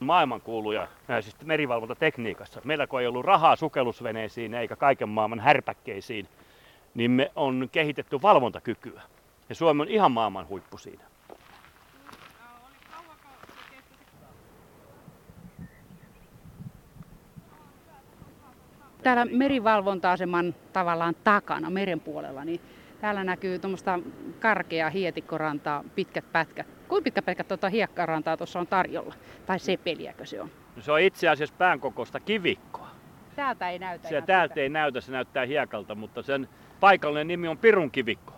Maailmankuuluja 0.00 0.88
siis 1.20 1.36
merivalvontatekniikassa. 1.44 2.60
Meillä 2.64 2.86
kun 2.86 3.00
ei 3.00 3.06
ollut 3.06 3.24
rahaa 3.24 3.56
sukellusveneisiin 3.56 4.54
eikä 4.54 4.76
kaiken 4.76 5.08
maailman 5.08 5.40
härpäkkeisiin, 5.40 6.28
niin 6.94 7.10
me 7.10 7.32
on 7.36 7.68
kehitetty 7.72 8.22
valvontakykyä. 8.22 9.02
Ja 9.48 9.54
Suomi 9.54 9.82
on 9.82 9.88
ihan 9.88 10.12
maailman 10.12 10.48
huippu 10.48 10.78
siinä. 10.78 11.09
Täällä 19.02 19.24
merivalvonta-aseman 19.24 20.54
tavallaan 20.72 21.14
takana, 21.24 21.70
meren 21.70 22.00
puolella, 22.00 22.44
niin 22.44 22.60
täällä 23.00 23.24
näkyy 23.24 23.58
tuommoista 23.58 23.98
karkeaa 24.40 24.90
hietikkorantaa, 24.90 25.84
pitkät 25.94 26.32
pätkät. 26.32 26.66
Kuinka 26.88 27.04
pitkä 27.04 27.22
pätkät 27.22 27.48
tuota 27.48 27.68
hiekkarantaa 27.68 28.36
tuossa 28.36 28.60
on 28.60 28.66
tarjolla? 28.66 29.14
Tai 29.46 29.58
sepeliäkö 29.58 30.26
se 30.26 30.40
on? 30.40 30.50
No 30.76 30.82
se 30.82 30.92
on 30.92 31.00
itse 31.00 31.28
asiassa 31.28 31.54
päänkokoista 31.58 32.20
kivikkoa. 32.20 32.90
Täältä 33.36 33.70
ei 33.70 33.78
näytä. 33.78 34.08
Se 34.08 34.22
täältä 34.22 34.52
sitä. 34.52 34.60
ei 34.60 34.68
näytä, 34.68 35.00
se 35.00 35.12
näyttää 35.12 35.44
hiekalta, 35.46 35.94
mutta 35.94 36.22
sen 36.22 36.48
paikallinen 36.80 37.28
nimi 37.28 37.48
on 37.48 37.58
Pirun 37.58 37.90
kivikko. 37.90 38.32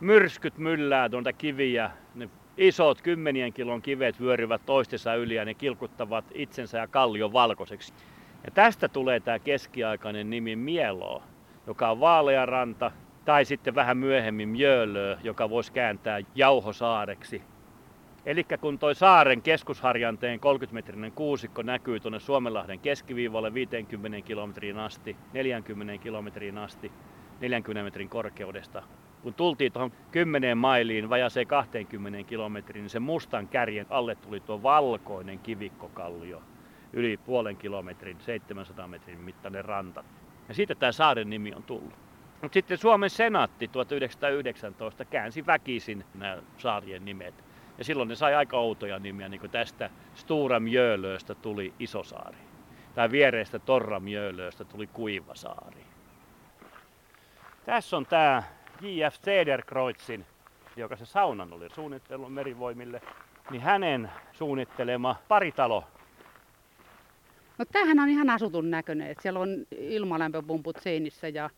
Myrskyt 0.00 0.58
myllää 0.58 1.08
tuonta 1.08 1.32
kiviä, 1.32 1.90
ne 2.14 2.28
isot 2.56 3.02
kymmenien 3.02 3.52
kilon 3.52 3.82
kivet 3.82 4.20
vyöryvät 4.20 4.66
toistensa 4.66 5.14
yli 5.14 5.34
ja 5.34 5.44
ne 5.44 5.54
kilkuttavat 5.54 6.24
itsensä 6.34 6.78
ja 6.78 6.86
kallion 6.86 7.32
valkoiseksi. 7.32 7.92
Ja 8.44 8.50
tästä 8.50 8.88
tulee 8.88 9.20
tämä 9.20 9.38
keskiaikainen 9.38 10.30
nimi 10.30 10.56
Mielo, 10.56 11.22
joka 11.66 11.90
on 11.90 12.00
vaalearanta, 12.00 12.90
tai 13.24 13.44
sitten 13.44 13.74
vähän 13.74 13.96
myöhemmin 13.96 14.48
Mjölö, 14.48 15.18
joka 15.22 15.50
voisi 15.50 15.72
kääntää 15.72 16.20
Jauhosaareksi. 16.34 17.42
Eli 18.26 18.46
kun 18.60 18.78
toi 18.78 18.94
saaren 18.94 19.42
keskusharjanteen 19.42 20.40
30-metrinen 20.40 21.12
kuusikko 21.14 21.62
näkyy 21.62 22.00
tuonne 22.00 22.20
Suomenlahden 22.20 22.78
keskiviivalle 22.78 23.54
50 23.54 24.20
kilometriin 24.20 24.78
asti, 24.78 25.16
40 25.32 26.02
kilometriin 26.02 26.58
asti, 26.58 26.92
40 27.40 27.84
metrin 27.84 28.08
korkeudesta. 28.08 28.82
Kun 29.22 29.34
tultiin 29.34 29.72
tuohon 29.72 29.92
10 30.10 30.58
mailiin, 30.58 31.10
vajaseen 31.10 31.46
20 31.46 32.22
kilometriin, 32.28 32.82
niin 32.82 32.90
sen 32.90 33.02
mustan 33.02 33.48
kärjen 33.48 33.86
alle 33.90 34.14
tuli 34.14 34.40
tuo 34.40 34.62
valkoinen 34.62 35.38
kivikkokallio 35.38 36.42
yli 36.94 37.16
puolen 37.16 37.56
kilometrin, 37.56 38.20
700 38.20 38.86
metrin 38.88 39.20
mittainen 39.20 39.64
ranta. 39.64 40.04
Ja 40.48 40.54
siitä 40.54 40.74
tämä 40.74 40.92
saaren 40.92 41.30
nimi 41.30 41.52
on 41.54 41.62
tullut. 41.62 41.94
Mutta 42.42 42.54
sitten 42.54 42.78
Suomen 42.78 43.10
senaatti 43.10 43.68
1919 43.68 45.04
käänsi 45.04 45.46
väkisin 45.46 46.04
nämä 46.14 46.38
saarien 46.58 47.04
nimet. 47.04 47.34
Ja 47.78 47.84
silloin 47.84 48.08
ne 48.08 48.14
sai 48.14 48.34
aika 48.34 48.56
outoja 48.56 48.98
nimiä, 48.98 49.28
niin 49.28 49.40
kuin 49.40 49.50
tästä 49.50 49.90
Stura 50.14 50.60
Mjölöstä 50.60 51.34
tuli 51.34 51.72
Isosaari. 51.78 52.38
Tai 52.94 53.10
viereistä 53.10 53.58
Torra 53.58 54.00
Mjölöstä 54.00 54.64
tuli 54.64 54.86
Kuivasaari. 54.86 55.84
Tässä 57.66 57.96
on 57.96 58.06
tämä 58.06 58.42
J.F. 58.80 59.22
Cederkreuzin, 59.22 60.26
joka 60.76 60.96
se 60.96 61.06
saunan 61.06 61.52
oli 61.52 61.70
suunnittelun 61.70 62.32
merivoimille, 62.32 63.02
niin 63.50 63.62
hänen 63.62 64.10
suunnittelema 64.32 65.16
paritalo 65.28 65.84
No 67.58 67.64
tämähän 67.64 68.00
on 68.00 68.08
ihan 68.08 68.30
asutun 68.30 68.70
näköinen, 68.70 69.10
että 69.10 69.22
siellä 69.22 69.40
on 69.40 69.66
ilmalämpöpumput 69.70 70.76
seinissä 70.80 71.28
ja 71.28 71.50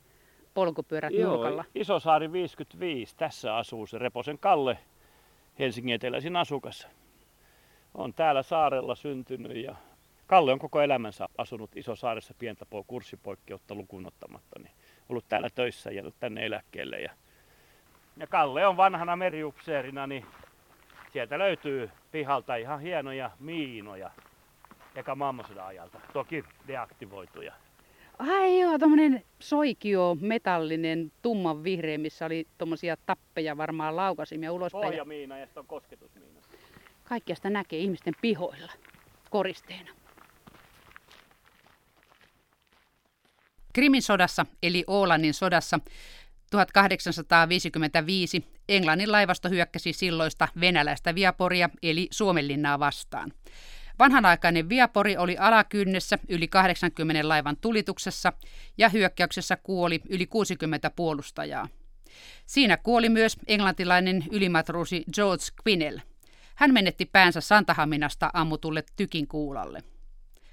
polkupyörät 0.55 1.12
Joo, 1.12 1.32
nurkalla. 1.32 1.64
Isosaari 1.74 2.32
55, 2.32 3.16
tässä 3.16 3.57
asuu 3.57 3.86
se 3.86 3.99
Reposen 3.99 4.38
Kalle, 4.38 4.78
Helsingin 5.59 5.94
eteläisin 5.94 6.36
asukas. 6.36 6.88
On 7.94 8.14
täällä 8.14 8.42
saarella 8.42 8.94
syntynyt 8.94 9.57
ja 9.57 9.76
Kalle 10.26 10.53
on 10.53 10.59
koko 10.59 10.80
elämänsä 10.82 11.28
asunut 11.38 11.76
Isosaaressa 11.76 12.34
pientä 12.38 12.66
kurssipoikkeutta 12.86 13.74
lukuun 13.74 14.07
ottamatta, 14.07 14.59
niin 14.59 14.72
ollut 15.09 15.28
täällä 15.28 15.49
töissä 15.55 15.90
ja 15.90 16.11
tänne 16.20 16.47
eläkkeelle. 16.47 16.97
Ja, 17.01 17.11
ja 18.16 18.26
Kalle 18.26 18.66
on 18.66 18.76
vanhana 18.76 19.16
meriupseerina, 19.16 20.07
niin 20.07 20.26
sieltä 21.12 21.38
löytyy 21.38 21.90
pihalta 22.11 22.57
ihan 22.57 22.80
hienoja 22.80 23.30
miinoja 23.38 24.11
eka 24.97 25.14
maailmansodan 25.14 25.66
ajalta. 25.66 26.01
Toki 26.12 26.44
deaktivoituja. 26.66 27.53
Ai 28.18 28.61
joo, 28.61 28.78
tommonen 28.78 29.24
soikio, 29.38 30.16
metallinen, 30.20 31.12
tumman 31.22 31.64
vihreä, 31.64 31.99
missä 31.99 32.26
oli 32.26 32.47
tommosia 32.59 32.97
tappeja 33.07 33.57
varmaan 33.57 33.97
laukasimia 33.97 34.53
ulospäin. 34.53 34.84
Pohjamiina 34.84 35.38
ja 35.38 35.47
sitten 35.47 35.61
on 35.61 35.66
kosketusmiina. 35.66 36.40
Kaikkia 37.05 37.36
sitä 37.36 37.51
näkee 37.51 37.78
ihmisten 37.78 38.14
pihoilla 38.20 38.72
koristeena. 39.30 39.90
Krimin 43.72 44.03
sodassa 44.03 44.47
eli 44.62 44.84
Oolannin 44.86 45.34
sodassa 45.34 45.80
1855 46.51 48.44
Englannin 48.68 49.12
laivasto 49.12 49.49
hyökkäsi 49.49 49.92
silloista 49.92 50.49
venäläistä 50.61 51.14
Viaporia 51.14 51.70
eli 51.82 52.09
Suomenlinnaa 52.11 52.78
vastaan. 52.78 53.32
Vanhanaikainen 53.99 54.68
Viapori 54.68 55.16
oli 55.16 55.36
alakynnessä 55.38 56.18
yli 56.28 56.49
80 56.49 57.28
laivan 57.28 57.57
tulituksessa 57.61 58.32
ja 58.78 58.88
hyökkäyksessä 58.88 59.57
kuoli 59.57 60.01
yli 60.09 60.26
60 60.26 60.90
puolustajaa. 60.90 61.68
Siinä 62.47 62.76
kuoli 62.76 63.09
myös 63.09 63.36
englantilainen 63.47 64.24
ylimatruusi 64.30 65.05
George 65.14 65.44
Quinnell. 65.66 65.99
Hän 66.55 66.72
menetti 66.72 67.05
päänsä 67.05 67.40
Santahaminasta 67.40 68.30
ammutulle 68.32 68.84
tykin 68.97 69.28
kuulalle. 69.28 69.82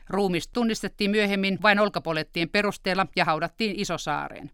Ruumis 0.10 0.48
tunnistettiin 0.48 1.12
myöhemmin 1.12 1.60
vain 1.62 1.80
olkapolettien 1.80 2.50
perusteella 2.50 3.08
ja 3.16 3.26
haudattiin 3.26 3.80
Isosaareen. 3.80 4.52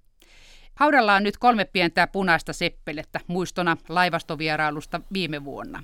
Haudalla 0.76 1.16
on 1.16 1.24
nyt 1.24 1.38
kolme 1.38 1.66
pientä 1.66 2.08
punaista 2.08 2.54
seppelettä 2.54 3.20
muistona 3.28 3.78
laivastovierailusta 3.90 5.02
viime 5.14 5.46
vuonna. 5.46 5.84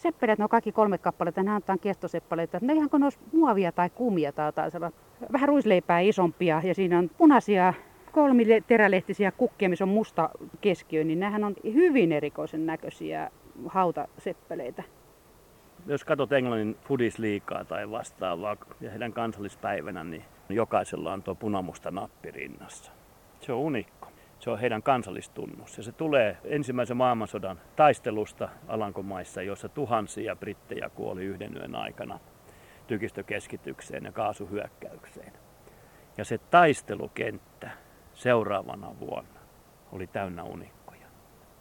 Seppeleet, 0.00 0.38
ne 0.38 0.44
on 0.44 0.48
kaikki 0.48 0.72
kolme 0.72 0.98
kappaletta, 0.98 1.42
nämä 1.42 1.60
on 1.68 1.78
kiestoseppeleitä. 1.78 2.58
Ne 2.62 2.72
ihan 2.72 2.90
kuin 2.90 3.02
olisi 3.02 3.18
muovia 3.32 3.72
tai 3.72 3.90
kumia 3.90 4.32
tai 4.32 4.46
jotain 4.46 4.92
vähän 5.32 5.48
ruisleipää 5.48 6.00
isompia 6.00 6.60
ja 6.64 6.74
siinä 6.74 6.98
on 6.98 7.10
punaisia 7.18 7.74
terälehtisiä 8.66 9.32
kukkia, 9.32 9.68
missä 9.68 9.84
on 9.84 9.88
musta 9.88 10.30
keskiö, 10.60 11.04
niin 11.04 11.20
nämähän 11.20 11.44
on 11.44 11.54
hyvin 11.64 12.12
erikoisen 12.12 12.66
näköisiä 12.66 13.30
hautaseppeleitä 13.66 14.82
jos 15.86 16.04
katsot 16.04 16.32
Englannin 16.32 16.76
Foodisliikaa 16.84 17.64
tai 17.64 17.90
vastaavaa 17.90 18.56
ja 18.80 18.90
heidän 18.90 19.12
kansallispäivänä, 19.12 20.04
niin 20.04 20.24
jokaisella 20.48 21.12
on 21.12 21.22
tuo 21.22 21.34
punamusta 21.34 21.90
nappi 21.90 22.30
rinnassa. 22.30 22.92
Se 23.40 23.52
on 23.52 23.58
unikko. 23.58 24.09
Se 24.40 24.50
on 24.50 24.58
heidän 24.58 24.82
kansallistunnus. 24.82 25.76
Ja 25.76 25.82
se 25.82 25.92
tulee 25.92 26.36
ensimmäisen 26.44 26.96
maailmansodan 26.96 27.60
taistelusta 27.76 28.48
Alankomaissa, 28.68 29.42
jossa 29.42 29.68
tuhansia 29.68 30.36
brittejä 30.36 30.88
kuoli 30.88 31.24
yhden 31.24 31.56
yön 31.56 31.74
aikana 31.74 32.18
tykistökeskitykseen 32.86 34.04
ja 34.04 34.12
kaasuhyökkäykseen. 34.12 35.32
Ja 36.18 36.24
se 36.24 36.38
taistelukenttä 36.38 37.70
seuraavana 38.14 39.00
vuonna 39.00 39.40
oli 39.92 40.06
täynnä 40.06 40.44
unikkoja. 40.44 41.06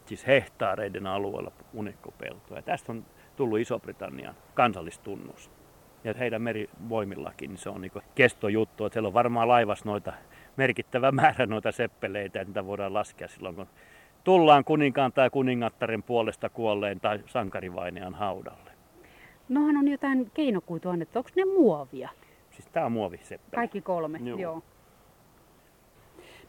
Siis 0.06 0.28
hehtaareiden 0.28 1.08
alueella 1.08 1.52
unikkopeltoa. 1.74 2.58
Ja 2.58 2.62
tästä 2.62 2.92
on 2.92 3.06
tullut 3.36 3.60
Iso-Britannian 3.60 4.36
kansallistunnus. 4.54 5.52
Ja 6.04 6.14
heidän 6.20 6.42
merivoimillakin 6.42 7.58
se 7.58 7.70
on 7.70 7.82
niin 7.82 7.92
kestojuttu, 8.16 8.86
että 8.86 8.94
siellä 8.94 9.08
on 9.08 9.14
varmaan 9.14 9.48
laivas 9.48 9.86
noita 9.86 10.14
merkittävä 10.60 11.12
määrä 11.12 11.46
noita 11.46 11.72
seppeleitä, 11.72 12.42
että 12.42 12.50
niitä 12.50 12.66
voidaan 12.66 12.94
laskea 12.94 13.28
silloin, 13.28 13.56
kun 13.56 13.68
tullaan 14.24 14.64
kuninkaan 14.64 15.12
tai 15.12 15.30
kuningattaren 15.30 16.04
puolesta 16.04 16.50
kuolleen 16.50 17.00
tai 17.00 17.20
sankarivainian 17.26 18.14
haudalle. 18.14 18.72
Nohan 19.50 19.78
on 19.78 19.88
jotain 19.88 20.32
keinokuitua 20.34 20.94
että 21.02 21.20
onko 21.20 21.30
ne 21.36 21.46
muovia? 21.46 22.10
Siis 22.52 22.68
tää 22.68 22.86
on 22.86 22.92
muoviseppele. 22.92 23.56
Kaikki 23.56 23.82
kolme, 23.82 24.20
joo. 24.24 24.40
joo. 24.40 24.64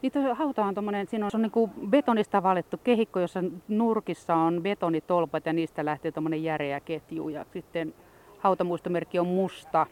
Niitä 0.01 0.35
hauta 0.35 0.65
on 0.65 0.75
tommonen, 0.75 1.07
siinä 1.07 1.25
on, 1.25 1.31
se 1.31 1.37
on 1.37 1.41
niin 1.41 1.89
betonista 1.89 2.43
valettu 2.43 2.77
kehikko, 2.77 3.19
jossa 3.19 3.43
nurkissa 3.67 4.35
on 4.35 4.63
betonitolpat 4.63 5.45
ja 5.45 5.53
niistä 5.53 5.85
lähtee 5.85 6.11
tommonen 6.11 6.43
järeä 6.43 6.79
ketju. 6.79 7.29
Ja 7.29 7.45
sitten 7.53 7.93
hautamuistomerkki 8.39 9.19
on 9.19 9.27
musta, 9.27 9.87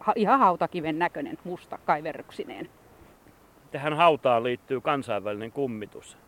ha, 0.00 0.12
ihan 0.16 0.38
hautakiven 0.38 0.98
näköinen 0.98 1.38
musta 1.44 1.78
kaiverryksineen. 1.84 2.68
Tähän 3.70 3.94
hautaan 3.94 4.42
liittyy 4.42 4.80
kansainvälinen 4.80 5.52
kummitus. 5.52 6.18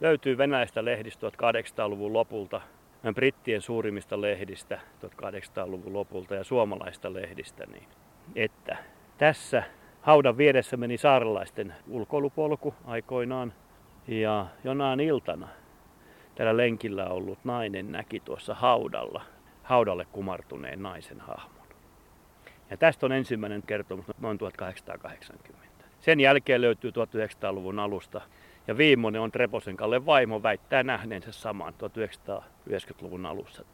Löytyy 0.00 0.38
venäläistä 0.38 0.84
lehdistä 0.84 1.28
1800-luvun 1.28 2.12
lopulta, 2.12 2.60
brittien 3.14 3.60
suurimmista 3.60 4.20
lehdistä 4.20 4.80
1800-luvun 5.06 5.92
lopulta 5.92 6.34
ja 6.34 6.44
suomalaista 6.44 7.12
lehdistä, 7.12 7.66
niin 7.66 7.88
että 8.34 8.76
tässä 9.18 9.62
haudan 10.02 10.36
vieressä 10.36 10.76
meni 10.76 10.98
saarelaisten 10.98 11.74
ulkoilupolku 11.88 12.74
aikoinaan. 12.84 13.52
Ja 14.08 14.46
jonain 14.64 15.00
iltana 15.00 15.48
täällä 16.34 16.56
lenkillä 16.56 17.08
ollut 17.08 17.38
nainen 17.44 17.92
näki 17.92 18.20
tuossa 18.20 18.54
haudalla, 18.54 19.22
haudalle 19.62 20.04
kumartuneen 20.04 20.82
naisen 20.82 21.20
hahmon. 21.20 21.66
Ja 22.70 22.76
tästä 22.76 23.06
on 23.06 23.12
ensimmäinen 23.12 23.62
kertomus 23.62 24.06
noin 24.20 24.38
1880. 24.38 25.67
Sen 26.00 26.20
jälkeen 26.20 26.60
löytyy 26.60 26.90
1900-luvun 26.90 27.78
alusta. 27.78 28.20
Ja 28.66 28.76
viimeinen 28.76 29.20
on 29.20 29.32
Treposen 29.32 29.76
Kalle 29.76 30.06
vaimo 30.06 30.42
väittää 30.42 30.82
nähneensä 30.82 31.32
saman 31.32 31.74
1990-luvun 31.74 33.26
alussa. 33.26 33.64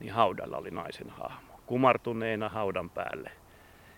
Niin 0.00 0.12
haudalla 0.12 0.56
oli 0.56 0.70
naisen 0.70 1.10
hahmo, 1.10 1.60
kumartuneena 1.66 2.48
haudan 2.48 2.90
päälle. 2.90 3.30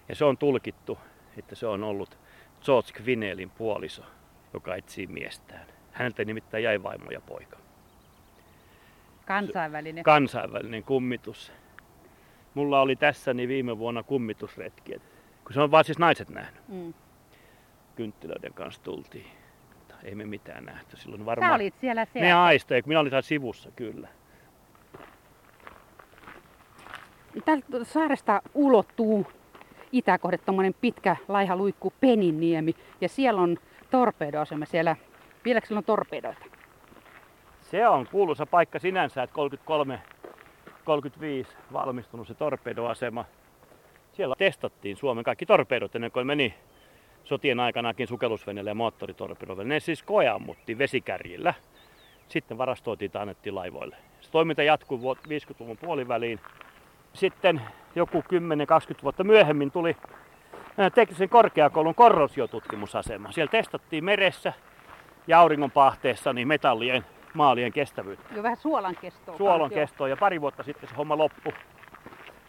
Ja 0.08 0.14
se 0.14 0.24
on 0.24 0.38
tulkittu 0.38 0.98
että 1.38 1.54
se 1.54 1.66
on 1.66 1.84
ollut 1.84 2.18
George 2.64 2.92
Quinnellin 3.00 3.50
puoliso, 3.50 4.02
joka 4.54 4.76
etsii 4.76 5.06
miestään. 5.06 5.66
Häneltä 5.92 6.24
nimittäin 6.24 6.64
jäi 6.64 6.82
vaimo 6.82 7.10
ja 7.10 7.20
poika. 7.20 7.58
Kansainvälinen. 9.26 10.04
Kansainvälinen 10.04 10.84
kummitus. 10.84 11.52
Mulla 12.54 12.80
oli 12.80 12.96
tässäni 12.96 13.48
viime 13.48 13.78
vuonna 13.78 14.02
kummitusretki, 14.02 14.92
kun 15.44 15.54
se 15.54 15.60
on 15.60 15.70
vaan 15.70 15.84
siis 15.84 15.98
naiset 15.98 16.28
nähnyt. 16.28 16.68
Mm. 16.68 16.94
Kynttilöiden 17.98 18.54
kanssa 18.54 18.82
tultiin. 18.82 19.26
Mutta 19.74 19.94
ei 20.02 20.14
me 20.14 20.24
mitään 20.24 20.64
nähty. 20.64 20.96
Silloin 20.96 21.26
varmaan... 21.26 21.50
Sä 21.50 21.54
olit 21.54 21.74
siellä 21.80 22.04
siellä. 22.04 22.28
Ne 22.28 22.34
aistoja, 22.34 22.82
minä 22.86 23.00
olin 23.00 23.12
sivussa 23.22 23.70
kyllä. 23.70 24.08
Tältä 27.44 27.84
saaresta 27.84 28.42
ulottuu 28.54 29.26
itäkohde 29.92 30.38
tuommoinen 30.38 30.74
pitkä 30.80 31.16
laiha 31.28 31.56
luikku 31.56 31.92
Peninniemi 32.00 32.74
ja 33.00 33.08
siellä 33.08 33.40
on 33.40 33.56
torpedoasema 33.90 34.64
siellä. 34.64 34.96
Vieläkö 35.44 35.66
siellä 35.66 35.78
on 35.78 35.84
torpedoita? 35.84 36.44
Se 37.60 37.88
on 37.88 38.06
kuuluisa 38.10 38.46
paikka 38.46 38.78
sinänsä, 38.78 39.22
että 39.22 39.34
33 39.34 40.02
35 40.84 41.56
valmistunut 41.72 42.28
se 42.28 42.34
torpedoasema. 42.34 43.24
Siellä 44.12 44.34
testattiin 44.38 44.96
Suomen 44.96 45.24
kaikki 45.24 45.46
torpedot 45.46 45.94
ennen 45.94 46.12
kuin 46.12 46.26
meni 46.26 46.54
sotien 47.28 47.60
aikanakin 47.60 48.08
sukellusveneelle 48.08 48.70
ja 48.70 48.74
moottoritorpedoille. 48.74 49.64
Ne 49.64 49.80
siis 49.80 50.02
koeammuttiin 50.02 50.78
vesikärjillä. 50.78 51.54
Sitten 52.28 52.58
varastoitiin 52.58 53.10
ja 53.14 53.20
annettiin 53.20 53.54
laivoille. 53.54 53.96
Se 54.20 54.30
toiminta 54.30 54.62
jatkuu 54.62 55.14
50-luvun 55.14 55.76
puoliväliin 55.76 56.40
sitten 57.12 57.62
joku 57.94 58.20
10-20 58.20 58.22
vuotta 59.02 59.24
myöhemmin 59.24 59.70
tuli 59.70 59.96
teknisen 60.94 61.28
korkeakoulun 61.28 61.94
korrosiotutkimusasema. 61.94 63.32
Siellä 63.32 63.50
testattiin 63.50 64.04
meressä 64.04 64.52
ja 65.26 65.40
auringonpahteessa 65.40 66.32
niin 66.32 66.48
metallien 66.48 67.04
maalien 67.34 67.72
kestävyyttä. 67.72 68.34
Jo 68.34 68.42
vähän 68.42 68.56
suolan 68.56 68.96
kestoa. 69.00 69.36
Suolan 69.36 69.70
kestoa 69.70 70.08
ja 70.08 70.16
pari 70.16 70.40
vuotta 70.40 70.62
sitten 70.62 70.88
se 70.88 70.94
homma 70.94 71.18
loppu. 71.18 71.52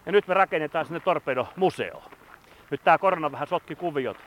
Ja 0.05 0.11
nyt 0.11 0.27
me 0.27 0.33
rakennetaan 0.33 0.85
sinne 0.85 0.99
Torpedo-museo. 0.99 2.03
Nyt 2.71 2.81
tämä 2.83 2.97
korona 2.97 3.31
vähän 3.31 3.47
sotki 3.47 3.75
kuviot. 3.75 4.17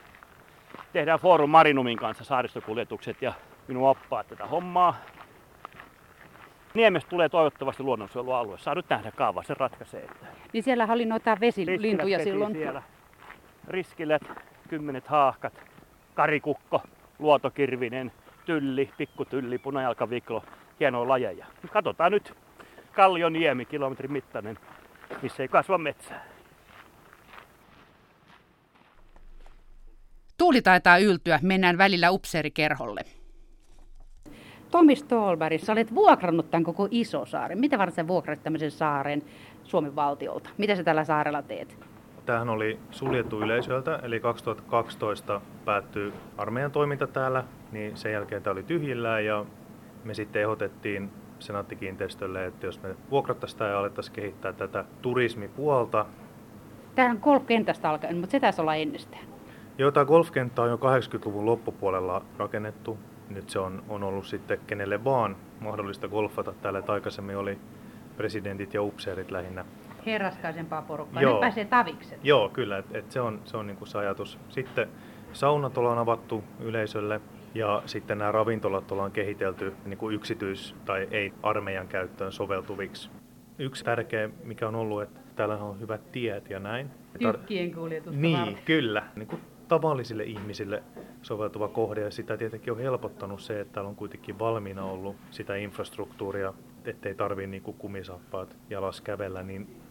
Tehdään 0.93 1.19
Forum 1.19 1.49
Marinumin 1.49 1.97
kanssa 1.97 2.23
saaristokuljetukset 2.23 3.21
ja 3.21 3.33
minun 3.67 3.89
oppaat 3.89 4.27
tätä 4.27 4.45
hommaa. 4.45 4.95
Niemestä 6.73 7.09
tulee 7.09 7.29
toivottavasti 7.29 7.83
luonnonsuojelualue. 7.83 8.57
Saa 8.57 8.75
nyt 8.75 8.89
nähdä 8.89 9.11
kaava, 9.11 9.43
se 9.43 9.53
ratkaisee. 9.53 10.09
Niin 10.53 10.63
siellä 10.63 10.87
oli 10.89 11.05
noita 11.05 11.37
vesilintuja 11.39 12.23
silloin. 12.23 12.53
Siellä. 12.53 12.81
Riskilet, 13.67 14.21
kymmenet 14.69 15.07
haahkat, 15.07 15.53
karikukko, 16.13 16.81
luotokirvinen, 17.19 18.11
tylli, 18.45 18.89
pikkutylli, 18.97 19.57
punajalkaviklo, 19.57 20.43
hienoja 20.79 21.09
lajeja. 21.09 21.45
Katsotaan 21.71 22.11
nyt 22.11 22.33
Kallioniemi, 22.93 23.65
kilometrin 23.65 24.11
mittainen, 24.11 24.57
missä 25.21 25.43
ei 25.43 25.47
kasva 25.47 25.77
metsää. 25.77 26.32
Tuuli 30.37 30.61
taitaa 30.61 30.97
yltyä, 30.97 31.39
mennään 31.41 31.77
välillä 31.77 32.11
upseerikerholle. 32.11 33.01
Tomi 34.71 34.95
Stolberg, 34.95 35.59
sä 35.59 35.71
olet 35.71 35.95
vuokrannut 35.95 36.51
tämän 36.51 36.63
koko 36.63 36.87
Isosaaren. 36.91 37.59
Mitä 37.59 37.77
varten 37.77 37.95
sä 37.95 38.07
vuokrat 38.07 38.43
tämmöisen 38.43 38.71
saaren 38.71 39.21
Suomen 39.63 39.95
valtiolta? 39.95 40.49
Mitä 40.57 40.75
sä 40.75 40.83
tällä 40.83 41.03
saarella 41.03 41.41
teet? 41.41 41.77
Tämähän 42.25 42.49
oli 42.49 42.79
suljettu 42.91 43.41
yleisöltä, 43.41 43.99
eli 44.03 44.19
2012 44.19 45.41
päättyi 45.65 46.13
armeijan 46.37 46.71
toiminta 46.71 47.07
täällä, 47.07 47.43
niin 47.71 47.97
sen 47.97 48.11
jälkeen 48.11 48.43
tämä 48.43 48.51
oli 48.51 48.63
tyhjillään 48.63 49.25
ja 49.25 49.45
me 50.03 50.13
sitten 50.13 50.41
ehdotettiin 50.41 51.09
Senaatti-kiinteistölle, 51.39 52.45
että 52.45 52.65
jos 52.65 52.81
me 52.81 52.95
vuokrattaisiin 53.11 53.59
tämä 53.59 53.69
ja 53.69 53.79
alettaisiin 53.79 54.15
kehittää 54.15 54.53
tätä 54.53 54.85
turismipuolta. 55.01 56.05
Tämä 56.95 57.11
on 57.11 57.19
golfkentästä 57.21 57.89
alkaen, 57.89 58.17
mutta 58.17 58.31
se 58.31 58.39
taisi 58.39 58.61
olla 58.61 58.75
ennestään. 58.75 59.32
Joo, 59.77 59.91
tämä 59.91 60.05
golfkenttä 60.05 60.61
on 60.61 60.69
jo 60.69 60.75
80-luvun 60.75 61.45
loppupuolella 61.45 62.21
rakennettu. 62.37 62.97
Nyt 63.29 63.49
se 63.49 63.59
on, 63.59 63.83
on 63.89 64.03
ollut 64.03 64.25
sitten 64.25 64.59
kenelle 64.67 65.03
vaan 65.03 65.35
mahdollista 65.59 66.07
golfata 66.07 66.53
täällä, 66.61 66.79
että 66.79 66.91
aikaisemmin 66.93 67.37
oli 67.37 67.57
presidentit 68.17 68.73
ja 68.73 68.81
upseerit 68.81 69.31
lähinnä. 69.31 69.65
Herraskaisempaa 70.05 70.81
porukkaa, 70.81 71.21
Joo. 71.21 71.31
nyt 71.31 71.39
pääsee 71.41 71.65
tavikset. 71.65 72.19
Joo, 72.25 72.49
kyllä, 72.49 72.77
että 72.77 72.97
et 72.97 73.11
se 73.11 73.21
on, 73.21 73.41
se, 73.45 73.57
on 73.57 73.67
niinku 73.67 73.85
se 73.85 73.97
ajatus. 73.97 74.39
Sitten 74.49 74.87
saunat 75.33 75.77
ollaan 75.77 75.97
avattu 75.97 76.43
yleisölle 76.59 77.21
ja 77.55 77.81
sitten 77.85 78.17
nämä 78.17 78.31
ravintolat 78.31 78.91
ollaan 78.91 79.11
kehitelty 79.11 79.73
niin 79.85 79.97
kuin 79.97 80.15
yksityis- 80.15 80.75
tai 80.85 81.07
ei 81.11 81.33
armeijan 81.43 81.87
käyttöön 81.87 82.31
soveltuviksi. 82.31 83.09
Yksi 83.59 83.85
tärkeä, 83.85 84.29
mikä 84.43 84.67
on 84.67 84.75
ollut, 84.75 85.01
että 85.01 85.19
täällä 85.35 85.55
on 85.57 85.79
hyvät 85.79 86.11
tiet 86.11 86.49
ja 86.49 86.59
näin. 86.59 86.89
Tykkien 87.19 87.73
kuljetusta 87.73 88.21
Niin, 88.21 88.39
varten. 88.39 88.57
kyllä. 88.65 89.03
Niin 89.15 89.27
kuin 89.27 89.41
tavallisille 89.67 90.23
ihmisille 90.23 90.83
soveltuva 91.21 91.67
kohde 91.67 92.01
ja 92.01 92.11
sitä 92.11 92.37
tietenkin 92.37 92.73
on 92.73 92.79
helpottanut 92.79 93.41
se, 93.41 93.59
että 93.59 93.73
täällä 93.73 93.89
on 93.89 93.95
kuitenkin 93.95 94.39
valmiina 94.39 94.85
ollut 94.85 95.15
sitä 95.31 95.55
infrastruktuuria, 95.55 96.53
ettei 96.85 97.15
tarvii 97.15 97.47
niin 97.47 97.63
kumisappaat 97.77 98.55
jalas 98.69 99.01
kävellä, 99.01 99.43
niin 99.43 99.83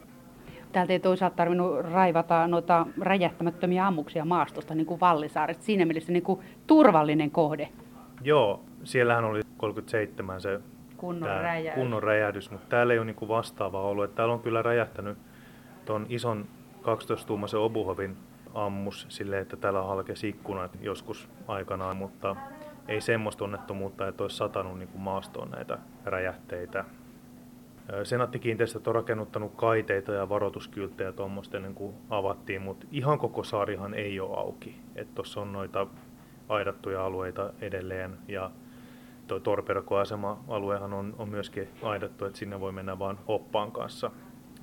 Täältä 0.72 0.92
ei 0.92 1.00
toisaalta 1.00 1.36
tarvinnut 1.36 1.80
raivata 1.80 2.46
noita 2.46 2.86
räjähtämättömiä 3.00 3.86
ammuksia 3.86 4.24
maastosta, 4.24 4.74
niin 4.74 4.86
kuin 4.86 5.00
Vallisaaret. 5.00 5.62
Siinä 5.62 5.84
mielessä 5.84 6.12
niin 6.12 6.22
kuin 6.22 6.40
turvallinen 6.66 7.30
kohde. 7.30 7.68
Joo, 8.22 8.60
siellähän 8.84 9.24
oli 9.24 9.40
37 9.56 10.40
se 10.40 10.60
kunnon, 10.96 11.28
räjähdys. 11.28 11.74
kunnon 11.74 12.02
räjähdys, 12.02 12.50
mutta 12.50 12.66
täällä 12.68 12.92
ei 12.92 12.98
ole 12.98 13.06
niin 13.06 13.16
kuin 13.16 13.28
vastaavaa 13.28 13.82
ollut. 13.82 14.04
Että 14.04 14.16
täällä 14.16 14.34
on 14.34 14.40
kyllä 14.40 14.62
räjähtänyt 14.62 15.18
tuon 15.84 16.06
ison 16.08 16.46
12-tuumaisen 16.82 17.58
Obuhovin 17.58 18.16
ammus 18.54 19.06
sille, 19.08 19.38
että 19.38 19.56
täällä 19.56 19.82
halkesi 19.82 20.28
ikkunat 20.28 20.78
joskus 20.80 21.28
aikanaan, 21.48 21.96
mutta 21.96 22.36
ei 22.88 23.00
semmoista 23.00 23.44
onnettomuutta, 23.44 24.08
että 24.08 24.24
olisi 24.24 24.36
satanut 24.36 24.78
niin 24.78 24.88
kuin 24.88 25.02
maastoon 25.02 25.50
näitä 25.50 25.78
räjähteitä. 26.04 26.84
Senaattikiinteistöt 28.04 28.86
on 28.86 28.94
rakennuttanut 28.94 29.52
kaiteita 29.56 30.12
ja 30.12 30.28
varoituskylttejä 30.28 31.12
tuommoista 31.12 31.56
ennen 31.56 31.74
kuin 31.74 31.94
avattiin, 32.10 32.62
mutta 32.62 32.86
ihan 32.90 33.18
koko 33.18 33.44
saarihan 33.44 33.94
ei 33.94 34.20
ole 34.20 34.38
auki. 34.38 34.76
Tuossa 35.14 35.40
on 35.40 35.52
noita 35.52 35.86
aidattuja 36.48 37.06
alueita 37.06 37.52
edelleen 37.60 38.18
ja 38.28 38.50
tuo 39.26 39.40
Torperko-asema-aluehan 39.40 40.92
on, 40.92 41.14
on 41.18 41.28
myöskin 41.28 41.68
aidattu, 41.82 42.24
että 42.24 42.38
sinne 42.38 42.60
voi 42.60 42.72
mennä 42.72 42.98
vain 42.98 43.18
oppaan 43.26 43.72
kanssa 43.72 44.10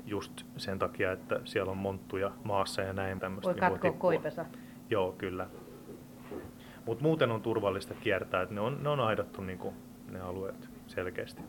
just 0.09 0.45
sen 0.57 0.79
takia, 0.79 1.11
että 1.11 1.39
siellä 1.45 1.71
on 1.71 1.77
monttuja 1.77 2.31
maassa 2.43 2.81
ja 2.81 2.93
näin 2.93 3.19
tämmöistä. 3.19 3.47
Voi 3.47 3.53
niin 3.53 3.71
katkoa 3.71 3.91
koipesa. 3.91 4.45
Joo, 4.89 5.11
kyllä. 5.11 5.47
Mutta 6.85 7.03
muuten 7.03 7.31
on 7.31 7.41
turvallista 7.41 7.93
kiertää, 7.93 8.41
että 8.41 8.55
ne 8.55 8.61
on, 8.61 8.83
ne 8.83 8.89
on 8.89 8.99
aidattu 8.99 9.41
niin 9.41 9.57
kuin, 9.59 9.75
ne 10.11 10.19
alueet 10.19 10.69
selkeästi. 10.87 11.41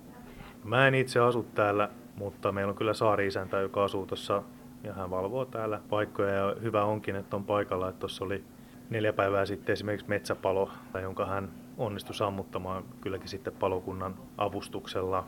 Mä 0.64 0.88
en 0.88 0.94
itse 0.94 1.20
asu 1.20 1.42
täällä, 1.42 1.88
mutta 2.16 2.52
meillä 2.52 2.70
on 2.70 2.76
kyllä 2.76 2.94
saari-isäntä, 2.94 3.60
joka 3.60 3.84
asuu 3.84 4.06
tuossa 4.06 4.42
ja 4.84 4.92
hän 4.92 5.10
valvoo 5.10 5.44
täällä 5.44 5.80
paikkoja 5.90 6.34
ja 6.34 6.56
hyvä 6.62 6.84
onkin, 6.84 7.16
että 7.16 7.36
on 7.36 7.44
paikalla, 7.44 7.88
että 7.88 8.00
tuossa 8.00 8.24
oli 8.24 8.44
neljä 8.90 9.12
päivää 9.12 9.46
sitten 9.46 9.72
esimerkiksi 9.72 10.08
metsäpalo, 10.08 10.70
jonka 11.02 11.26
hän 11.26 11.50
onnistui 11.78 12.14
sammuttamaan 12.14 12.84
kylläkin 13.00 13.28
sitten 13.28 13.52
palokunnan 13.52 14.14
avustuksella. 14.38 15.26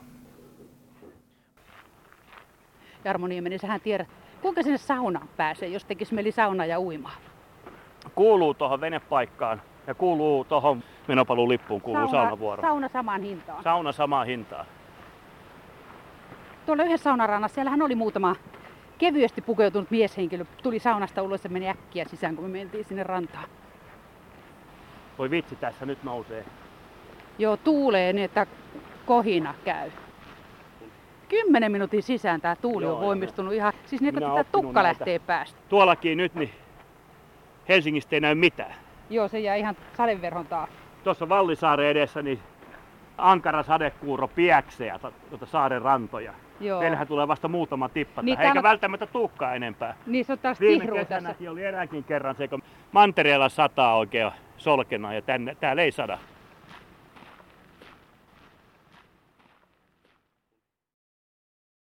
Jarmo 3.05 3.27
Nieminen, 3.27 3.59
sähän 3.59 3.81
tiedät, 3.81 4.09
kuinka 4.43 4.63
sinne 4.63 4.79
saunaan 4.79 5.29
pääsee, 5.37 5.69
jos 5.69 5.85
tekisi 5.85 6.15
mieli 6.15 6.33
sauna 6.33 6.67
ja 6.67 6.81
uimaa? 6.81 7.17
Kuuluu 8.15 8.55
tuohon 8.55 8.81
venepaikkaan 8.81 9.63
ja 9.87 9.95
kuuluu 9.95 10.45
tuohon 10.45 10.83
menopalulippuun 11.09 11.81
kuuluu 11.81 12.09
sauna, 12.09 12.23
saunavuoro. 12.23 12.63
Sauna 12.63 12.89
samaan 12.89 13.23
hintaan. 13.23 13.63
Sauna 13.63 13.93
samaan 13.93 14.27
hintaan. 14.27 14.67
Tuolla 16.67 16.85
yhdessä 16.85 17.05
saunarannassa, 17.05 17.55
siellähän 17.55 17.83
oli 17.83 17.95
muutama 17.95 18.37
kevyesti 18.99 19.43
pukeutunut 19.43 19.91
mieshenkilö. 19.91 20.45
Tuli 20.63 20.79
saunasta 20.79 21.23
ulos 21.23 21.45
ja 21.45 21.51
meni 21.51 21.69
äkkiä 21.69 22.05
sisään, 22.05 22.37
kun 22.37 22.45
me 22.45 22.59
mentiin 22.59 22.85
sinne 22.85 23.03
rantaan. 23.03 23.49
Voi 25.19 25.31
vitsi, 25.31 25.57
tässä 25.57 25.87
nyt 25.87 26.05
nousee. 26.05 26.45
Joo, 27.39 27.57
tuulee 27.57 28.13
niin, 28.13 28.25
että 28.25 28.47
kohina 29.07 29.55
käy. 29.65 29.91
Kymmenen 31.33 31.73
minuutin 31.73 32.03
sisään 32.03 32.41
tämä 32.41 32.57
tuuli 32.57 32.85
Joo, 32.85 32.95
on 32.95 33.01
voimistunut 33.01 33.53
ihan, 33.53 33.73
siis 33.87 34.03
niin, 34.03 34.19
että 34.19 34.31
tätä 34.31 34.45
tukka 34.53 34.83
näitä. 34.83 34.99
lähtee 35.01 35.19
päästä. 35.19 35.59
Tuollakin 35.69 36.19
nyt, 36.19 36.35
niin 36.35 36.51
Helsingistä 37.69 38.17
ei 38.17 38.21
näy 38.21 38.35
mitään. 38.35 38.75
Joo, 39.11 39.29
se 39.29 39.41
jää 39.41 39.55
ihan 39.55 39.77
sadeverhon 39.97 40.47
taa. 40.47 40.69
Tuossa 41.05 41.29
Vallisaaren 41.29 41.87
edessä, 41.87 42.23
niin 42.23 42.39
ankara 43.19 43.63
sadekuuro 43.63 44.29
piäksejä 44.29 44.99
tuota 45.31 45.47
saaren 45.47 45.83
rantoja. 45.83 46.35
Joo. 46.61 46.81
Meillähän 46.81 47.07
tulee 47.07 47.29
vasta 47.29 47.49
muutama 47.49 47.89
tippa 47.89 48.23
niin, 48.23 48.41
eikä 48.41 48.59
on... 48.59 48.63
välttämättä 48.63 49.07
tuukkaa 49.07 49.55
enempää. 49.55 49.95
Niin 50.07 50.25
se 50.25 50.33
on 50.33 50.39
taas 50.39 50.61
Viime 50.61 50.87
kesänäkin 50.87 51.51
oli 51.51 51.65
eräänkin 51.65 52.05
kerran 52.05 52.35
se, 52.35 52.49
kun 52.49 52.63
mantereella 52.93 53.49
sataa 53.49 53.97
oikein 53.97 54.31
solkena 54.57 55.15
ja 55.15 55.23
tänne, 55.23 55.55
täällä 55.55 55.83
ei 55.83 55.93
sada. 55.93 56.19